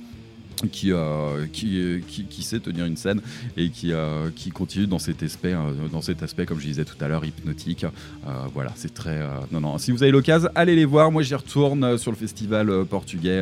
qui, 0.72 0.92
euh, 0.92 1.46
qui, 1.52 2.44
sait 2.44 2.60
tenir 2.60 2.86
une 2.86 2.98
scène 2.98 3.22
et 3.58 3.70
qui, 3.70 3.92
euh, 3.94 4.30
continue 4.54 4.88
dans 4.88 5.00
cet 5.00 5.24
aspect, 5.24 5.54
euh, 5.54 5.88
dans 5.92 6.02
cet 6.02 6.24
aspect, 6.24 6.46
comme 6.46 6.60
je 6.60 6.68
disais 6.68 6.86
tout 6.86 7.02
à 7.02 7.08
l'heure, 7.08 7.26
hypnotique. 7.26 7.86
Voilà, 8.54 8.72
c'est 8.76 8.94
très. 8.94 9.20
non, 9.52 9.62
non. 9.62 9.78
Si 9.78 9.92
vous 9.92 10.04
avez 10.04 10.12
l'occasion, 10.12 10.50
allez 10.56 10.76
les 10.76 10.86
voir. 10.86 11.12
Moi, 11.12 11.24
j'y 11.24 11.36
retourne 11.36 11.98
sur 11.98 12.12
le 12.12 12.18
festival 12.18 12.86
portugais. 12.86 13.42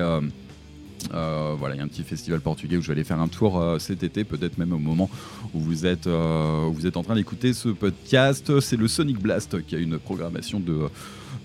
voilà, 1.09 1.75
il 1.75 1.77
y 1.77 1.81
a 1.81 1.83
un 1.83 1.87
petit 1.87 2.03
festival 2.03 2.39
portugais 2.39 2.77
où 2.77 2.81
je 2.81 2.87
vais 2.87 2.93
aller 2.93 3.03
faire 3.03 3.19
un 3.19 3.27
tour 3.27 3.63
cet 3.79 4.03
été, 4.03 4.23
peut-être 4.23 4.57
même 4.57 4.73
au 4.73 4.79
moment 4.79 5.09
où 5.53 5.59
vous 5.59 5.85
êtes, 5.85 6.07
où 6.07 6.73
vous 6.73 6.87
êtes 6.87 6.97
en 6.97 7.03
train 7.03 7.15
d'écouter 7.15 7.53
ce 7.53 7.69
podcast. 7.69 8.59
C'est 8.59 8.77
le 8.77 8.87
Sonic 8.87 9.19
Blast 9.19 9.65
qui 9.65 9.75
a 9.75 9.79
une 9.79 9.99
programmation 9.99 10.59
de 10.59 10.89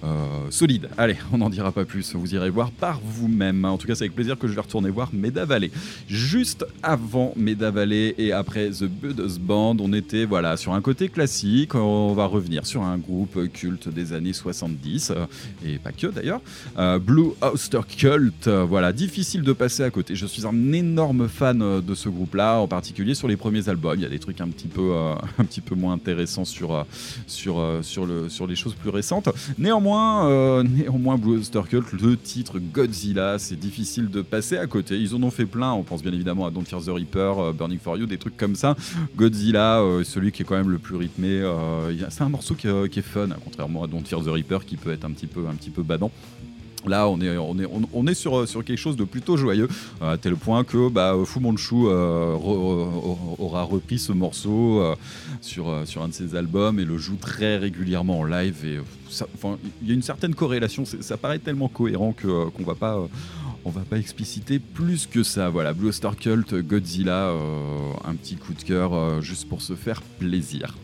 euh, 0.04 0.50
solide. 0.50 0.88
Allez, 0.98 1.16
on 1.32 1.38
n'en 1.38 1.48
dira 1.48 1.72
pas 1.72 1.84
plus. 1.84 2.14
Vous 2.14 2.34
irez 2.34 2.50
voir 2.50 2.70
par 2.70 3.00
vous-même. 3.02 3.64
En 3.64 3.78
tout 3.78 3.86
cas, 3.86 3.94
c'est 3.94 4.04
avec 4.04 4.14
plaisir 4.14 4.38
que 4.38 4.46
je 4.46 4.52
vais 4.52 4.60
retourner 4.60 4.90
voir 4.90 5.08
Meda 5.12 5.44
Valley. 5.44 5.70
Juste 6.06 6.66
avant 6.82 7.32
Meda 7.36 7.70
Valley 7.70 8.14
et 8.18 8.32
après 8.32 8.70
The 8.70 8.84
Buddha's 8.84 9.38
Band, 9.38 9.76
on 9.80 9.92
était 9.92 10.26
voilà 10.26 10.56
sur 10.56 10.74
un 10.74 10.82
côté 10.82 11.08
classique. 11.08 11.74
On 11.74 12.12
va 12.12 12.26
revenir 12.26 12.66
sur 12.66 12.82
un 12.82 12.98
groupe 12.98 13.50
culte 13.52 13.88
des 13.88 14.12
années 14.12 14.34
70 14.34 15.10
euh, 15.10 15.26
et 15.64 15.78
pas 15.78 15.92
que 15.92 16.08
d'ailleurs. 16.08 16.40
Euh, 16.78 16.98
Blue 16.98 17.30
Oyster 17.40 17.80
Cult. 17.88 18.48
voilà, 18.48 18.92
difficile 18.92 19.42
de 19.42 19.52
passer 19.52 19.82
à 19.82 19.90
côté. 19.90 20.14
Je 20.14 20.26
suis 20.26 20.46
un 20.46 20.72
énorme 20.72 21.26
fan 21.26 21.80
de 21.80 21.94
ce 21.94 22.08
groupe-là, 22.08 22.58
en 22.58 22.68
particulier 22.68 23.14
sur 23.14 23.28
les 23.28 23.36
premiers 23.36 23.68
albums. 23.68 23.98
Il 23.98 24.02
y 24.02 24.06
a 24.06 24.10
des 24.10 24.18
trucs 24.18 24.40
un 24.40 24.48
petit 24.48 24.68
peu, 24.68 24.92
un 25.38 25.44
petit 25.44 25.62
peu 25.62 25.74
moins 25.74 25.94
intéressants 25.94 26.44
sur, 26.44 26.84
sur, 27.26 27.64
sur, 27.82 28.04
le, 28.04 28.28
sur 28.28 28.46
les 28.46 28.56
choses 28.56 28.74
plus 28.74 28.90
récentes. 28.90 29.28
Néanmoins, 29.58 29.85
euh, 29.94 30.62
néanmoins 30.68 31.16
Cult, 31.68 31.92
le 31.92 32.16
titre 32.16 32.58
Godzilla, 32.58 33.38
c'est 33.38 33.58
difficile 33.58 34.08
de 34.10 34.22
passer 34.22 34.56
à 34.58 34.66
côté. 34.66 34.98
Ils 34.98 35.14
en 35.14 35.22
ont 35.22 35.30
fait 35.30 35.46
plein. 35.46 35.72
On 35.72 35.82
pense 35.82 36.02
bien 36.02 36.12
évidemment 36.12 36.46
à 36.46 36.50
Don't 36.50 36.64
Fear 36.64 36.82
the 36.82 36.88
Reaper, 36.88 37.38
euh, 37.38 37.52
Burning 37.52 37.78
for 37.78 37.96
You, 37.96 38.06
des 38.06 38.18
trucs 38.18 38.36
comme 38.36 38.54
ça. 38.56 38.74
Godzilla, 39.16 39.80
euh, 39.80 40.04
celui 40.04 40.32
qui 40.32 40.42
est 40.42 40.44
quand 40.44 40.56
même 40.56 40.70
le 40.70 40.78
plus 40.78 40.96
rythmé. 40.96 41.28
euh, 41.28 41.92
c'est 42.10 42.22
un 42.22 42.28
morceau 42.28 42.54
qui, 42.54 42.66
est- 42.68 42.88
fun, 43.02 43.30
hein, 43.30 43.36
contrairement 43.44 43.84
à 43.84 43.86
Don't 43.86 44.04
Fear 44.04 44.22
the 44.22 44.28
Reaper, 44.28 44.64
qui 44.64 44.76
peut 44.76 44.90
être 44.92 45.04
un 45.04 45.12
peu, 45.26 45.46
un 45.48 45.54
petit 45.54 45.70
peu 45.70 45.82
badant. 45.82 46.10
Là, 46.88 47.08
on 47.08 47.20
est, 47.20 47.36
est 48.06 48.14
sur, 48.14 48.46
quelque 48.64 48.78
chose 48.78 48.96
de 48.96 49.04
plutôt 49.04 49.36
joyeux, 49.36 49.68
euh, 50.02 50.14
à 50.14 50.16
tel 50.18 50.36
point 50.36 50.64
que 50.64 50.88
bah, 50.88 51.14
Fu 51.24 51.40
Manchu 51.40 51.74
euh, 51.86 52.34
re- 52.34 52.38
re- 52.38 53.16
aura 53.38 53.62
repris 53.62 53.98
ce 53.98 54.12
morceau 54.12 54.80
euh, 54.80 54.94
sur, 55.40 55.68
euh, 55.68 55.84
un 56.02 56.08
de 56.08 56.12
ses 56.14 56.34
albums 56.34 56.78
et 56.78 56.84
le 56.84 56.96
joue 56.98 57.16
très 57.16 57.56
régulièrement 57.56 58.20
en 58.20 58.24
live. 58.24 58.56
Euh, 58.64 58.80
il 59.82 59.88
y 59.88 59.90
a 59.90 59.94
une 59.94 60.02
certaine 60.02 60.34
corrélation, 60.34 60.84
ça 60.84 61.16
paraît 61.16 61.38
tellement 61.38 61.68
cohérent 61.68 62.12
que, 62.12 62.28
euh, 62.28 62.44
qu'on 62.54 62.64
va 62.64 62.74
pas. 62.74 62.98
On 63.66 63.70
va 63.70 63.80
pas 63.80 63.98
expliciter 63.98 64.60
plus 64.60 65.06
que 65.06 65.24
ça. 65.24 65.48
Voilà, 65.48 65.72
Blue 65.72 65.92
Star 65.92 66.16
Cult, 66.16 66.54
Godzilla, 66.54 67.30
euh, 67.30 67.90
un 68.04 68.14
petit 68.14 68.36
coup 68.36 68.52
de 68.54 68.62
cœur 68.62 68.94
euh, 68.94 69.20
juste 69.20 69.48
pour 69.48 69.60
se 69.60 69.74
faire 69.74 70.02
plaisir. 70.20 70.76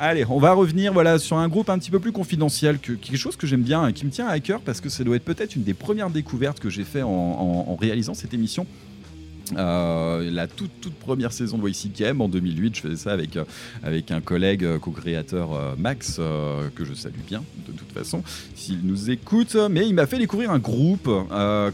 Allez, 0.00 0.26
on 0.28 0.40
va 0.40 0.52
revenir 0.52 0.92
sur 1.20 1.36
un 1.38 1.48
groupe 1.48 1.70
un 1.70 1.78
petit 1.78 1.92
peu 1.92 2.00
plus 2.00 2.10
confidentiel, 2.12 2.80
que, 2.80 2.92
quelque 2.94 3.16
chose 3.16 3.36
que 3.36 3.46
j'aime 3.46 3.62
bien 3.62 3.92
qui 3.92 4.04
me 4.04 4.10
tient 4.10 4.26
à 4.26 4.40
cœur 4.40 4.60
parce 4.60 4.80
que 4.80 4.88
ça 4.88 5.04
doit 5.04 5.14
être 5.16 5.24
peut-être 5.24 5.54
une 5.54 5.62
des 5.62 5.72
premières 5.72 6.10
découvertes 6.10 6.58
que 6.58 6.68
j'ai 6.68 6.84
fait 6.84 7.02
en, 7.02 7.08
en- 7.08 7.64
en 7.72 7.76
réalisant 7.76 8.12
cette 8.14 8.34
émission. 8.34 8.66
Euh, 9.54 10.30
la 10.30 10.46
toute, 10.46 10.70
toute 10.80 10.94
première 10.94 11.32
saison 11.32 11.58
de 11.58 11.68
YCKM 11.68 12.20
en 12.20 12.28
2008, 12.28 12.76
je 12.76 12.80
faisais 12.80 12.96
ça 12.96 13.12
avec, 13.12 13.36
euh, 13.36 13.44
avec 13.82 14.10
un 14.10 14.20
collègue 14.20 14.64
euh, 14.64 14.78
co-créateur 14.78 15.76
Max, 15.78 16.20
que 16.74 16.84
je 16.84 16.94
salue 16.94 17.20
bien 17.26 17.42
de 17.66 17.72
toute 17.72 17.92
façon, 17.92 18.22
s'il 18.54 18.80
nous 18.82 19.10
écoute. 19.10 19.56
Mais 19.70 19.86
il 19.86 19.94
m'a 19.94 20.06
fait 20.06 20.18
découvrir 20.18 20.50
un 20.50 20.58
groupe 20.58 21.10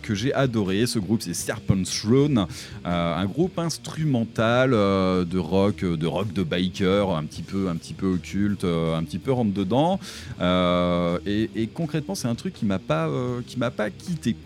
que 0.02 0.14
j'ai 0.14 0.32
adoré. 0.34 0.86
Ce 0.86 0.98
groupe, 0.98 1.22
c'est 1.22 1.34
Serpent 1.34 1.82
Throne, 1.84 2.46
un 2.84 3.26
groupe 3.26 3.58
instrumental 3.58 4.70
de 4.70 5.38
rock, 5.38 5.84
de 5.84 6.06
rock 6.06 6.32
de 6.32 6.42
biker, 6.42 7.10
un 7.10 7.24
petit 7.24 7.42
peu, 7.42 7.68
un 7.68 7.76
petit 7.76 7.94
peu 7.94 8.06
occulte, 8.06 8.64
un 8.64 9.02
petit 9.04 9.18
peu 9.18 9.32
rentre 9.32 9.52
dedans. 9.52 9.98
Et, 11.26 11.50
et 11.54 11.66
concrètement, 11.68 12.14
c'est 12.14 12.28
un 12.28 12.34
truc 12.34 12.54
qui 12.54 12.66
m'a 12.66 12.78
pas, 12.78 13.08
qui 13.46 13.58
m'a 13.58 13.70
pas 13.70 13.90
quitté. 13.90 14.36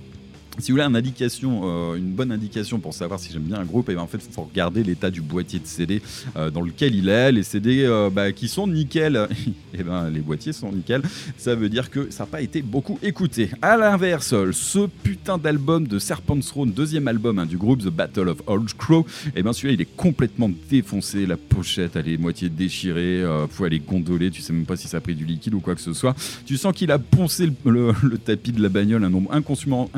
Si 0.59 0.73
vous 0.73 0.79
voulez 0.79 0.87
euh, 0.87 1.95
une 1.97 2.13
bonne 2.13 2.33
indication 2.33 2.79
pour 2.79 2.95
savoir 2.95 3.21
si 3.21 3.31
j'aime 3.31 3.43
bien 3.43 3.59
un 3.59 3.65
groupe, 3.65 3.91
et 3.91 3.95
ben 3.95 4.01
en 4.01 4.07
fait, 4.07 4.21
il 4.27 4.33
faut 4.33 4.43
regarder 4.43 4.83
l'état 4.83 5.11
du 5.11 5.21
boîtier 5.21 5.59
de 5.59 5.67
CD 5.67 6.01
euh, 6.35 6.51
dans 6.51 6.63
lequel 6.63 6.95
il 6.95 7.11
est. 7.11 7.31
Les 7.33 7.43
CD 7.43 7.85
euh, 7.85 8.09
bah, 8.09 8.33
qui 8.33 8.49
sont 8.49 8.67
nickel, 8.67 9.29
et 9.75 9.83
ben 9.83 10.09
les 10.09 10.21
boîtiers 10.21 10.55
sont 10.55 10.73
nickel. 10.73 11.03
Ça 11.37 11.55
veut 11.55 11.69
dire 11.69 11.91
que 11.91 12.11
ça 12.11 12.23
n'a 12.23 12.29
pas 12.29 12.41
été 12.41 12.63
beaucoup 12.63 12.99
écouté. 13.03 13.51
À 13.61 13.77
l'inverse, 13.77 14.35
ce 14.53 14.87
putain 15.03 15.37
d'album 15.37 15.87
de 15.87 15.99
Serpent's 15.99 16.47
Throne, 16.47 16.73
deuxième 16.73 17.07
album 17.07 17.39
hein, 17.39 17.47
du 17.47 17.59
groupe 17.59 17.83
The 17.83 17.91
Battle 17.91 18.29
of 18.29 18.43
Old 18.47 18.73
Crow, 18.79 19.07
et 19.35 19.43
ben 19.43 19.53
celui-là 19.53 19.75
il 19.75 19.81
est 19.83 19.97
complètement 19.97 20.51
défoncé. 20.71 21.27
La 21.27 21.37
pochette 21.37 21.97
elle 21.97 22.09
est 22.09 22.17
moitié 22.17 22.49
déchirée, 22.49 23.23
faut 23.51 23.65
aller 23.65 23.81
gondoler, 23.81 24.31
tu 24.31 24.41
sais 24.41 24.55
même 24.55 24.65
pas 24.65 24.77
si 24.77 24.89
ça 24.89 24.97
a 24.97 25.01
pris 25.01 25.15
du 25.15 25.27
liquide 25.27 25.53
ou 25.53 25.61
quoi 25.61 25.75
que 25.75 25.83
ce 25.83 25.93
soit. 25.93 26.17
Tu 26.47 26.57
sens 26.57 26.75
qu'il 26.75 26.91
a 26.91 26.99
poncé 26.99 27.47
le, 27.65 27.93
tapis 28.25 28.53
de 28.53 28.63
la 28.63 28.71
bagnole 28.71 29.05
un 29.05 29.11
nombre 29.11 29.31
inconsum- 29.35 29.89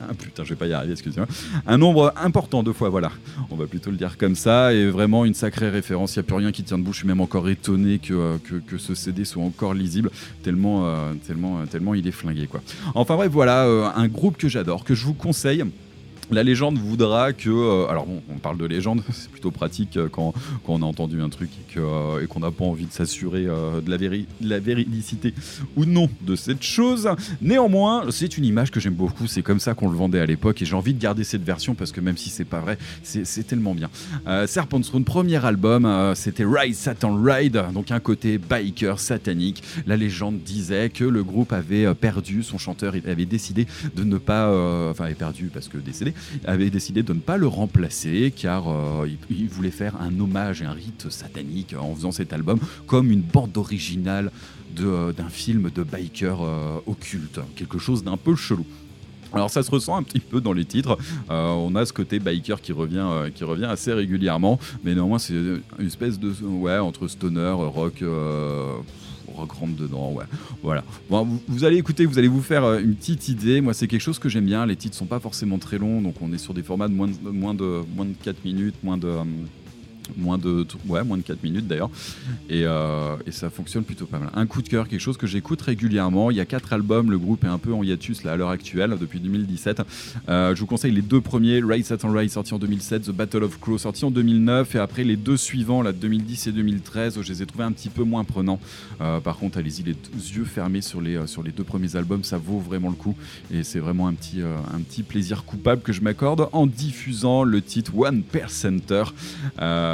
ah, 0.00 0.14
putain, 0.18 0.44
je 0.44 0.50
vais 0.50 0.56
pas 0.56 0.66
y 0.66 0.72
arriver, 0.72 0.92
excusez-moi. 0.92 1.28
Un 1.66 1.78
nombre 1.78 2.12
important 2.16 2.62
de 2.62 2.72
fois, 2.72 2.88
voilà. 2.88 3.10
On 3.50 3.56
va 3.56 3.66
plutôt 3.66 3.90
le 3.90 3.96
dire 3.96 4.16
comme 4.18 4.34
ça. 4.34 4.72
Et 4.72 4.88
vraiment 4.90 5.24
une 5.24 5.34
sacrée 5.34 5.68
référence. 5.68 6.16
Il 6.16 6.18
n'y 6.18 6.20
a 6.20 6.22
plus 6.24 6.36
rien 6.36 6.52
qui 6.52 6.62
tient 6.62 6.78
debout. 6.78 6.92
Je 6.92 6.98
suis 6.98 7.08
même 7.08 7.20
encore 7.20 7.48
étonné 7.48 7.98
que, 7.98 8.14
euh, 8.14 8.78
ce 8.78 8.94
CD 8.94 9.24
soit 9.24 9.42
encore 9.42 9.74
lisible, 9.74 10.10
tellement, 10.42 10.86
euh, 10.86 11.12
tellement, 11.26 11.58
euh, 11.58 11.66
tellement 11.66 11.94
il 11.94 12.06
est 12.06 12.12
flingué, 12.12 12.46
quoi. 12.46 12.62
Enfin 12.94 13.16
bref, 13.16 13.30
voilà, 13.30 13.64
un 13.96 14.08
groupe 14.08 14.36
que 14.36 14.48
j'adore, 14.48 14.84
que 14.84 14.94
je 14.94 15.04
vous 15.04 15.14
conseille. 15.14 15.64
La 16.30 16.42
légende 16.42 16.76
voudra 16.78 17.32
que. 17.32 17.48
euh, 17.48 17.86
alors 17.88 18.06
bon, 18.06 18.20
on 18.28 18.38
parle 18.38 18.58
de 18.58 18.66
légende, 18.66 19.02
c'est 19.12 19.30
plutôt 19.30 19.52
pratique 19.52 19.96
euh, 19.96 20.08
quand, 20.08 20.34
on 20.66 20.82
a 20.82 20.84
entendu 20.84 21.20
un 21.22 21.28
truc 21.28 21.50
et 21.50 21.78
euh, 21.78 22.26
qu'on 22.26 22.40
n'a 22.40 22.50
pas 22.50 22.64
envie 22.64 22.86
de 22.86 22.92
s'assurer 22.92 23.44
de, 23.44 23.90
la 23.90 23.98
de 23.98 24.26
la 24.40 24.58
véridicité 24.58 25.34
ou 25.76 25.84
non 25.84 26.08
de 26.22 26.34
cette 26.34 26.62
chose. 26.62 27.08
Néanmoins, 27.40 28.06
c'est 28.10 28.38
une 28.38 28.44
image 28.44 28.70
que 28.70 28.80
j'aime 28.80 28.94
beaucoup, 28.94 29.26
c'est 29.26 29.42
comme 29.42 29.60
ça 29.60 29.74
qu'on 29.74 29.88
le 29.88 29.96
vendait 29.96 30.20
à 30.20 30.26
l'époque 30.26 30.60
et 30.62 30.64
j'ai 30.64 30.74
envie 30.74 30.94
de 30.94 31.00
garder 31.00 31.22
cette 31.22 31.44
version 31.44 31.74
parce 31.74 31.92
que 31.92 32.00
même 32.00 32.16
si 32.16 32.30
c'est 32.30 32.44
pas 32.44 32.60
vrai, 32.60 32.78
c'est 33.02 33.46
tellement 33.46 33.74
bien. 33.74 33.90
Serpent's 34.46 34.90
premier 35.04 35.44
album, 35.44 36.12
c'était 36.14 36.44
Ride 36.44 36.74
Satan 36.74 37.20
Ride, 37.22 37.62
donc 37.72 37.90
un 37.90 38.00
côté 38.00 38.38
biker 38.38 38.98
satanique. 38.98 39.62
La 39.86 39.96
légende 39.96 40.38
disait 40.44 40.88
que 40.88 41.04
le 41.04 41.22
groupe 41.22 41.52
avait 41.52 41.94
perdu 41.94 42.42
son 42.42 42.58
chanteur, 42.58 42.96
il 42.96 43.08
avait 43.08 43.26
décidé 43.26 43.66
de 43.94 44.04
ne 44.04 44.18
pas. 44.18 44.50
enfin, 44.90 45.06
perdu 45.16 45.50
parce 45.52 45.68
que 45.68 45.78
décédé, 45.78 46.14
avait 46.44 46.70
décidé 46.70 47.02
de 47.02 47.12
ne 47.12 47.20
pas 47.20 47.36
le 47.36 47.46
remplacer 47.46 48.32
car 48.34 48.68
euh, 48.68 49.08
il, 49.30 49.48
voulait 49.48 49.70
faire 49.70 50.00
un 50.00 50.18
hommage 50.20 50.62
et 50.62 50.64
un 50.64 50.72
rite 50.72 51.10
satanique 51.10 51.74
en 51.78 51.94
faisant 51.94 52.12
cet 52.12 52.32
album 52.32 52.58
comme 52.86 53.10
une 53.10 53.22
bande 53.22 53.56
originale 53.56 54.30
euh, 54.80 55.12
d'un 55.12 55.28
film 55.28 55.70
de 55.74 55.82
biker 55.82 56.38
euh, 56.42 56.78
occulte, 56.86 57.40
quelque 57.54 57.78
chose 57.78 58.04
d'un 58.04 58.16
peu 58.16 58.36
chelou. 58.36 58.66
Alors 59.32 59.50
ça 59.50 59.62
se 59.62 59.70
ressent 59.70 59.96
un 59.96 60.02
petit 60.02 60.20
peu 60.20 60.40
dans 60.40 60.52
les 60.52 60.64
titres. 60.64 60.96
On 61.28 61.74
a 61.74 61.84
ce 61.84 61.92
côté 61.92 62.20
biker 62.20 62.60
qui 62.60 62.72
revient, 62.72 63.06
qui 63.34 63.44
revient 63.44 63.64
assez 63.64 63.92
régulièrement, 63.92 64.58
mais 64.84 64.94
néanmoins 64.94 65.18
c'est 65.18 65.34
une 65.34 65.86
espèce 65.86 66.18
de 66.18 66.32
ouais 66.42 66.78
entre 66.78 67.08
stoner, 67.08 67.50
rock 67.50 68.02
rentre 69.44 69.76
dedans, 69.76 70.12
ouais. 70.12 70.24
Voilà. 70.62 70.84
Bon, 71.10 71.26
vous, 71.48 71.64
allez 71.64 71.76
écouter, 71.76 72.06
vous 72.06 72.18
allez 72.18 72.28
vous 72.28 72.42
faire 72.42 72.64
euh, 72.64 72.80
une 72.80 72.94
petite 72.94 73.28
idée. 73.28 73.60
Moi, 73.60 73.74
c'est 73.74 73.86
quelque 73.86 74.00
chose 74.00 74.18
que 74.18 74.28
j'aime 74.28 74.46
bien. 74.46 74.66
Les 74.66 74.76
titres 74.76 74.96
sont 74.96 75.06
pas 75.06 75.20
forcément 75.20 75.58
très 75.58 75.78
longs, 75.78 76.00
donc 76.00 76.14
on 76.20 76.32
est 76.32 76.38
sur 76.38 76.54
des 76.54 76.62
formats 76.62 76.88
de 76.88 76.94
moins 76.94 77.08
de, 77.08 77.30
moins 77.30 77.54
de, 77.54 77.82
moins 77.94 78.06
de 78.06 78.14
4 78.22 78.44
minutes, 78.44 78.76
moins 78.82 78.96
de. 78.98 79.08
euh, 79.08 79.24
moins 80.16 80.38
de, 80.38 80.66
ouais, 80.86 81.04
moins 81.04 81.16
de 81.16 81.22
4 81.22 81.42
minutes 81.42 81.66
d'ailleurs. 81.66 81.90
Et, 82.48 82.62
euh, 82.64 83.16
et 83.26 83.32
ça 83.32 83.50
fonctionne 83.50 83.84
plutôt 83.84 84.06
pas 84.06 84.18
mal. 84.18 84.30
Un 84.34 84.46
coup 84.46 84.62
de 84.62 84.68
cœur, 84.68 84.88
quelque 84.88 85.00
chose 85.00 85.16
que 85.16 85.26
j'écoute 85.26 85.60
régulièrement. 85.62 86.30
Il 86.30 86.36
y 86.36 86.40
a 86.40 86.44
quatre 86.44 86.72
albums, 86.72 87.10
le 87.10 87.18
groupe 87.18 87.44
est 87.44 87.48
un 87.48 87.58
peu 87.58 87.72
en 87.72 87.82
hiatus 87.82 88.24
là, 88.24 88.32
à 88.32 88.36
l'heure 88.36 88.50
actuelle, 88.50 88.96
depuis 89.00 89.20
2017. 89.20 89.82
Euh, 90.28 90.54
je 90.54 90.60
vous 90.60 90.66
conseille 90.66 90.92
les 90.92 91.02
deux 91.02 91.20
premiers, 91.20 91.60
Race 91.60 91.90
at 91.90 91.98
Race 92.02 92.32
sorti 92.32 92.54
en 92.54 92.58
2007, 92.58 93.04
The 93.04 93.10
Battle 93.10 93.44
of 93.44 93.58
Crow 93.60 93.78
sorti 93.78 94.04
en 94.04 94.10
2009, 94.10 94.74
et 94.74 94.78
après 94.78 95.04
les 95.04 95.16
deux 95.16 95.36
suivants, 95.36 95.82
là, 95.82 95.92
2010 95.92 96.48
et 96.48 96.52
2013, 96.52 97.20
je 97.22 97.28
les 97.32 97.42
ai 97.42 97.46
trouvés 97.46 97.64
un 97.64 97.72
petit 97.72 97.88
peu 97.88 98.04
moins 98.04 98.24
prenants. 98.24 98.60
Euh, 99.00 99.20
par 99.20 99.36
contre, 99.36 99.58
allez-y 99.58 99.82
les 99.82 99.96
yeux 100.34 100.44
fermés 100.44 100.80
sur 100.80 101.00
les, 101.00 101.26
sur 101.26 101.42
les 101.42 101.52
deux 101.52 101.64
premiers 101.64 101.96
albums, 101.96 102.24
ça 102.24 102.38
vaut 102.38 102.58
vraiment 102.58 102.90
le 102.90 102.96
coup. 102.96 103.16
Et 103.52 103.62
c'est 103.62 103.80
vraiment 103.80 104.08
un 104.08 104.14
petit, 104.14 104.40
un 104.42 104.80
petit 104.80 105.02
plaisir 105.02 105.44
coupable 105.44 105.82
que 105.82 105.92
je 105.92 106.00
m'accorde 106.00 106.48
en 106.52 106.66
diffusant 106.66 107.44
le 107.44 107.62
titre 107.62 107.96
One 107.96 108.22
Percenter. 108.22 109.04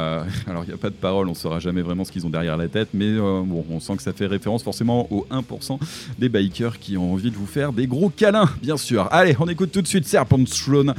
alors, 0.47 0.63
il 0.63 0.67
n'y 0.67 0.73
a 0.73 0.77
pas 0.77 0.89
de 0.89 0.95
parole, 0.95 1.27
on 1.27 1.33
saura 1.33 1.59
jamais 1.59 1.81
vraiment 1.81 2.03
ce 2.03 2.11
qu'ils 2.11 2.25
ont 2.25 2.29
derrière 2.29 2.57
la 2.57 2.67
tête, 2.67 2.89
mais 2.93 3.05
euh, 3.05 3.41
bon, 3.45 3.65
on 3.69 3.79
sent 3.79 3.97
que 3.97 4.03
ça 4.03 4.13
fait 4.13 4.27
référence 4.27 4.63
forcément 4.63 5.07
aux 5.11 5.25
1% 5.31 5.79
des 6.19 6.29
bikers 6.29 6.79
qui 6.79 6.97
ont 6.97 7.13
envie 7.13 7.31
de 7.31 7.35
vous 7.35 7.47
faire 7.47 7.73
des 7.73 7.87
gros 7.87 8.09
câlins, 8.09 8.49
bien 8.61 8.77
sûr. 8.77 9.07
Allez, 9.11 9.35
on 9.39 9.47
écoute 9.47 9.71
tout 9.71 9.81
de 9.81 9.87
suite 9.87 10.07
Serpent 10.07 10.43
Throne 10.43 10.93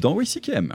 dans 0.00 0.14
WCKM. 0.14 0.74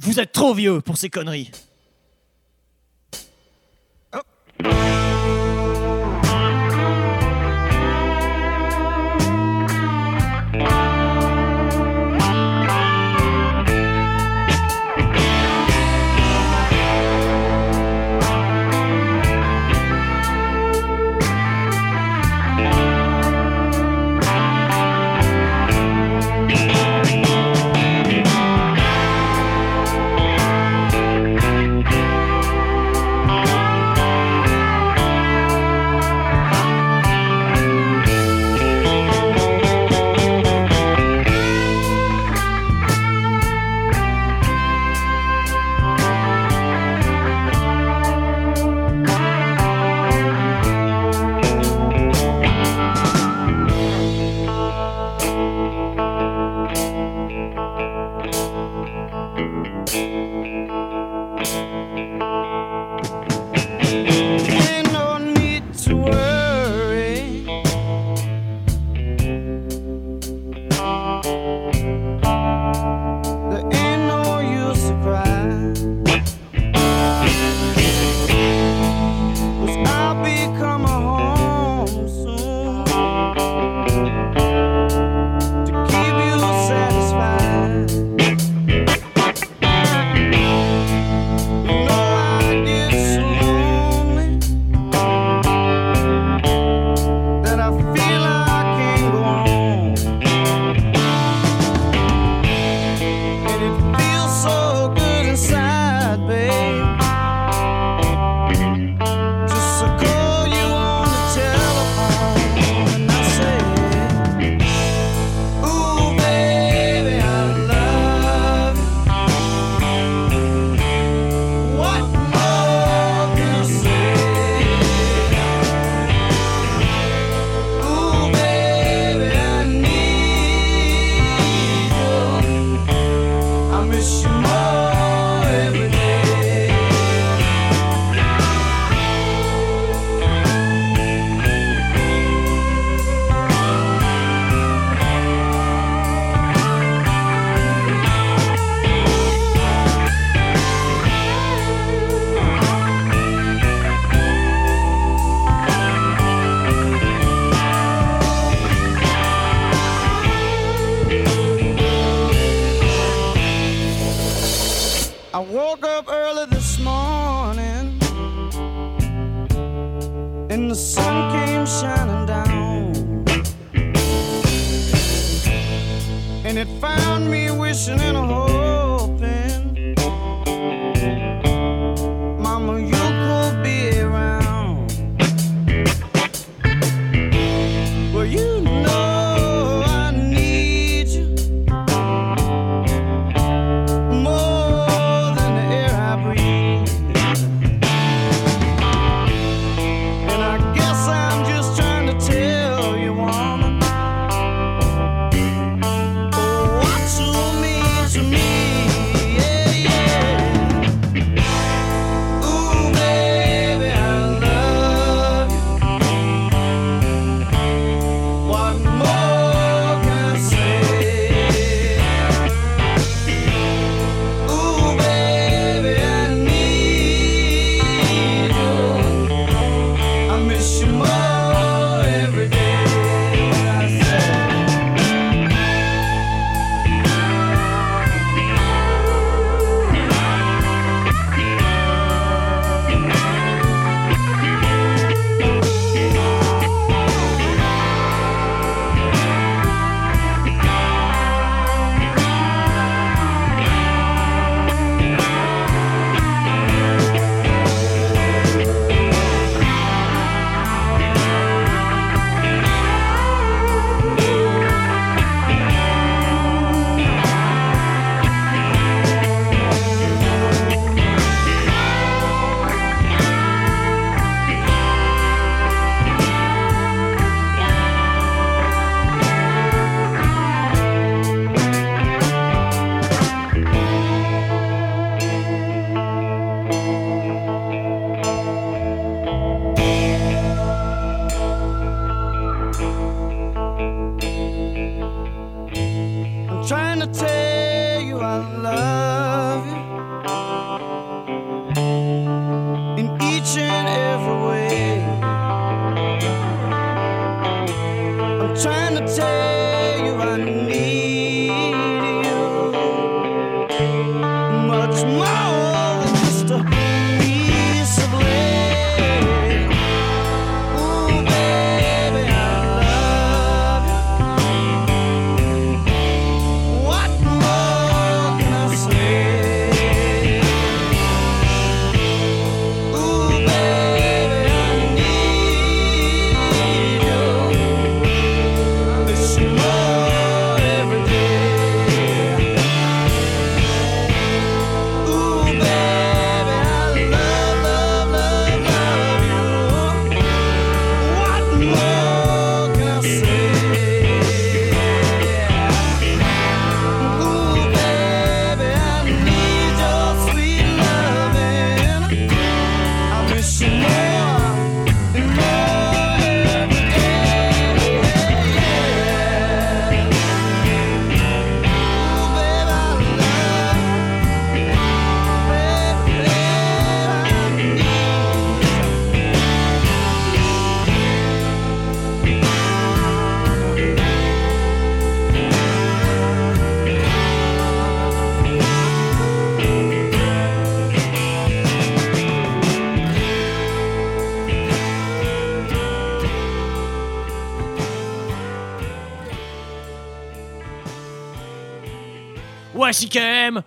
Vous 0.00 0.20
êtes 0.20 0.32
trop 0.32 0.54
vieux 0.54 0.80
pour 0.80 0.96
ces 0.96 1.08
conneries. 1.08 1.50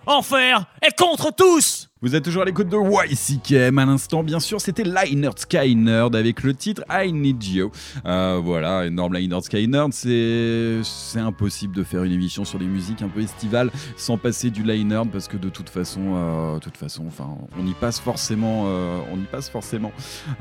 Enfer 0.06 0.64
et 0.86 0.90
contre 0.96 1.30
tous 1.34 1.81
Vous 2.04 2.16
êtes 2.16 2.24
toujours 2.24 2.42
à 2.42 2.44
l'écoute 2.46 2.68
de 2.68 2.76
YCKM. 2.76 3.78
À 3.78 3.86
l'instant, 3.86 4.24
bien 4.24 4.40
sûr, 4.40 4.60
c'était 4.60 4.82
Lynyrd 4.82 5.38
Skynyrd 5.38 6.16
avec 6.16 6.42
le 6.42 6.52
titre 6.52 6.82
I 6.90 7.12
Need 7.12 7.44
You. 7.44 7.70
Euh, 8.04 8.40
voilà, 8.42 8.86
énorme 8.86 9.12
Lynyrd 9.12 9.44
Skynyrd. 9.44 9.92
C'est 9.92 10.80
c'est 10.82 11.20
impossible 11.20 11.76
de 11.76 11.84
faire 11.84 12.02
une 12.02 12.10
émission 12.10 12.44
sur 12.44 12.58
des 12.58 12.66
musiques 12.66 13.02
un 13.02 13.08
peu 13.08 13.20
estivales 13.20 13.70
sans 13.96 14.18
passer 14.18 14.50
du 14.50 14.64
Lynyrd 14.64 15.10
parce 15.12 15.28
que 15.28 15.36
de 15.36 15.48
toute 15.48 15.68
façon, 15.68 16.00
euh, 16.16 16.58
toute 16.58 16.76
façon, 16.76 17.04
enfin, 17.06 17.36
on 17.56 17.64
y 17.68 17.72
passe 17.74 18.00
forcément. 18.00 18.64
euh, 18.66 18.98
on 19.12 19.18
y 19.18 19.26
passe 19.30 19.48
forcément. 19.48 19.92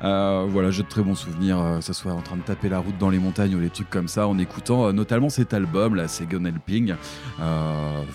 Voilà, 0.01 0.71
j'ai 0.71 0.81
de 0.81 0.87
très 0.87 1.03
bons 1.03 1.13
souvenirs, 1.13 1.75
que 1.77 1.85
ce 1.85 1.93
soit 1.93 2.13
en 2.13 2.23
train 2.23 2.37
de 2.37 2.41
taper 2.41 2.69
la 2.69 2.79
route 2.79 2.97
dans 2.97 3.11
les 3.11 3.19
montagnes 3.19 3.53
ou 3.53 3.59
des 3.59 3.69
trucs 3.69 3.91
comme 3.91 4.07
ça, 4.07 4.27
en 4.27 4.39
écoutant 4.39 4.91
notamment 4.93 5.29
cet 5.29 5.53
album, 5.53 6.01
c'est 6.07 6.25
Gun 6.27 6.45
Helping. 6.45 6.95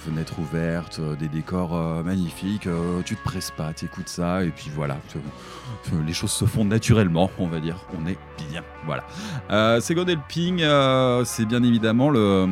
Fenêtre 0.04 0.40
ouverte, 0.40 1.00
des 1.20 1.28
décors 1.28 2.02
magnifiques, 2.04 2.68
tu 3.04 3.14
te 3.14 3.22
presses 3.36 3.50
pas, 3.50 3.70
t'écoutes 3.74 4.08
ça, 4.08 4.42
et 4.44 4.48
puis 4.48 4.70
voilà, 4.74 4.96
les 6.06 6.12
choses 6.14 6.30
se 6.30 6.46
font 6.46 6.64
naturellement, 6.64 7.30
on 7.38 7.48
va 7.48 7.60
dire, 7.60 7.76
on 7.94 8.06
est 8.06 8.16
bien, 8.50 8.62
voilà. 8.86 9.04
Euh, 9.50 9.78
Second 9.78 10.06
Helping, 10.06 10.62
euh, 10.62 11.22
c'est 11.26 11.44
bien 11.44 11.62
évidemment 11.62 12.08
le... 12.08 12.48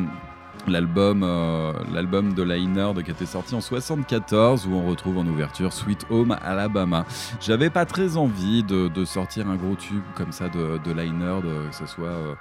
L'album, 0.67 1.23
euh, 1.23 1.73
l'album 1.93 2.33
de 2.33 2.43
Lynyrd 2.43 3.03
qui 3.03 3.11
était 3.11 3.25
sorti 3.25 3.55
en 3.55 3.61
74 3.61 4.67
où 4.67 4.73
on 4.73 4.87
retrouve 4.87 5.17
en 5.17 5.25
ouverture 5.25 5.71
Sweet 5.71 6.05
Home 6.09 6.35
Alabama. 6.43 7.05
J'avais 7.39 7.69
pas 7.69 7.85
très 7.85 8.17
envie 8.17 8.63
de, 8.63 8.89
sortir 9.05 9.47
un 9.47 9.55
gros 9.55 9.75
tube 9.75 10.01
comme 10.15 10.31
ça 10.31 10.49
de, 10.49 10.79
de 10.83 10.93
que 11.69 11.75
ce 11.75 11.85
soit 11.85 12.07
euh, 12.07 12.33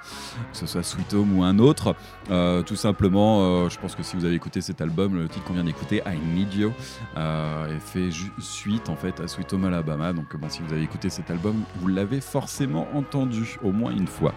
que 0.52 0.58
ce 0.58 0.66
soit 0.66 0.82
Sweet 0.82 1.14
Home 1.14 1.38
ou 1.38 1.42
un 1.42 1.58
autre. 1.58 1.94
Euh, 2.30 2.62
tout 2.62 2.76
simplement, 2.76 3.64
euh, 3.64 3.68
je 3.68 3.78
pense 3.78 3.94
que 3.94 4.02
si 4.02 4.16
vous 4.16 4.24
avez 4.24 4.34
écouté 4.34 4.60
cet 4.60 4.80
album, 4.80 5.16
le 5.16 5.28
titre 5.28 5.44
qu'on 5.44 5.54
vient 5.54 5.64
d'écouter, 5.64 6.02
I 6.06 6.18
Need 6.34 6.54
You, 6.54 6.72
est 7.16 7.80
fait 7.80 8.10
suite 8.38 8.88
en 8.88 8.96
fait 8.96 9.20
à 9.20 9.28
Sweet 9.28 9.52
Home 9.52 9.64
Alabama. 9.64 10.12
Donc 10.12 10.36
bon, 10.36 10.48
si 10.48 10.62
vous 10.62 10.72
avez 10.72 10.82
écouté 10.82 11.10
cet 11.10 11.30
album, 11.30 11.62
vous 11.80 11.88
l'avez 11.88 12.20
forcément 12.20 12.88
entendu 12.94 13.56
au 13.62 13.72
moins 13.72 13.90
une 13.90 14.06
fois. 14.06 14.34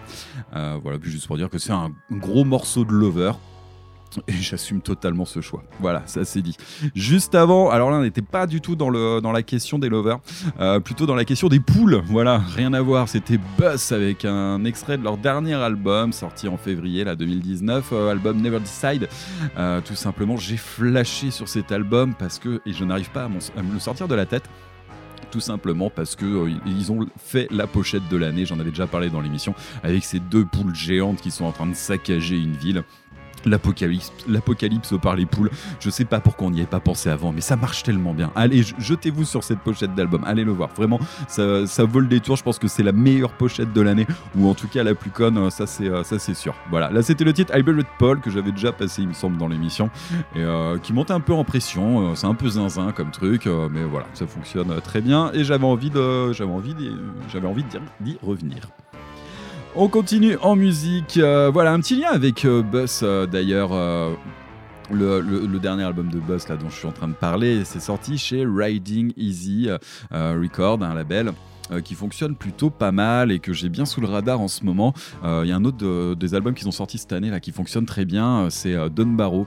Voilà, 0.52 0.98
juste 1.02 1.26
pour 1.26 1.36
dire 1.36 1.48
que 1.48 1.58
c'est 1.58 1.72
un 1.72 1.90
gros 2.10 2.44
morceau 2.44 2.84
de 2.84 2.92
Lover. 2.92 3.32
Et 4.26 4.32
j'assume 4.32 4.80
totalement 4.80 5.24
ce 5.24 5.40
choix. 5.40 5.62
Voilà, 5.80 6.02
ça 6.06 6.24
c'est 6.24 6.40
dit. 6.40 6.56
Juste 6.94 7.34
avant, 7.34 7.70
alors 7.70 7.90
là 7.90 7.98
on 7.98 8.02
n'était 8.02 8.22
pas 8.22 8.46
du 8.46 8.60
tout 8.60 8.74
dans, 8.74 8.88
le, 8.88 9.20
dans 9.20 9.32
la 9.32 9.42
question 9.42 9.78
des 9.78 9.88
lovers, 9.88 10.18
euh, 10.60 10.80
plutôt 10.80 11.06
dans 11.06 11.14
la 11.14 11.24
question 11.24 11.48
des 11.48 11.60
poules. 11.60 12.02
Voilà, 12.06 12.38
rien 12.38 12.72
à 12.72 12.80
voir. 12.80 13.08
C'était 13.08 13.38
Buzz 13.58 13.92
avec 13.92 14.24
un 14.24 14.64
extrait 14.64 14.98
de 14.98 15.04
leur 15.04 15.18
dernier 15.18 15.54
album 15.54 16.12
sorti 16.12 16.48
en 16.48 16.56
février 16.56 17.04
là, 17.04 17.16
2019, 17.16 17.90
euh, 17.92 18.10
album 18.10 18.40
Never 18.40 18.60
Decide. 18.60 19.08
Euh, 19.58 19.80
tout 19.80 19.94
simplement, 19.94 20.36
j'ai 20.36 20.56
flashé 20.56 21.30
sur 21.30 21.48
cet 21.48 21.70
album 21.72 22.14
parce 22.18 22.38
que, 22.38 22.60
et 22.64 22.72
je 22.72 22.84
n'arrive 22.84 23.10
pas 23.10 23.24
à, 23.24 23.28
me 23.28 23.72
le 23.72 23.78
sortir 23.78 24.08
de 24.08 24.14
la 24.14 24.26
tête. 24.26 24.44
Tout 25.30 25.40
simplement 25.40 25.90
parce 25.90 26.16
que 26.16 26.48
ils 26.64 26.90
ont 26.90 27.06
fait 27.18 27.48
la 27.50 27.66
pochette 27.66 28.08
de 28.08 28.16
l'année, 28.16 28.46
j'en 28.46 28.58
avais 28.60 28.70
déjà 28.70 28.86
parlé 28.86 29.10
dans 29.10 29.20
l'émission, 29.20 29.54
avec 29.82 30.02
ces 30.02 30.20
deux 30.20 30.46
poules 30.46 30.74
géantes 30.74 31.20
qui 31.20 31.30
sont 31.30 31.44
en 31.44 31.52
train 31.52 31.66
de 31.66 31.74
saccager 31.74 32.38
une 32.38 32.56
ville. 32.56 32.82
L'apocalypse, 33.48 34.94
par 35.00 35.16
les 35.16 35.26
poules. 35.26 35.50
Je 35.80 35.90
sais 35.90 36.04
pas 36.04 36.20
pourquoi 36.20 36.48
on 36.48 36.50
n'y 36.50 36.58
avait 36.60 36.66
pas 36.66 36.80
pensé 36.80 37.08
avant, 37.10 37.32
mais 37.32 37.40
ça 37.40 37.56
marche 37.56 37.82
tellement 37.82 38.14
bien. 38.14 38.30
Allez, 38.36 38.62
jetez-vous 38.78 39.24
sur 39.24 39.42
cette 39.44 39.60
pochette 39.60 39.94
d'album. 39.94 40.22
Allez 40.24 40.44
le 40.44 40.52
voir. 40.52 40.70
Vraiment, 40.76 41.00
ça, 41.28 41.66
ça 41.66 41.84
vaut 41.84 42.00
le 42.00 42.06
détour. 42.06 42.36
Je 42.36 42.42
pense 42.42 42.58
que 42.58 42.68
c'est 42.68 42.82
la 42.82 42.92
meilleure 42.92 43.32
pochette 43.32 43.72
de 43.72 43.80
l'année, 43.80 44.06
ou 44.36 44.48
en 44.48 44.54
tout 44.54 44.68
cas 44.68 44.82
la 44.82 44.94
plus 44.94 45.10
conne. 45.10 45.50
Ça, 45.50 45.66
c'est, 45.66 45.88
euh, 45.88 46.02
sûr. 46.34 46.54
Voilà. 46.70 46.90
Là, 46.90 47.02
c'était 47.02 47.24
le 47.24 47.32
titre 47.32 47.56
Hybrid 47.56 47.86
Paul 47.98 48.20
que 48.20 48.30
j'avais 48.30 48.52
déjà 48.52 48.72
passé, 48.72 49.02
il 49.02 49.08
me 49.08 49.12
semble, 49.14 49.36
dans 49.38 49.48
l'émission, 49.48 49.90
et 50.34 50.40
euh, 50.40 50.78
qui 50.78 50.92
monte 50.92 51.10
un 51.10 51.20
peu 51.20 51.32
en 51.32 51.44
pression. 51.44 52.10
Euh, 52.10 52.14
C'est 52.14 52.26
un 52.26 52.34
peu 52.34 52.48
zinzin 52.48 52.92
comme 52.92 53.10
truc, 53.10 53.46
mais 53.46 53.84
voilà, 53.84 54.06
ça 54.14 54.26
fonctionne 54.26 54.74
très 54.82 55.00
bien. 55.00 55.30
Et 55.34 55.44
j'avais 55.44 55.64
envie 55.64 55.90
de, 55.90 56.32
j'avais 56.32 56.52
envie, 56.52 56.74
d'y- 56.74 56.90
j'avais 57.32 57.46
envie 57.46 57.62
de 57.62 57.68
d'y 58.00 58.18
revenir. 58.22 58.68
On 59.80 59.86
continue 59.88 60.36
en 60.42 60.56
musique. 60.56 61.18
euh, 61.18 61.50
voilà, 61.52 61.72
un 61.72 61.78
petit 61.78 61.94
lien 61.94 62.08
avec 62.10 62.44
euh, 62.44 62.62
Buzz 62.62 63.00
euh, 63.04 63.26
d'ailleurs. 63.26 63.70
euh, 63.72 64.12
le, 64.90 65.58
dernier 65.58 65.84
album 65.84 66.08
de 66.10 66.18
Buzz 66.18 66.48
là, 66.48 66.56
dont 66.56 66.68
je 66.68 66.74
suis 66.76 66.88
en 66.88 66.92
train 66.92 67.06
de 67.08 67.12
parler, 67.12 67.64
c'est 67.64 67.78
sorti 67.80 68.18
chez 68.18 68.44
Riding 68.44 69.12
Easy 69.16 69.68
Record, 70.10 70.82
un 70.82 70.94
label. 70.94 71.32
qui 71.84 71.94
fonctionne 71.94 72.34
plutôt 72.34 72.70
pas 72.70 72.90
mal 72.90 73.30
et 73.30 73.38
que 73.40 73.52
j'ai 73.52 73.68
bien 73.68 73.84
sous 73.84 74.00
le 74.00 74.06
radar 74.08 74.40
en 74.40 74.48
ce 74.48 74.64
moment. 74.64 74.94
Il 75.22 75.44
y 75.46 75.52
a 75.52 75.56
un 75.56 75.64
autre 75.66 75.76
de- 75.76 76.14
des 76.14 76.34
albums 76.34 76.54
qui 76.54 76.64
sont 76.64 76.70
sortis 76.72 76.96
cette 76.96 77.12
année 77.12 77.28
là 77.28 77.38
qui 77.40 77.52
fonctionne 77.52 77.84
très 77.84 78.06
bien, 78.06 78.46
c'est 78.48 78.72
euh, 78.74 78.88
Dunbarrow. 78.88 79.46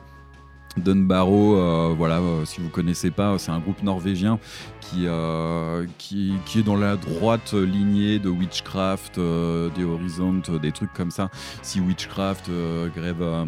Dunbarrow, 0.78 1.58
euh, 1.58 1.94
voilà, 1.98 2.20
euh, 2.20 2.46
si 2.46 2.62
vous 2.62 2.70
connaissez 2.70 3.12
pas, 3.12 3.38
c'est 3.38 3.52
un 3.52 3.60
groupe 3.60 3.84
norvégien 3.84 4.40
qui, 4.80 5.06
euh, 5.06 5.86
qui, 5.98 6.34
est 6.56 6.64
dans 6.64 6.78
la 6.78 6.96
droite 6.96 7.54
lignée 7.54 8.20
de 8.20 8.30
Witchcraft, 8.30 9.18
euh, 9.18 9.70
des 9.76 9.84
Horizons, 9.84 10.42
des 10.62 10.72
trucs 10.72 10.94
comme 10.94 11.12
ça. 11.12 11.30
Si 11.62 11.82
Witchcraft, 11.82 12.50
Grave, 12.96 13.48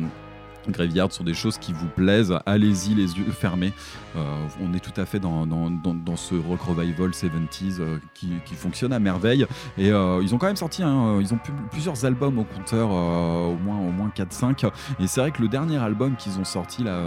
Graveyard 0.67 1.11
sont 1.11 1.23
des 1.23 1.33
choses 1.33 1.57
qui 1.57 1.73
vous 1.73 1.87
plaisent, 1.87 2.37
allez-y 2.45 2.93
les 2.93 3.17
yeux 3.17 3.31
fermés. 3.31 3.73
Euh, 4.15 4.47
on 4.61 4.73
est 4.73 4.79
tout 4.79 4.99
à 4.99 5.05
fait 5.05 5.19
dans, 5.19 5.45
dans, 5.45 5.69
dans- 5.69 6.15
ce 6.15 6.35
rock 6.35 6.61
revival 6.61 7.09
70s 7.09 7.79
euh, 7.79 7.97
qui, 8.13 8.33
qui 8.45 8.53
fonctionne 8.55 8.93
à 8.93 8.99
merveille. 8.99 9.47
Et 9.77 9.91
euh, 9.91 10.21
ils 10.21 10.35
ont 10.35 10.37
quand 10.37 10.45
même 10.47 10.55
sorti, 10.55 10.83
ils 10.83 11.33
ont 11.33 11.39
plusieurs 11.71 12.05
albums 12.05 12.37
au 12.37 12.43
compteur, 12.43 12.89
au 12.91 13.55
moins, 13.57 13.77
au 13.77 13.91
moins 13.91 14.11
4-5. 14.15 14.69
Et 14.99 15.07
c'est 15.07 15.21
vrai 15.21 15.31
que 15.31 15.41
le 15.41 15.47
dernier 15.47 15.77
album 15.77 16.15
qu'ils 16.15 16.39
ont 16.39 16.43
sorti, 16.43 16.83
là, 16.83 17.01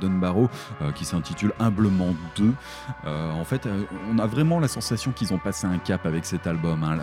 Dunbarrow, 0.00 0.48
qui 0.94 1.04
s'intitule 1.04 1.52
Humblement 1.58 2.14
2, 2.36 2.52
euh, 3.06 3.32
en 3.32 3.44
fait, 3.44 3.66
on 4.12 4.18
a 4.18 4.26
vraiment 4.26 4.60
la 4.60 4.68
sensation 4.68 5.12
qu'ils 5.12 5.32
ont 5.32 5.38
passé 5.38 5.66
un 5.66 5.78
cap 5.78 6.04
avec 6.06 6.26
cet 6.26 6.46
album. 6.46 6.82
hein. 6.84 6.98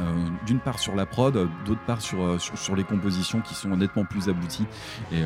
D'une 0.45 0.59
part 0.59 0.79
sur 0.79 0.95
la 0.95 1.05
prod, 1.05 1.49
d'autre 1.65 1.81
part 1.87 2.01
sur, 2.01 2.39
sur, 2.39 2.75
les 2.75 2.83
compositions 2.83 3.41
qui 3.41 3.55
sont 3.55 3.69
nettement 3.75 4.05
plus 4.05 4.29
abouties. 4.29 4.65
Et, 5.11 5.23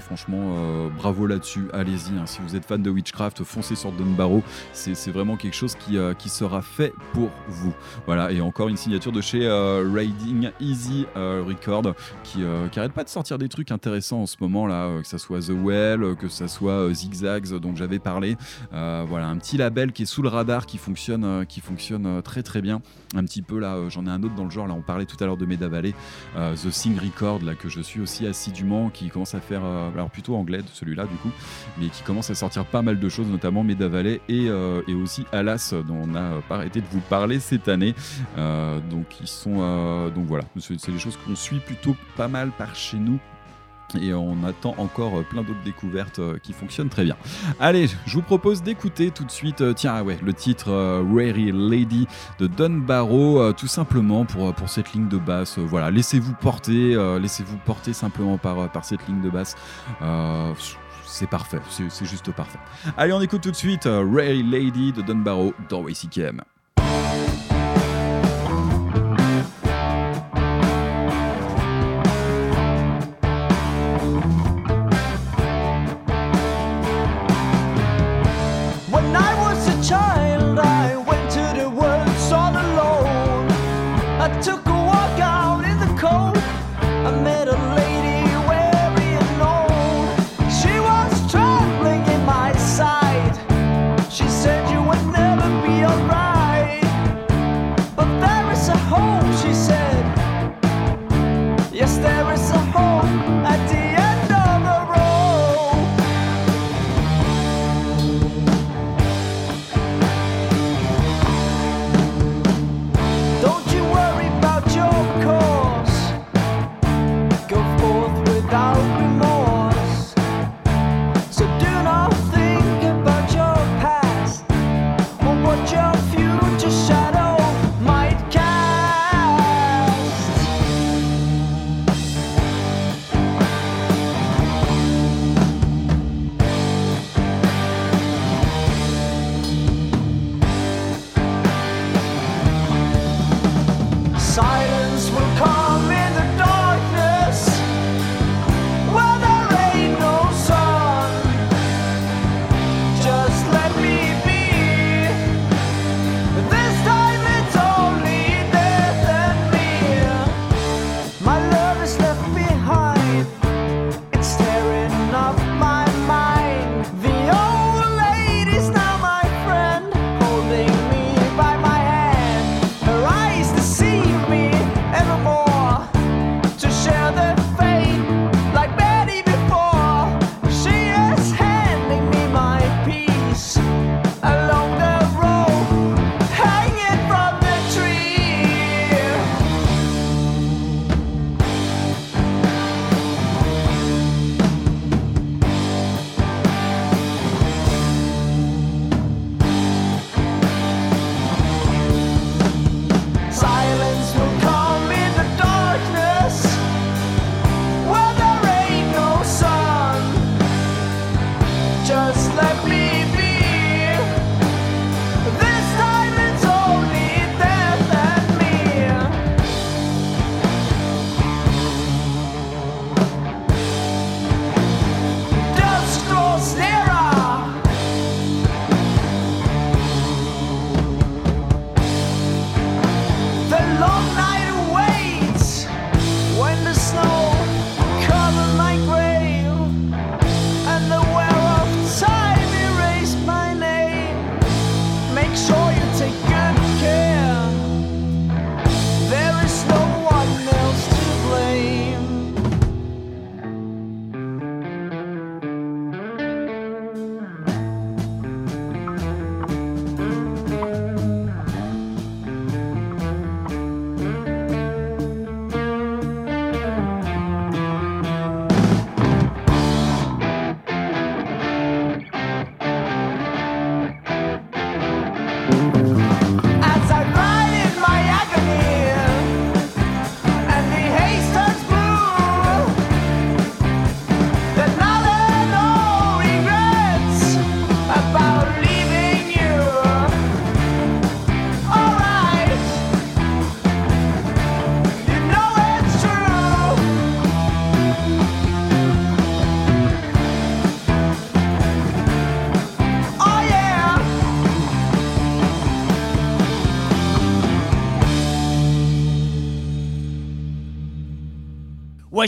franchement, 0.00 0.56
bravo 0.96 1.26
là-dessus. 1.26 1.68
Allez-y, 1.72 2.18
hein. 2.18 2.26
si 2.26 2.40
vous 2.42 2.54
êtes 2.56 2.64
fan 2.66 2.82
de 2.82 2.90
Witchcraft, 2.90 3.44
foncez 3.54 3.76
sur 3.76 3.92
Don 3.92 4.04
Barrow. 4.16 4.42
C'est 4.72 5.10
vraiment 5.12 5.36
quelque 5.36 5.54
chose 5.54 5.76
qui, 5.76 5.96
euh, 5.96 6.12
qui 6.12 6.28
sera 6.28 6.60
fait 6.60 6.92
pour 7.12 7.30
vous. 7.46 7.72
Voilà, 8.06 8.32
et 8.32 8.40
encore 8.40 8.68
une 8.68 8.76
signature 8.76 9.12
de 9.12 9.20
chez 9.20 9.46
euh, 9.46 9.88
Riding 9.94 10.50
Easy 10.60 11.06
euh, 11.16 11.44
Record 11.46 11.94
qui, 12.24 12.42
euh, 12.42 12.68
qui 12.68 12.80
arrête 12.80 12.92
pas 12.92 13.04
de 13.04 13.08
sortir 13.08 13.38
des 13.38 13.48
trucs 13.48 13.70
intéressants 13.70 14.22
en 14.22 14.26
ce 14.26 14.36
moment 14.40 14.66
là, 14.66 14.86
euh, 14.86 15.02
que 15.02 15.06
ça 15.06 15.18
soit 15.18 15.40
The 15.40 15.52
Well, 15.52 16.02
euh, 16.02 16.14
que 16.14 16.28
ça 16.28 16.48
soit 16.48 16.72
euh, 16.72 16.92
Zigzags 16.92 17.54
dont 17.58 17.76
j'avais 17.76 18.00
parlé. 18.00 18.36
Euh, 18.72 19.04
voilà, 19.08 19.28
un 19.28 19.36
petit 19.36 19.56
label 19.56 19.92
qui 19.92 20.02
est 20.02 20.06
sous 20.06 20.22
le 20.22 20.28
radar, 20.28 20.66
qui 20.66 20.78
fonctionne, 20.78 21.24
euh, 21.24 21.44
qui 21.44 21.60
fonctionne 21.60 22.06
euh, 22.06 22.22
très 22.22 22.42
très 22.42 22.60
bien. 22.60 22.82
Un 23.14 23.24
petit 23.24 23.42
peu 23.42 23.60
là, 23.60 23.74
euh, 23.76 23.90
j'en 23.90 24.06
ai 24.06 24.10
un 24.10 24.22
autre 24.24 24.34
dans 24.34 24.44
le 24.44 24.50
genre. 24.50 24.66
Là, 24.66 24.74
on 24.74 24.82
parlait 24.82 25.06
tout 25.06 25.16
à 25.20 25.26
l'heure 25.26 25.36
de 25.36 25.46
Meda 25.46 25.68
Valley, 25.68 25.94
euh, 26.36 26.54
The 26.54 26.70
Sing 26.70 26.98
Record 26.98 27.42
là 27.44 27.54
que 27.54 27.68
je 27.68 27.80
suis 27.80 28.00
aussi 28.00 28.26
assidûment, 28.26 28.90
qui 28.90 29.08
commence 29.10 29.34
à 29.34 29.40
faire, 29.40 29.62
euh, 29.64 29.92
alors 29.92 30.10
plutôt 30.10 30.34
anglais 30.34 30.58
de 30.58 30.68
celui-là 30.72 31.04
du 31.04 31.16
coup, 31.16 31.30
mais 31.78 31.88
qui 31.88 32.02
commence 32.02 32.30
à 32.30 32.34
sortir 32.34 32.64
pas 32.64 32.82
mal 32.82 32.98
de 32.98 33.08
choses, 33.08 33.28
notamment 33.28 33.43
Meda 33.50 33.88
Valley 33.88 34.20
et, 34.28 34.48
euh, 34.48 34.82
et 34.88 34.94
aussi 34.94 35.24
Alas 35.32 35.74
dont 35.86 36.02
on 36.02 36.06
n'a 36.06 36.40
pas 36.48 36.56
arrêté 36.56 36.80
de 36.80 36.86
vous 36.90 37.00
parler 37.00 37.40
cette 37.40 37.68
année. 37.68 37.94
Euh, 38.38 38.78
donc 38.90 39.20
ils 39.20 39.26
sont, 39.26 39.56
euh, 39.60 40.10
donc 40.10 40.26
voilà, 40.26 40.44
c'est 40.58 40.90
des 40.90 40.98
choses 40.98 41.18
qu'on 41.24 41.36
suit 41.36 41.60
plutôt 41.60 41.96
pas 42.16 42.28
mal 42.28 42.50
par 42.50 42.74
chez 42.74 42.96
nous. 42.96 43.18
Et 44.00 44.12
on 44.12 44.42
attend 44.44 44.74
encore 44.78 45.22
plein 45.24 45.42
d'autres 45.42 45.62
découvertes 45.64 46.20
qui 46.42 46.52
fonctionnent 46.52 46.88
très 46.88 47.04
bien. 47.04 47.16
Allez, 47.60 47.86
je 48.06 48.14
vous 48.14 48.22
propose 48.22 48.60
d'écouter 48.60 49.12
tout 49.12 49.24
de 49.24 49.30
suite, 49.30 49.62
tiens, 49.76 50.02
ouais, 50.02 50.18
le 50.20 50.32
titre 50.32 50.72
Rary 51.14 51.52
Lady 51.52 52.08
de 52.40 52.48
Don 52.48 52.70
Barrow, 52.70 53.52
tout 53.52 53.68
simplement 53.68 54.24
pour, 54.24 54.52
pour 54.52 54.68
cette 54.68 54.94
ligne 54.94 55.06
de 55.06 55.18
basse. 55.18 55.60
Voilà, 55.60 55.92
laissez-vous 55.92 56.34
porter, 56.40 56.96
laissez-vous 57.20 57.58
porter 57.58 57.92
simplement 57.92 58.36
par, 58.36 58.68
par 58.72 58.84
cette 58.84 59.06
ligne 59.06 59.20
de 59.20 59.30
basse. 59.30 59.54
C'est 61.14 61.28
parfait, 61.28 61.60
c'est 61.68 62.04
juste 62.04 62.32
parfait. 62.32 62.58
Allez, 62.96 63.12
on 63.12 63.20
écoute 63.20 63.40
tout 63.40 63.52
de 63.52 63.56
suite 63.56 63.86
euh, 63.86 64.04
Rary 64.04 64.42
Lady 64.42 64.92
de 64.92 65.00
Don 65.00 65.14
Barrow 65.14 65.54
dans 65.68 65.80
WCKM. 65.80 66.40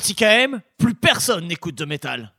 Si 0.07 0.15
quand 0.15 0.27
même, 0.27 0.61
plus 0.79 0.95
personne 0.95 1.49
n'écoute 1.49 1.75
de 1.75 1.85
métal. 1.85 2.33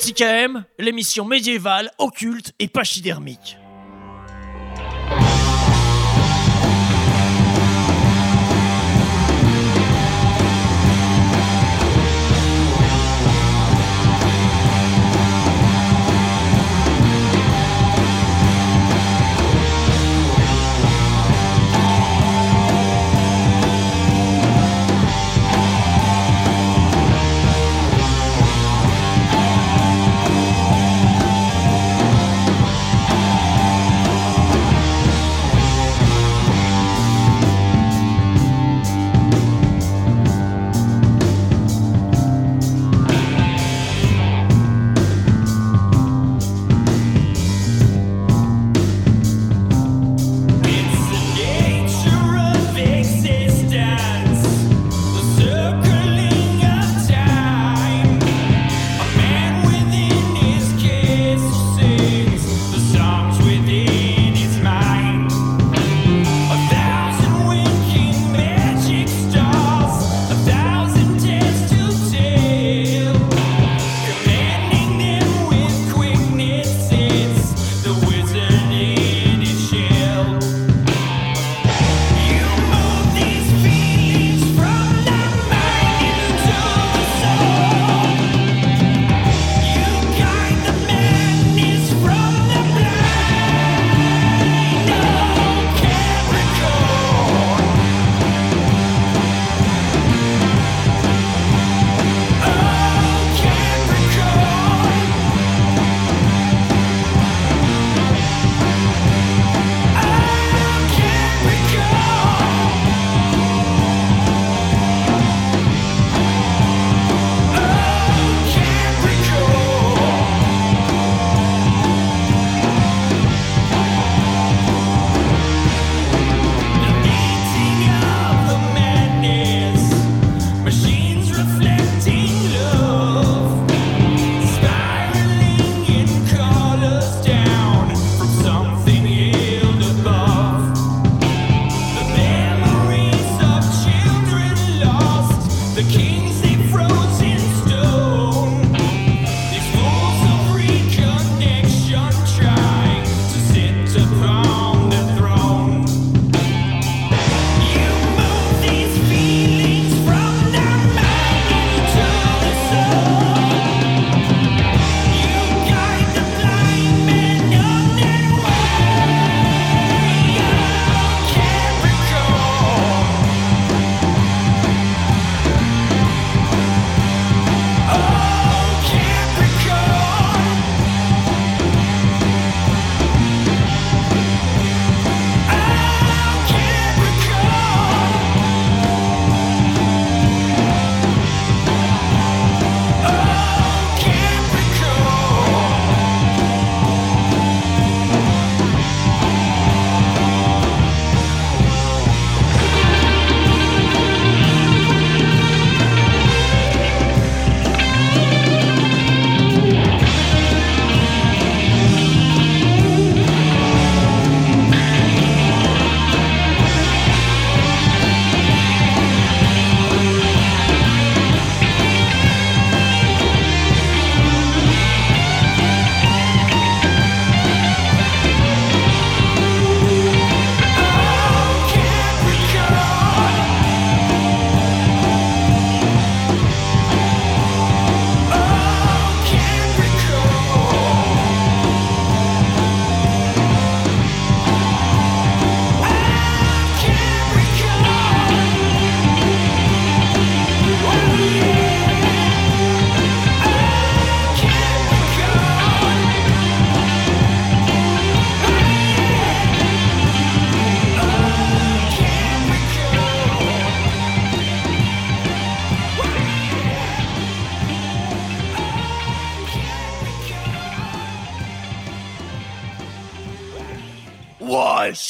Voici 0.00 0.14
KM, 0.14 0.64
l'émission 0.78 1.26
médiévale, 1.26 1.90
occulte 1.98 2.54
et 2.58 2.68
pachydermique. 2.68 3.58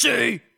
Y-C-K-M 0.03 0.50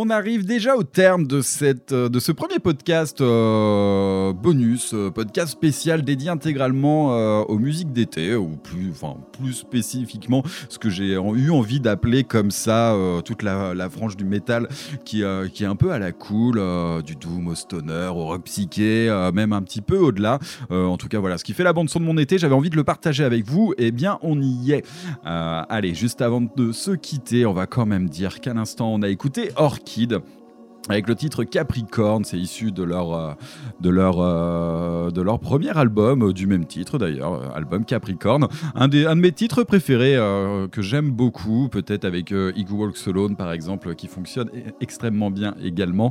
On 0.00 0.10
arrive 0.10 0.44
déjà 0.44 0.76
au 0.76 0.84
terme 0.84 1.26
de, 1.26 1.40
cette, 1.40 1.90
euh, 1.90 2.08
de 2.08 2.20
ce 2.20 2.30
premier 2.30 2.60
podcast 2.60 3.20
euh, 3.20 4.32
bonus, 4.32 4.94
euh, 4.94 5.10
podcast 5.10 5.50
spécial 5.50 6.02
dédié 6.02 6.30
intégralement 6.30 7.08
aux 7.48 7.58
musiques 7.58 7.92
d'été, 7.92 8.36
ou 8.36 8.50
plus, 8.50 8.92
enfin, 8.92 9.16
plus 9.40 9.54
spécifiquement 9.54 10.44
ce 10.68 10.78
que 10.78 10.88
j'ai 10.88 11.14
eu 11.14 11.50
envie 11.50 11.80
d'appeler 11.80 12.22
comme 12.22 12.52
ça 12.52 12.94
toute 13.24 13.42
la, 13.42 13.74
la 13.74 13.90
frange 13.90 14.16
du 14.16 14.24
métal 14.24 14.68
qui, 15.04 15.22
qui 15.52 15.64
est 15.64 15.66
un 15.66 15.76
peu 15.76 15.90
à 15.90 15.98
la 15.98 16.12
cool, 16.12 16.60
du 17.04 17.16
doom 17.16 17.48
au 17.48 17.54
stoner, 17.54 18.10
au 18.14 18.26
rock 18.26 18.44
psyché, 18.44 19.10
même 19.34 19.52
un 19.52 19.62
petit 19.62 19.80
peu 19.80 19.98
au-delà. 19.98 20.38
En 20.70 20.96
tout 20.96 21.08
cas, 21.08 21.18
voilà, 21.18 21.38
ce 21.38 21.44
qui 21.44 21.54
fait 21.54 21.64
la 21.64 21.72
bande 21.72 21.88
son 21.88 22.00
de 22.00 22.04
mon 22.04 22.18
été, 22.18 22.38
j'avais 22.38 22.54
envie 22.54 22.70
de 22.70 22.76
le 22.76 22.84
partager 22.84 23.24
avec 23.24 23.46
vous, 23.46 23.74
et 23.78 23.90
bien 23.90 24.18
on 24.22 24.40
y 24.40 24.72
est. 24.72 24.84
Allez, 25.24 25.94
juste 25.94 26.20
avant 26.20 26.40
de 26.40 26.72
se 26.72 26.92
quitter, 26.92 27.46
on 27.46 27.52
va 27.52 27.66
quand 27.66 27.86
même 27.86 28.08
dire 28.08 28.40
qu'à 28.40 28.54
l'instant 28.54 28.92
on 28.92 29.02
a 29.02 29.08
écouté 29.08 29.50
Orchid. 29.88 30.37
Avec 30.88 31.06
le 31.06 31.14
titre 31.14 31.44
Capricorne, 31.44 32.24
c'est 32.24 32.38
issu 32.38 32.72
de 32.72 32.82
leur, 32.82 33.12
euh, 33.14 33.32
de, 33.80 33.90
leur, 33.90 34.16
euh, 34.20 35.10
de 35.10 35.20
leur 35.20 35.38
premier 35.38 35.76
album, 35.76 36.22
euh, 36.28 36.32
du 36.32 36.46
même 36.46 36.64
titre 36.64 36.96
d'ailleurs, 36.98 37.54
album 37.54 37.84
Capricorne. 37.84 38.48
Un, 38.74 38.88
des, 38.88 39.04
un 39.04 39.14
de 39.14 39.20
mes 39.20 39.32
titres 39.32 39.64
préférés 39.64 40.16
que 40.72 40.80
j'aime 40.82 41.10
beaucoup, 41.10 41.68
peut-être 41.68 42.04
avec 42.06 42.32
euh, 42.32 42.52
Iggy 42.56 42.72
Walks 42.72 43.06
Alone 43.06 43.36
par 43.36 43.52
exemple, 43.52 43.94
qui 43.96 44.06
fonctionne 44.08 44.48
e- 44.48 44.72
extrêmement 44.80 45.30
bien 45.30 45.54
également, 45.62 46.10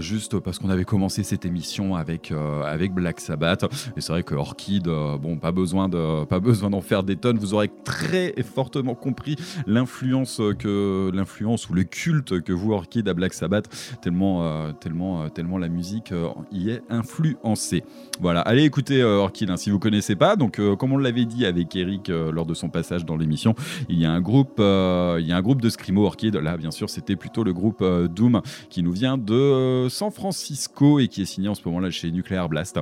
juste 0.00 0.38
parce 0.38 0.58
qu'on 0.58 0.70
avait 0.70 0.84
commencé 0.84 1.22
cette 1.22 1.44
émission 1.46 1.94
avec, 1.96 2.32
avec 2.66 2.92
Black 2.92 3.20
Sabbath. 3.20 3.64
Et 3.96 4.00
c'est 4.00 4.12
vrai 4.12 4.22
que 4.22 4.34
Orchid, 4.34 4.84
bon, 4.84 5.36
pas 5.38 5.52
besoin 5.52 5.88
de- 5.88 6.24
pas 6.24 6.40
besoin 6.40 6.70
d'en 6.70 6.80
faire 6.82 7.02
des 7.02 7.16
tonnes, 7.16 7.38
vous 7.38 7.54
aurez 7.54 7.70
très 7.84 8.34
fortement 8.42 8.94
compris 8.94 9.36
l'influence 9.66 10.40
que 10.58 11.10
l'influence 11.14 11.68
ou 11.70 11.74
le 11.74 11.84
culte 11.84 12.42
que 12.42 12.52
vous 12.52 12.72
Orchid 12.72 13.08
à 13.08 13.14
Black 13.14 13.32
Sabbath 13.32 13.68
tellement 14.00 14.44
euh, 14.44 14.72
euh, 14.74 15.28
tellement 15.28 15.58
la 15.58 15.68
musique 15.68 16.12
euh, 16.12 16.28
y 16.52 16.70
est 16.70 16.82
influencée. 16.88 17.84
Voilà, 18.20 18.40
allez 18.40 18.64
écouter 18.64 19.02
euh, 19.02 19.18
Orchid 19.18 19.50
hein, 19.50 19.56
si 19.56 19.70
vous 19.70 19.78
connaissez 19.78 20.16
pas. 20.16 20.36
Donc 20.36 20.60
comme 20.78 20.92
on 20.92 20.98
l'avait 20.98 21.24
dit 21.24 21.46
avec 21.46 21.74
Eric 21.76 22.08
lors 22.08 22.46
de 22.46 22.54
son 22.54 22.68
passage 22.68 23.04
dans 23.04 23.16
l'émission, 23.16 23.54
il 23.88 23.98
y 23.98 24.04
a 24.04 24.10
un 24.10 24.20
groupe 24.20 24.58
il 24.58 25.26
y 25.26 25.32
a 25.32 25.36
un 25.36 25.42
groupe 25.42 25.60
de 25.60 25.68
screamo 25.68 26.04
Orchid. 26.04 26.36
Là 26.36 26.56
bien 26.56 26.70
sûr, 26.70 26.90
c'était 26.90 27.16
plutôt 27.16 27.44
le 27.44 27.52
groupe 27.52 27.84
Doom 27.84 28.42
qui 28.70 28.82
nous 28.82 28.92
vient 28.92 29.18
de 29.18 29.86
San 29.90 30.10
Francisco 30.10 30.98
et 30.98 31.08
qui 31.08 31.22
est 31.22 31.26
signé 31.26 31.48
en 31.48 31.54
ce 31.54 31.62
moment 31.64 31.80
là 31.80 31.90
chez 31.90 32.10
Nuclear 32.10 32.48
Blast. 32.48 32.78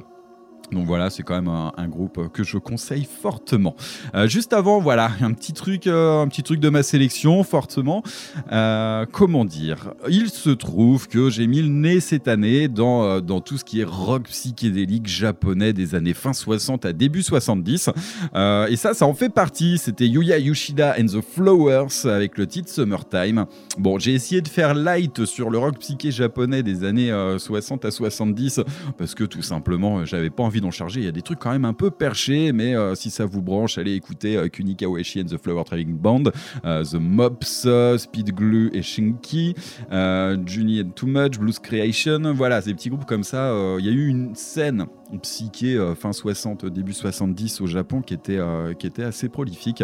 Donc 0.72 0.86
voilà, 0.86 1.10
c'est 1.10 1.22
quand 1.22 1.34
même 1.34 1.48
un, 1.48 1.88
groupe 1.88 2.32
que 2.32 2.42
je 2.42 2.56
conseille 2.58 3.06
fortement. 3.06 3.76
Euh, 4.14 4.26
juste 4.26 4.52
avant, 4.52 4.80
voilà, 4.80 5.10
un 5.20 5.32
petit 5.32 5.52
truc, 5.52 5.86
euh, 5.86 6.22
un 6.22 6.28
petit 6.28 6.42
truc 6.42 6.60
de 6.60 6.68
ma 6.70 6.82
sélection, 6.82 7.42
fortement. 7.44 8.02
Euh, 8.50 9.04
comment 9.10 9.44
dire? 9.44 9.92
Il 10.08 10.30
se 10.30 10.50
trouve 10.50 11.08
que 11.08 11.28
j'ai 11.28 11.46
mis 11.46 11.60
le 11.60 11.68
nez 11.68 12.00
cette 12.00 12.28
année 12.28 12.68
dans, 12.68 13.20
dans 13.20 13.40
tout 13.40 13.58
ce 13.58 13.64
qui 13.64 13.80
est 13.80 13.84
rock 13.84 14.24
psychédélique 14.24 15.06
japonais 15.06 15.72
des 15.72 15.94
années 15.94 16.14
fin 16.14 16.32
60 16.32 16.84
à 16.86 16.92
début 16.92 17.22
70. 17.22 17.90
Euh, 18.34 18.66
et 18.68 18.76
ça, 18.76 18.94
ça 18.94 19.06
en 19.06 19.14
fait 19.14 19.28
partie. 19.28 19.78
C'était 19.78 20.06
Yuya 20.06 20.38
Yoshida 20.38 20.96
and 20.98 21.06
the 21.06 21.20
Flowers 21.20 22.06
avec 22.06 22.38
le 22.38 22.46
titre 22.46 22.70
Summertime. 22.70 23.46
Bon, 23.78 23.98
j'ai 23.98 24.14
essayé 24.14 24.40
de 24.40 24.48
faire 24.48 24.74
light 24.74 25.24
sur 25.24 25.50
le 25.50 25.58
rock 25.58 25.78
psyché 25.78 26.10
japonais 26.10 26.62
des 26.62 26.84
années 26.84 27.10
euh, 27.10 27.38
60 27.38 27.84
à 27.84 27.90
70 27.90 28.60
parce 28.96 29.14
que 29.14 29.24
tout 29.24 29.42
simplement, 29.42 30.04
j'avais 30.04 30.30
pas 30.30 30.42
envie 30.42 30.60
d'en 30.62 30.70
charger. 30.70 31.00
Il 31.00 31.04
y 31.04 31.08
a 31.08 31.12
des 31.12 31.22
trucs 31.22 31.38
quand 31.38 31.52
même 31.52 31.64
un 31.64 31.74
peu 31.74 31.90
perchés, 31.90 32.52
mais 32.52 32.74
euh, 32.74 32.94
si 32.94 33.10
ça 33.10 33.26
vous 33.26 33.42
branche, 33.42 33.78
allez 33.78 33.94
écouter 33.94 34.36
euh, 34.36 34.48
Ueshi 34.48 35.20
and 35.20 35.24
the 35.24 35.38
Flower 35.38 35.64
Traveling 35.64 35.96
Band, 35.96 36.24
euh, 36.64 36.84
The 36.84 36.94
Mops, 36.94 37.64
euh, 37.66 37.98
Speed 37.98 38.34
Glue 38.34 38.70
et 38.72 38.82
Shinki, 38.82 39.54
euh, 39.90 40.36
Juni 40.46 40.80
and 40.80 40.90
Too 40.90 41.06
Much, 41.06 41.38
Blues 41.38 41.58
Creation. 41.58 42.32
Voilà, 42.34 42.62
ces 42.62 42.74
petits 42.74 42.88
groupes 42.88 43.04
comme 43.04 43.24
ça. 43.24 43.52
Il 43.78 43.84
y 43.84 43.88
a 43.88 43.92
eu 43.92 44.06
une 44.06 44.34
scène 44.34 44.86
psyché 45.22 45.78
fin 45.98 46.12
60, 46.12 46.66
début 46.66 46.92
70 46.92 47.60
au 47.60 47.66
Japon 47.66 48.02
qui 48.02 48.14
était, 48.14 48.38
qui 48.78 48.86
était 48.86 49.04
assez 49.04 49.28
prolifique 49.28 49.82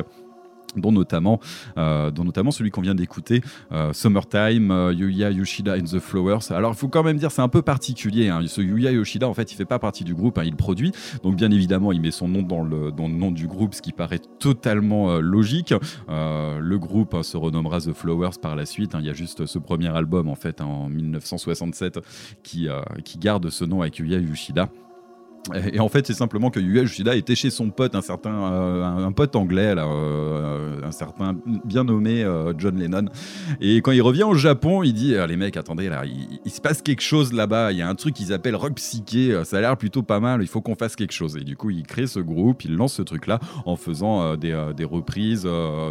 dont 0.77 0.93
notamment, 0.93 1.41
euh, 1.77 2.11
dont 2.11 2.25
notamment 2.25 2.51
celui 2.51 2.71
qu'on 2.71 2.81
vient 2.83 2.95
d'écouter, 2.95 3.41
euh, 3.73 3.93
Summertime, 3.93 4.71
euh, 4.71 4.93
Yuya 4.93 5.31
Yoshida 5.31 5.77
and 5.77 5.85
the 5.85 5.99
Flowers. 5.99 6.51
Alors 6.51 6.73
il 6.73 6.77
faut 6.77 6.89
quand 6.89 7.03
même 7.03 7.17
dire 7.19 7.31
c'est 7.31 7.43
un 7.43 7.49
peu 7.49 7.63
particulier. 7.63 8.29
hein. 8.29 8.41
Ce 8.47 8.61
Yuya 8.61 8.91
Yoshida 8.93 9.29
en 9.29 9.35
fait 9.35 9.51
il 9.53 9.57
fait 9.57 9.65
pas 9.65 9.79
partie 9.79 10.05
du 10.05 10.15
groupe, 10.15 10.39
hein, 10.39 10.45
il 10.45 10.57
produit. 10.57 10.93
Donc 11.23 11.37
bien 11.37 11.51
évidemment 11.51 11.93
il 11.93 12.01
met 12.01 12.11
son 12.11 12.29
nom 12.29 12.43
dans 12.43 12.63
le, 12.63 12.93
dans 12.93 13.09
le 13.09 13.15
nom 13.15 13.31
du 13.31 13.47
groupe, 13.47 13.75
ce 13.75 13.83
qui 13.83 13.93
paraît 13.93 14.21
totalement 14.39 15.19
logique. 15.19 15.75
Le 16.09 16.77
groupe 16.77 17.15
hein, 17.15 17.23
se 17.23 17.37
renommera 17.37 17.81
The 17.81 17.93
Flowers 17.93 18.39
par 18.41 18.57
la 18.57 18.67
suite. 18.67 18.95
hein. 18.95 18.99
Il 19.01 19.07
y 19.07 19.11
a 19.11 19.15
juste 19.15 19.47
ce 19.47 19.59
premier 19.59 19.89
album 19.89 20.29
en 20.29 20.35
fait 20.35 20.61
en 20.61 20.89
1967 20.89 22.01
qui, 22.43 22.69
qui 23.05 23.19
garde 23.19 23.49
ce 23.51 23.65
nom 23.65 23.83
avec 23.83 23.99
Yuya 23.99 24.19
Yoshida. 24.19 24.69
Et 25.73 25.81
en 25.81 25.89
fait, 25.89 26.07
c'est 26.07 26.15
simplement 26.15 26.51
que 26.51 26.61
Yuya 26.61 26.83
Yoshida 26.83 27.17
était 27.17 27.35
chez 27.35 27.51
son 27.51 27.71
pote, 27.71 27.95
un 27.95 28.03
certain, 28.03 28.53
euh, 28.53 29.07
un, 29.07 29.13
pote 29.13 29.37
anglais, 29.37 29.75
euh, 29.77 30.81
un 30.83 30.93
certain 30.93 31.37
bien 31.65 31.85
nommé 31.85 32.23
euh, 32.23 32.53
John 32.57 32.79
Lennon. 32.79 33.07
Et 33.61 33.77
quand 33.79 33.93
il 33.93 34.03
revient 34.03 34.25
au 34.25 34.35
Japon, 34.35 34.83
il 34.83 34.93
dit 34.93 35.17
Ah, 35.17 35.27
les 35.27 35.37
mecs, 35.37 35.57
attendez, 35.57 35.89
là, 35.89 36.05
il, 36.05 36.51
se 36.51 36.61
passe 36.61 36.83
quelque 36.83 37.03
chose 37.03 37.33
là-bas. 37.33 37.73
Il 37.73 37.79
y 37.79 37.83
a 37.83 37.89
un 37.89 37.95
truc 37.95 38.15
qu'ils 38.15 38.33
appellent 38.33 38.57
rock 38.57 38.75
psyché. 38.75 39.43
Ça 39.45 39.59
a 39.59 39.61
l'air 39.61 39.77
plutôt 39.77 40.03
pas 40.03 40.21
mal. 40.21 40.43
Il 40.43 40.49
faut 40.49 40.61
qu'on 40.61 40.75
fasse 40.77 40.97
quelque 40.97 41.13
chose. 41.13 41.37
Et 41.37 41.45
du 41.45 41.57
coup, 41.57 41.71
il 41.71 41.85
crée 41.85 42.07
ce 42.07 42.21
groupe, 42.21 42.65
il 42.65 42.75
lance 42.75 42.95
ce 42.95 43.03
truc-là 43.03 43.39
en 43.67 43.77
faisant 43.77 44.37
des, 44.37 44.55
reprises, 44.85 45.49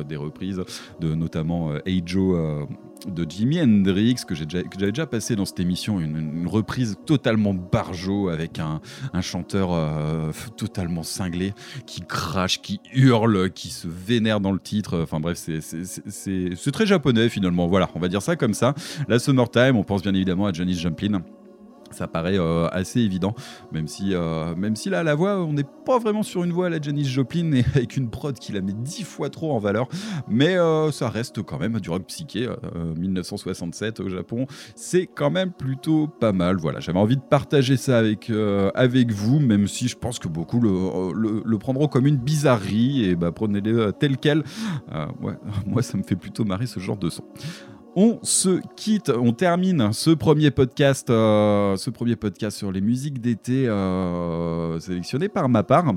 des 0.07 0.15
reprises 0.15 0.61
de 0.99 1.15
notamment 1.15 1.71
Eijo. 1.85 2.67
De 3.05 3.29
Jimi 3.29 3.61
Hendrix 3.61 4.15
que 4.27 4.35
j'avais 4.35 4.63
déjà 4.91 5.05
passé 5.05 5.35
dans 5.35 5.45
cette 5.45 5.59
émission 5.59 5.99
une, 5.99 6.47
reprise 6.47 6.97
totalement 7.05 7.53
barjo 7.53 8.29
avec 8.29 8.59
un, 8.59 8.81
chanteur 9.21 9.69
euh, 9.73 10.31
totalement 10.55 11.03
cinglé 11.03 11.53
qui 11.85 12.01
crache, 12.01 12.61
qui 12.61 12.79
hurle, 12.93 13.51
qui 13.51 13.69
se 13.69 13.87
vénère 13.87 14.39
dans 14.39 14.51
le 14.51 14.59
titre. 14.59 14.99
Enfin 15.01 15.19
bref, 15.19 15.37
c'est 15.37 16.71
très 16.71 16.85
japonais 16.85 17.29
finalement. 17.29 17.67
Voilà, 17.67 17.89
on 17.95 17.99
va 17.99 18.07
dire 18.07 18.21
ça 18.21 18.35
comme 18.35 18.53
ça. 18.53 18.73
La 19.07 19.19
Summertime, 19.19 19.75
on 19.75 19.83
pense 19.83 20.01
bien 20.01 20.13
évidemment 20.13 20.45
à 20.45 20.53
Janis 20.53 20.75
Joplin. 20.75 21.21
Ça 21.91 22.07
paraît 22.07 22.37
euh, 22.39 22.67
assez 22.71 22.99
évident, 23.01 23.33
même 23.71 23.87
si, 23.87 24.13
euh, 24.13 24.55
même 24.55 24.75
si 24.75 24.89
là, 24.89 25.03
la 25.03 25.15
voix, 25.15 25.37
on 25.39 25.53
n'est 25.53 25.63
pas 25.85 25.99
vraiment 25.99 26.23
sur 26.23 26.43
une 26.43 26.51
voix 26.51 26.67
à 26.67 26.69
la 26.69 26.81
Janis 26.81 27.05
Joplin 27.05 27.51
et 27.53 27.65
avec 27.75 27.97
une 27.97 28.09
prod 28.09 28.37
qui 28.37 28.51
la 28.51 28.61
met 28.61 28.73
dix 28.73 29.03
fois 29.03 29.29
trop 29.29 29.53
en 29.53 29.59
valeur. 29.59 29.87
Mais 30.27 30.57
euh, 30.57 30.91
ça 30.91 31.09
reste 31.09 31.41
quand 31.43 31.59
même 31.59 31.79
du 31.79 31.89
rock 31.89 32.03
psyché. 32.07 32.47
euh, 32.47 32.93
1967 32.97 33.99
au 33.99 34.09
Japon, 34.09 34.45
c'est 34.75 35.07
quand 35.07 35.31
même 35.31 35.51
plutôt 35.51 36.07
pas 36.07 36.33
mal. 36.33 36.57
Voilà, 36.57 36.79
j'avais 36.79 36.99
envie 36.99 37.15
de 37.17 37.21
partager 37.21 37.77
ça 37.77 37.97
avec, 37.97 38.31
avec 38.75 39.11
vous, 39.11 39.39
même 39.39 39.67
si 39.67 39.87
je 39.87 39.95
pense 39.95 40.19
que 40.19 40.27
beaucoup 40.27 40.59
le, 40.59 40.69
le- 41.13 41.41
le 41.45 41.57
prendront 41.57 41.87
comme 41.87 42.05
une 42.07 42.17
bizarrerie 42.17 43.05
et 43.05 43.15
bah, 43.15 43.31
prenez-le 43.31 43.91
tel 43.93 44.17
quel. 44.17 44.43
Ouais, 45.21 45.33
moi, 45.65 45.81
ça 45.81 45.97
me 45.97 46.03
fait 46.03 46.15
plutôt 46.15 46.43
marrer 46.45 46.65
ce 46.67 46.79
genre 46.79 46.97
de 46.97 47.09
son. 47.09 47.23
On 47.99 48.19
se 48.21 48.61
quitte, 48.75 49.09
on 49.09 49.33
termine 49.33 49.91
ce 49.91 50.11
premier 50.11 50.51
podcast, 50.51 51.09
euh, 51.09 51.75
sur 51.75 52.71
les 52.71 52.79
musiques 52.79 53.19
d'été 53.19 53.67
euh, 53.67 54.79
sélectionné 54.79 55.29
par 55.29 55.49
ma 55.49 55.63
part. 55.63 55.95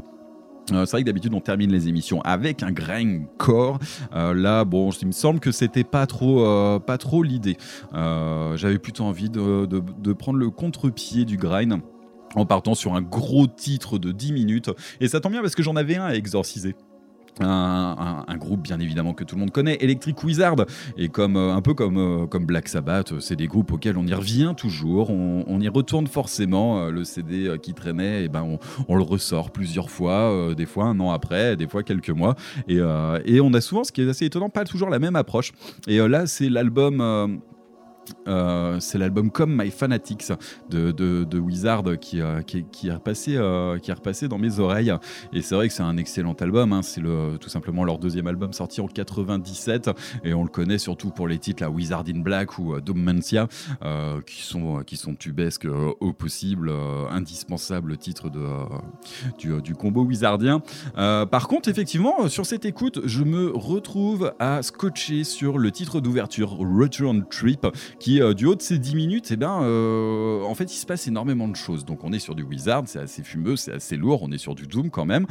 Euh, 0.72 0.86
c'est 0.86 0.92
vrai 0.92 1.02
que 1.02 1.06
d'habitude 1.06 1.34
on 1.34 1.42
termine 1.42 1.70
les 1.70 1.88
émissions 1.88 2.22
avec 2.22 2.62
un 2.62 2.72
grindcore. 2.72 3.78
Euh, 4.14 4.32
là, 4.32 4.64
bon, 4.64 4.88
il 4.92 5.08
me 5.08 5.12
semble 5.12 5.40
que 5.40 5.52
c'était 5.52 5.84
pas 5.84 6.06
trop, 6.06 6.80
pas 6.80 6.96
trop 6.96 7.22
l'idée. 7.22 7.58
J'avais 7.92 8.78
plutôt 8.78 9.04
envie 9.04 9.28
de, 9.28 10.12
prendre 10.14 10.38
le 10.38 10.48
contre-pied 10.48 11.26
du 11.26 11.36
grind 11.36 11.82
en 12.34 12.46
partant 12.46 12.74
sur 12.74 12.94
un 12.94 13.02
gros 13.02 13.46
titre 13.46 13.98
de 13.98 14.10
10 14.10 14.32
minutes. 14.32 14.70
Et 15.02 15.08
ça 15.08 15.20
tombe 15.20 15.32
bien 15.32 15.42
parce 15.42 15.54
que 15.54 15.62
j'en 15.62 15.76
avais 15.76 15.96
un 15.96 16.06
à 16.06 16.14
exorciser. 16.14 16.76
Un, 17.40 18.36
groupe 18.36 18.62
bien 18.62 18.80
évidemment 18.80 19.12
que 19.12 19.24
tout 19.24 19.34
le 19.34 19.40
monde 19.40 19.50
connaît, 19.50 19.76
Electric 19.80 20.22
Wizard, 20.24 20.56
et 20.96 21.08
comme 21.08 21.36
euh, 21.36 21.54
un 21.54 21.60
peu 21.60 21.74
comme, 21.74 21.98
euh, 21.98 22.38
Black 22.40 22.68
Sabbath, 22.68 23.12
euh, 23.12 23.20
c'est 23.20 23.36
des 23.36 23.48
groupes 23.48 23.72
auxquels 23.72 23.98
on 23.98 24.06
y 24.06 24.14
revient 24.14 24.54
toujours, 24.56 25.10
on, 25.10 25.60
y 25.60 25.68
retourne 25.68 26.06
forcément. 26.06 26.86
le 26.86 27.04
CD 27.04 27.56
qui 27.62 27.74
traînait, 27.74 28.24
et 28.24 28.28
ben 28.28 28.58
on, 28.88 28.96
le 28.96 29.02
ressort 29.02 29.50
plusieurs 29.50 29.90
fois, 29.90 30.54
des 30.56 30.66
fois 30.66 30.86
un 30.86 30.98
an 31.00 31.10
après, 31.10 31.56
des 31.56 31.68
fois 31.68 31.82
quelques 31.82 32.10
mois, 32.10 32.34
et, 32.68 32.78
et 33.24 33.40
on 33.40 33.52
a 33.52 33.60
souvent, 33.60 33.84
ce 33.84 33.92
qui 33.92 34.02
est 34.02 34.08
assez 34.08 34.24
étonnant, 34.24 34.48
pas 34.48 34.64
toujours 34.64 34.88
la 34.88 34.98
même 34.98 35.16
approche. 35.16 35.52
Et 35.86 35.98
là, 35.98 36.26
c'est 36.26 36.48
l'album. 36.48 37.40
Euh, 38.28 38.78
c'est 38.80 38.98
l'album 38.98 39.30
Come 39.30 39.56
My 39.56 39.70
Fanatics 39.70 40.32
de, 40.68 40.90
de, 40.92 41.24
de 41.24 41.38
Wizard 41.38 41.84
qui, 42.00 42.20
euh, 42.20 42.42
qui, 42.42 42.64
qui 42.70 42.88
est 42.88 42.92
repassé, 42.92 43.36
euh, 43.36 43.78
qui 43.78 43.90
est 43.90 43.94
repassé 43.94 44.28
dans 44.28 44.38
mes 44.38 44.58
oreilles. 44.58 44.92
Et 45.32 45.42
c'est 45.42 45.54
vrai 45.54 45.68
que 45.68 45.74
c'est 45.74 45.82
un 45.82 45.96
excellent 45.96 46.34
album. 46.34 46.72
hein. 46.72 46.82
C'est 46.82 47.00
le, 47.00 47.36
tout 47.40 47.48
simplement 47.48 47.84
leur 47.84 47.98
deuxième 47.98 48.26
album 48.26 48.52
sorti 48.52 48.80
en 48.80 48.86
97. 48.86 49.90
Et 50.24 50.34
on 50.34 50.42
le 50.42 50.48
connaît 50.48 50.78
surtout 50.78 51.10
pour 51.10 51.28
les 51.28 51.38
titres 51.38 51.66
Wizard 51.66 52.04
in 52.08 52.20
Black 52.20 52.58
ou 52.58 52.74
euh, 52.74 52.80
Domancia, 52.80 53.48
qui, 54.26 54.42
sont, 54.42 54.82
qui 54.84 54.96
sont 54.96 55.14
tubesques 55.14 55.66
au 56.00 56.12
possible, 56.12 56.72
indispensables 57.10 57.96
titres 57.96 58.30
de, 58.30 58.44
du, 59.38 59.60
du 59.62 59.74
combo 59.74 60.04
wizardien. 60.04 60.60
Par 60.94 61.48
contre, 61.48 61.68
effectivement, 61.68 62.28
sur 62.28 62.46
cette 62.46 62.64
écoute, 62.64 63.00
je 63.04 63.24
me 63.24 63.50
retrouve 63.50 64.32
à 64.38 64.62
scotcher 64.62 65.24
sur 65.24 65.58
le 65.58 65.70
titre 65.70 66.00
d'ouverture, 66.00 66.56
Return 66.58 67.24
Trip, 67.28 67.66
qui, 68.00 68.20
euh, 68.20 68.34
du 68.34 68.46
haut 68.46 68.54
de 68.56 68.62
ces 68.62 68.78
10 68.78 68.96
minutes, 68.96 69.28
eh 69.30 69.36
ben, 69.36 69.60
euh, 69.62 70.42
en 70.42 70.54
fait, 70.54 70.72
il 70.72 70.76
se 70.76 70.86
passe 70.86 71.06
énormément 71.06 71.46
de 71.46 71.54
choses. 71.54 71.84
Donc, 71.84 72.02
on 72.02 72.12
est 72.12 72.18
sur 72.18 72.34
du 72.34 72.42
Wizard, 72.42 72.84
c'est 72.86 72.98
assez 72.98 73.22
fumeux, 73.22 73.56
c'est 73.56 73.72
assez 73.74 73.96
lourd, 73.96 74.22
on 74.22 74.32
est 74.32 74.38
sur 74.38 74.54
du 74.54 74.66
Doom 74.66 74.90
quand 74.90 75.04
même. 75.04 75.26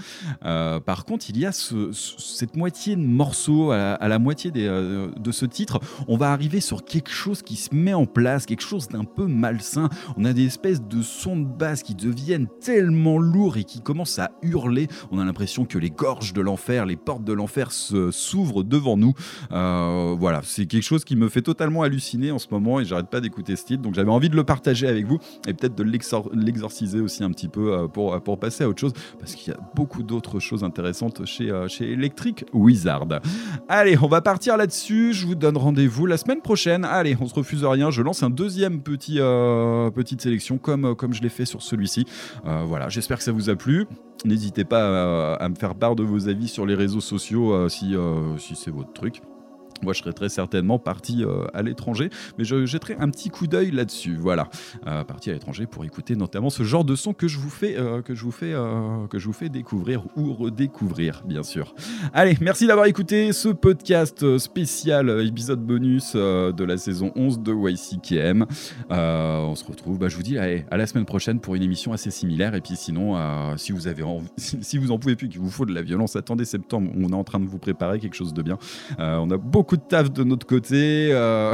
Euh, 0.46 0.80
par 0.80 1.04
contre, 1.04 1.26
il 1.30 1.38
y 1.40 1.46
a 1.48 1.52
ce- 1.52 1.92
ce- 1.92 2.14
cette 2.20 2.56
moitié 2.56 2.96
de 2.96 3.02
morceaux, 3.02 3.72
à 3.72 4.08
la, 4.08 4.20
moitié 4.20 4.52
euh, 4.56 5.10
de 5.20 5.32
ce 5.32 5.46
titre, 5.46 5.80
on 6.08 6.16
va 6.16 6.32
arriver 6.32 6.60
sur 6.62 6.86
quelque 6.86 7.10
chose 7.10 7.42
qui 7.42 7.56
se 7.56 7.74
met 7.74 7.94
en 7.94 8.06
place, 8.06 8.46
quelque 8.46 8.62
chose 8.62 8.88
d'un 8.88 9.04
peu 9.04 9.26
malsain. 9.26 9.90
On 10.16 10.24
a 10.26 10.34
des 10.34 10.46
espèces 10.46 10.82
de 10.84 11.02
sons 11.02 11.38
de 11.38 11.46
basse 11.48 11.82
qui 11.82 11.96
deviennent 11.96 12.48
tellement 12.62 13.18
lourds 13.18 13.58
et 13.58 13.64
qui 13.64 13.82
commencent 13.82 14.20
à 14.20 14.32
hurler. 14.44 14.88
On 15.12 15.18
a 15.18 15.26
l'impression 15.26 15.66
que 15.66 15.80
les 15.80 15.90
gorges 15.90 16.34
de 16.34 16.42
l'enfer, 16.42 16.86
les 16.86 16.98
portes 16.98 17.24
de 17.24 17.34
l'enfer 17.34 17.72
s'ouvrent 17.72 18.64
devant 18.64 18.96
nous. 18.96 19.14
Voilà, 19.50 20.42
c'est 20.44 20.68
quelque 20.68 20.84
chose 20.84 21.04
qui 21.04 21.16
me 21.16 21.30
fait 21.30 21.42
totalement 21.42 21.82
halluciner 21.82 22.30
en 22.32 22.38
ce 22.38 22.46
moment 22.52 22.59
et 22.80 22.86
j'arrête 22.86 23.10
pas 23.10 23.22
d'écouter 23.22 23.56
ce 23.56 23.66
titre. 23.66 23.82
Donc 23.82 23.96
j'avais 23.96 24.12
envie 24.12 24.30
de 24.30 24.36
le 24.36 24.44
partager 24.44 24.88
avec 24.88 25.06
vous 25.06 25.18
et 25.48 25.54
peut-être 25.54 25.76
de 25.76 25.84
l'exor- 25.84 26.30
l'exorciser 26.34 27.00
aussi 27.00 27.24
un 27.24 27.32
petit 27.32 27.48
peu 27.48 27.74
euh, 27.74 27.88
pour, 27.88 28.20
pour 28.22 28.40
passer 28.40 28.64
à 28.64 28.70
autre 28.70 28.80
chose 28.80 28.94
parce 29.20 29.36
qu'il 29.36 29.54
y 29.54 29.56
a 29.56 29.60
beaucoup 29.76 30.04
d'autres 30.04 30.40
choses 30.40 30.64
intéressantes 30.64 31.26
chez, 31.26 31.50
euh, 31.50 31.68
chez 31.68 31.92
Electric 31.92 32.46
Wizard. 32.54 33.08
Allez, 33.68 33.98
on 34.02 34.08
va 34.08 34.22
partir 34.22 34.58
là-dessus. 34.58 35.14
Je 35.14 35.26
vous 35.26 35.36
donne 35.36 35.58
rendez-vous 35.58 36.06
la 36.06 36.18
semaine 36.18 36.42
prochaine. 36.42 36.86
Allez, 36.86 37.18
on 37.20 37.28
se 37.28 37.34
refuse 37.34 37.64
rien. 37.64 37.92
Je 37.92 38.02
lance 38.02 38.24
un 38.24 38.30
deuxième 38.30 38.82
petit, 38.82 39.18
euh, 39.20 39.90
petite 39.92 40.22
sélection 40.22 40.58
comme, 40.58 40.96
comme 40.96 41.14
je 41.14 41.22
l'ai 41.22 41.30
fait 41.30 41.46
sur 41.46 41.62
celui-ci. 41.62 42.06
Euh, 42.46 42.64
voilà, 42.66 42.90
j'espère 42.90 43.18
que 43.18 43.24
ça 43.24 43.32
vous 43.32 43.50
a 43.50 43.56
plu. 43.56 43.86
N'hésitez 44.26 44.66
pas 44.66 44.82
euh, 44.82 45.38
à 45.40 45.48
me 45.48 45.56
faire 45.56 45.76
part 45.76 45.96
de 45.96 46.04
vos 46.04 46.28
avis 46.28 46.48
sur 46.50 46.66
les 46.66 46.76
réseaux 46.76 47.00
sociaux 47.00 47.54
euh, 47.54 47.70
si, 47.70 47.96
euh, 47.96 48.38
si 48.38 48.56
c'est 48.56 48.72
votre 48.72 48.92
truc. 48.92 49.22
Moi, 49.82 49.94
je 49.94 50.00
serais 50.00 50.14
très 50.14 50.30
certainement 50.30 50.80
parti 50.80 51.24
euh, 51.24 51.46
à 51.54 51.62
l'étranger, 51.62 52.10
mais 52.38 52.44
je 52.44 52.66
jetterai 52.66 52.96
un 53.00 53.10
petit 53.10 53.30
coup 53.30 53.48
d'œil 53.48 53.72
là-dessus. 53.72 54.18
Voilà, 54.20 54.50
Euh, 54.88 55.04
parti 55.04 55.30
à 55.30 55.34
l'étranger 55.34 55.66
pour 55.66 55.84
écouter 55.86 56.16
notamment 56.16 56.50
ce 56.50 56.64
genre 56.64 56.84
de 56.84 56.96
son 56.96 57.14
que 57.14 57.28
je 57.28 57.38
vous 57.38 57.50
fais, 57.50 57.78
euh, 57.78 58.02
que 58.02 58.16
je 58.16 58.24
vous 58.24 58.32
fais, 58.32 58.54
euh, 58.54 59.08
que 59.08 59.20
je 59.20 59.26
vous 59.26 59.34
fais 59.34 59.50
découvrir 59.50 60.04
ou 60.16 60.34
redécouvrir, 60.34 61.22
bien 61.26 61.44
sûr. 61.44 61.74
Allez, 62.14 62.38
merci 62.42 62.68
d'avoir 62.68 62.86
écouté 62.88 63.34
ce 63.34 63.50
podcast 63.50 64.38
spécial 64.38 65.10
épisode 65.26 65.62
bonus 65.66 66.16
de 66.16 66.64
la 66.64 66.78
saison 66.78 67.12
11 67.16 67.40
de 67.40 67.54
YCKM. 67.54 68.46
On 68.90 69.56
se 69.56 69.66
retrouve, 69.66 69.98
bah, 70.00 70.10
je 70.10 70.16
vous 70.16 70.24
dis, 70.24 70.38
à 70.38 70.78
la 70.78 70.88
semaine 70.88 71.06
prochaine 71.06 71.40
pour 71.40 71.56
une 71.56 71.64
émission 71.64 71.94
assez 71.94 72.12
similaire. 72.12 72.56
Et 72.56 72.62
puis 72.62 72.76
sinon, 72.76 73.16
si 73.58 73.72
vous 73.72 73.88
avez 73.88 74.04
si 74.38 74.78
vous 74.78 74.92
en 74.92 75.00
pouvez 75.00 75.16
plus, 75.16 75.30
qu'il 75.30 75.40
vous 75.40 75.50
faut 75.52 75.66
de 75.66 75.74
la 75.74 75.82
violence, 75.82 76.16
attendez 76.16 76.46
septembre. 76.46 76.92
On 76.96 77.10
est 77.10 77.16
en 77.16 77.24
train 77.24 77.40
de 77.40 77.46
vous 77.46 77.60
préparer 77.60 78.00
quelque 78.00 78.16
chose 78.16 78.34
de 78.34 78.42
bien. 78.42 78.58
On 78.98 79.30
a 79.32 79.38
beaucoup 79.38 79.69
de 79.78 79.82
taf 79.82 80.12
de 80.12 80.24
notre 80.24 80.46
côté, 80.46 81.10
euh, 81.12 81.54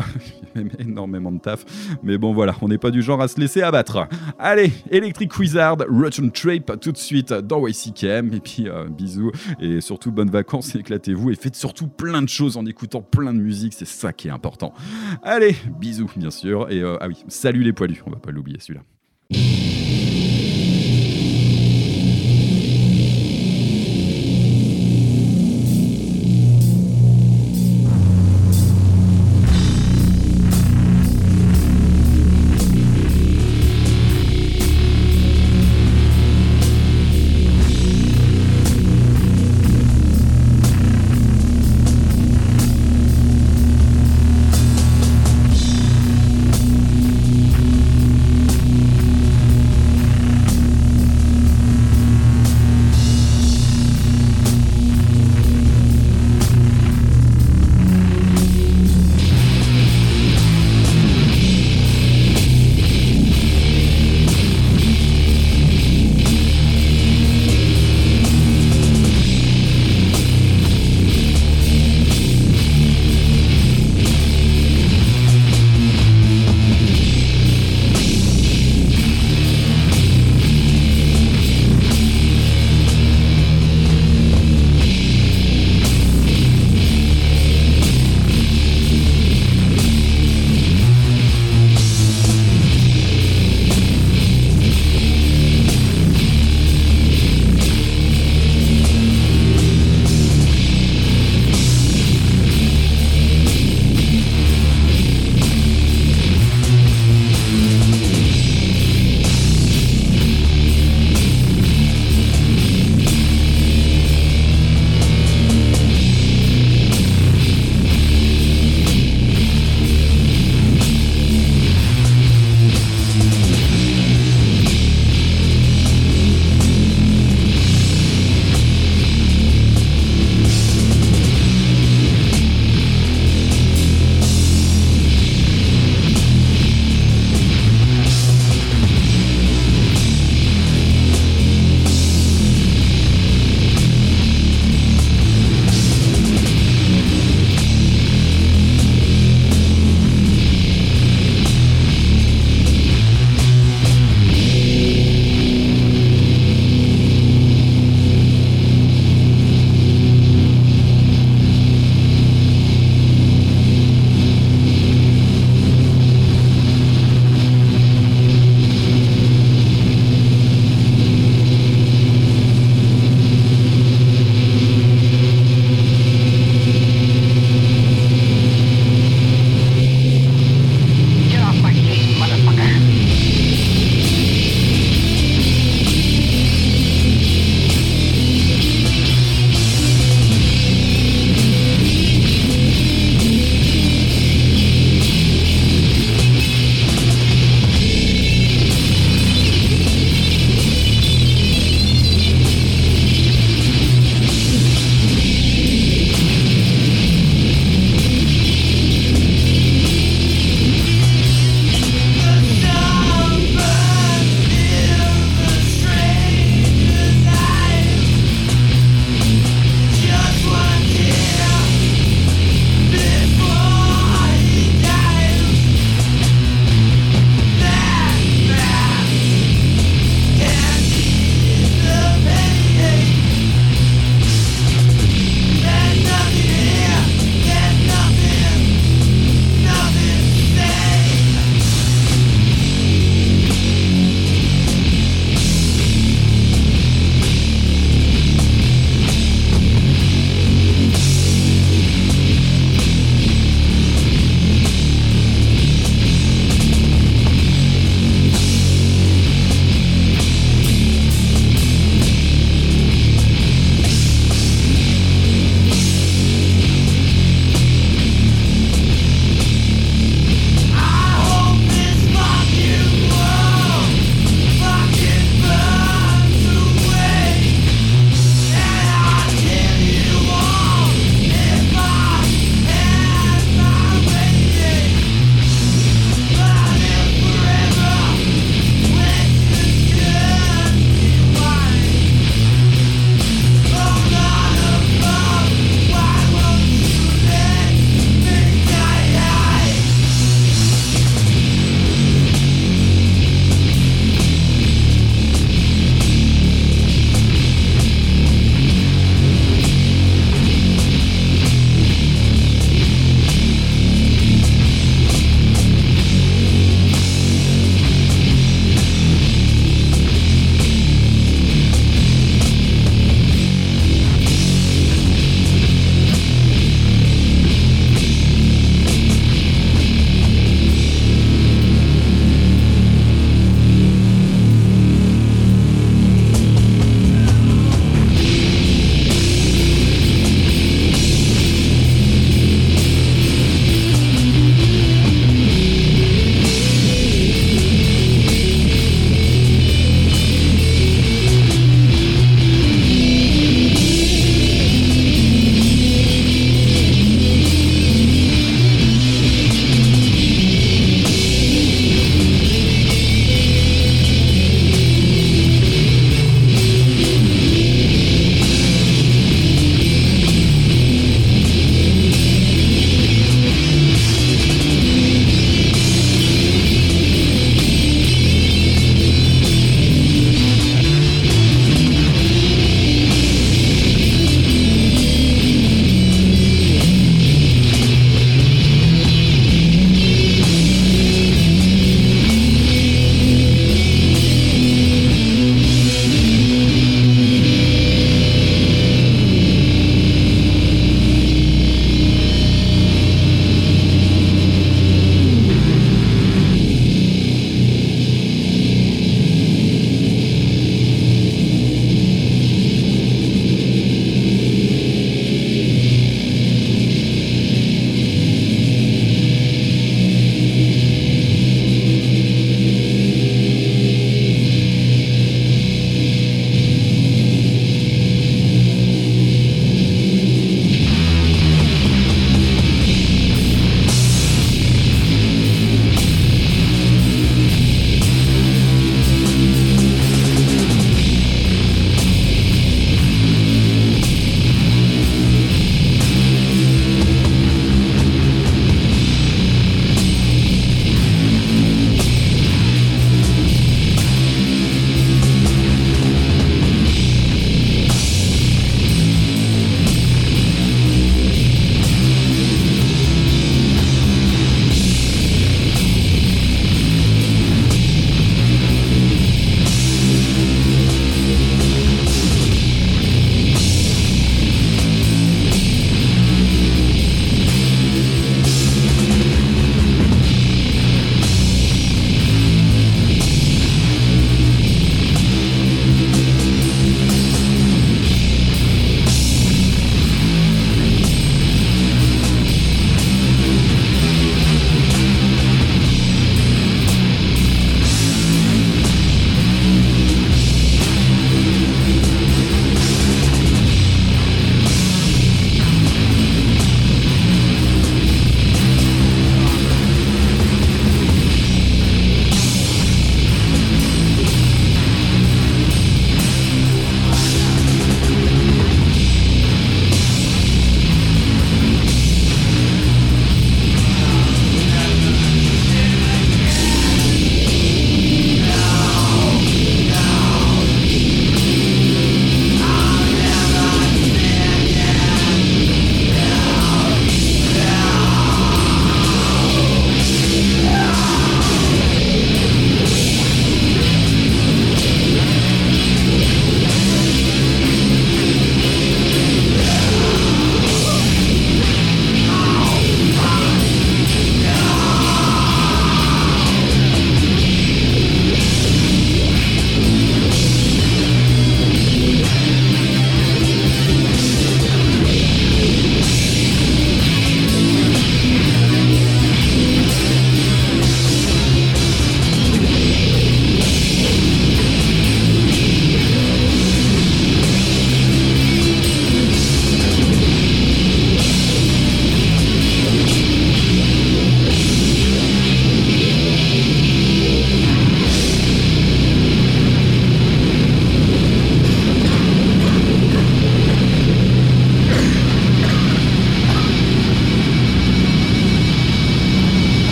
énormément 0.80 1.32
de 1.32 1.40
taf. 1.40 1.66
Mais 2.04 2.18
bon, 2.18 2.34
voilà, 2.34 2.56
on 2.62 2.68
n'est 2.68 2.78
pas 2.78 2.92
du 2.92 3.02
genre 3.02 3.22
à 3.22 3.28
se 3.28 3.40
laisser 3.40 3.62
abattre. 3.62 4.08
Allez, 4.40 4.72
Electric 4.92 5.38
Wizard, 5.38 5.78
Rotten 5.90 6.32
Trape 6.32 6.80
tout 6.80 6.92
de 6.92 6.98
suite 6.98 7.34
dans 7.34 7.68
YCKM. 7.68 8.34
Et 8.34 8.40
puis 8.40 8.68
euh, 8.68 8.86
bisous 8.86 9.32
et 9.60 9.82
surtout 9.82 10.12
bonnes 10.12 10.30
vacances, 10.30 10.76
éclatez-vous 10.76 11.32
et 11.32 11.36
faites 11.36 11.56
surtout 11.56 11.88
plein 11.88 12.22
de 12.22 12.30
choses 12.30 12.58
en 12.58 12.66
écoutant 12.66 13.02
plein 13.02 13.34
de 13.34 13.40
musique. 13.40 13.74
C'est 13.74 13.86
ça 13.88 14.14
qui 14.14 14.28
est 14.28 14.32
important. 14.32 14.74
Allez, 15.24 15.56
bisous 15.80 16.12
bien 16.16 16.32
sûr. 16.32 16.70
Et 16.72 16.82
euh, 16.82 16.98
ah 17.02 17.08
oui, 17.08 17.24
salut 17.28 17.64
les 17.64 17.74
poilus, 17.74 18.02
on 18.06 18.12
va 18.12 18.18
pas 18.18 18.32
l'oublier 18.32 18.60
celui-là. 18.60 19.65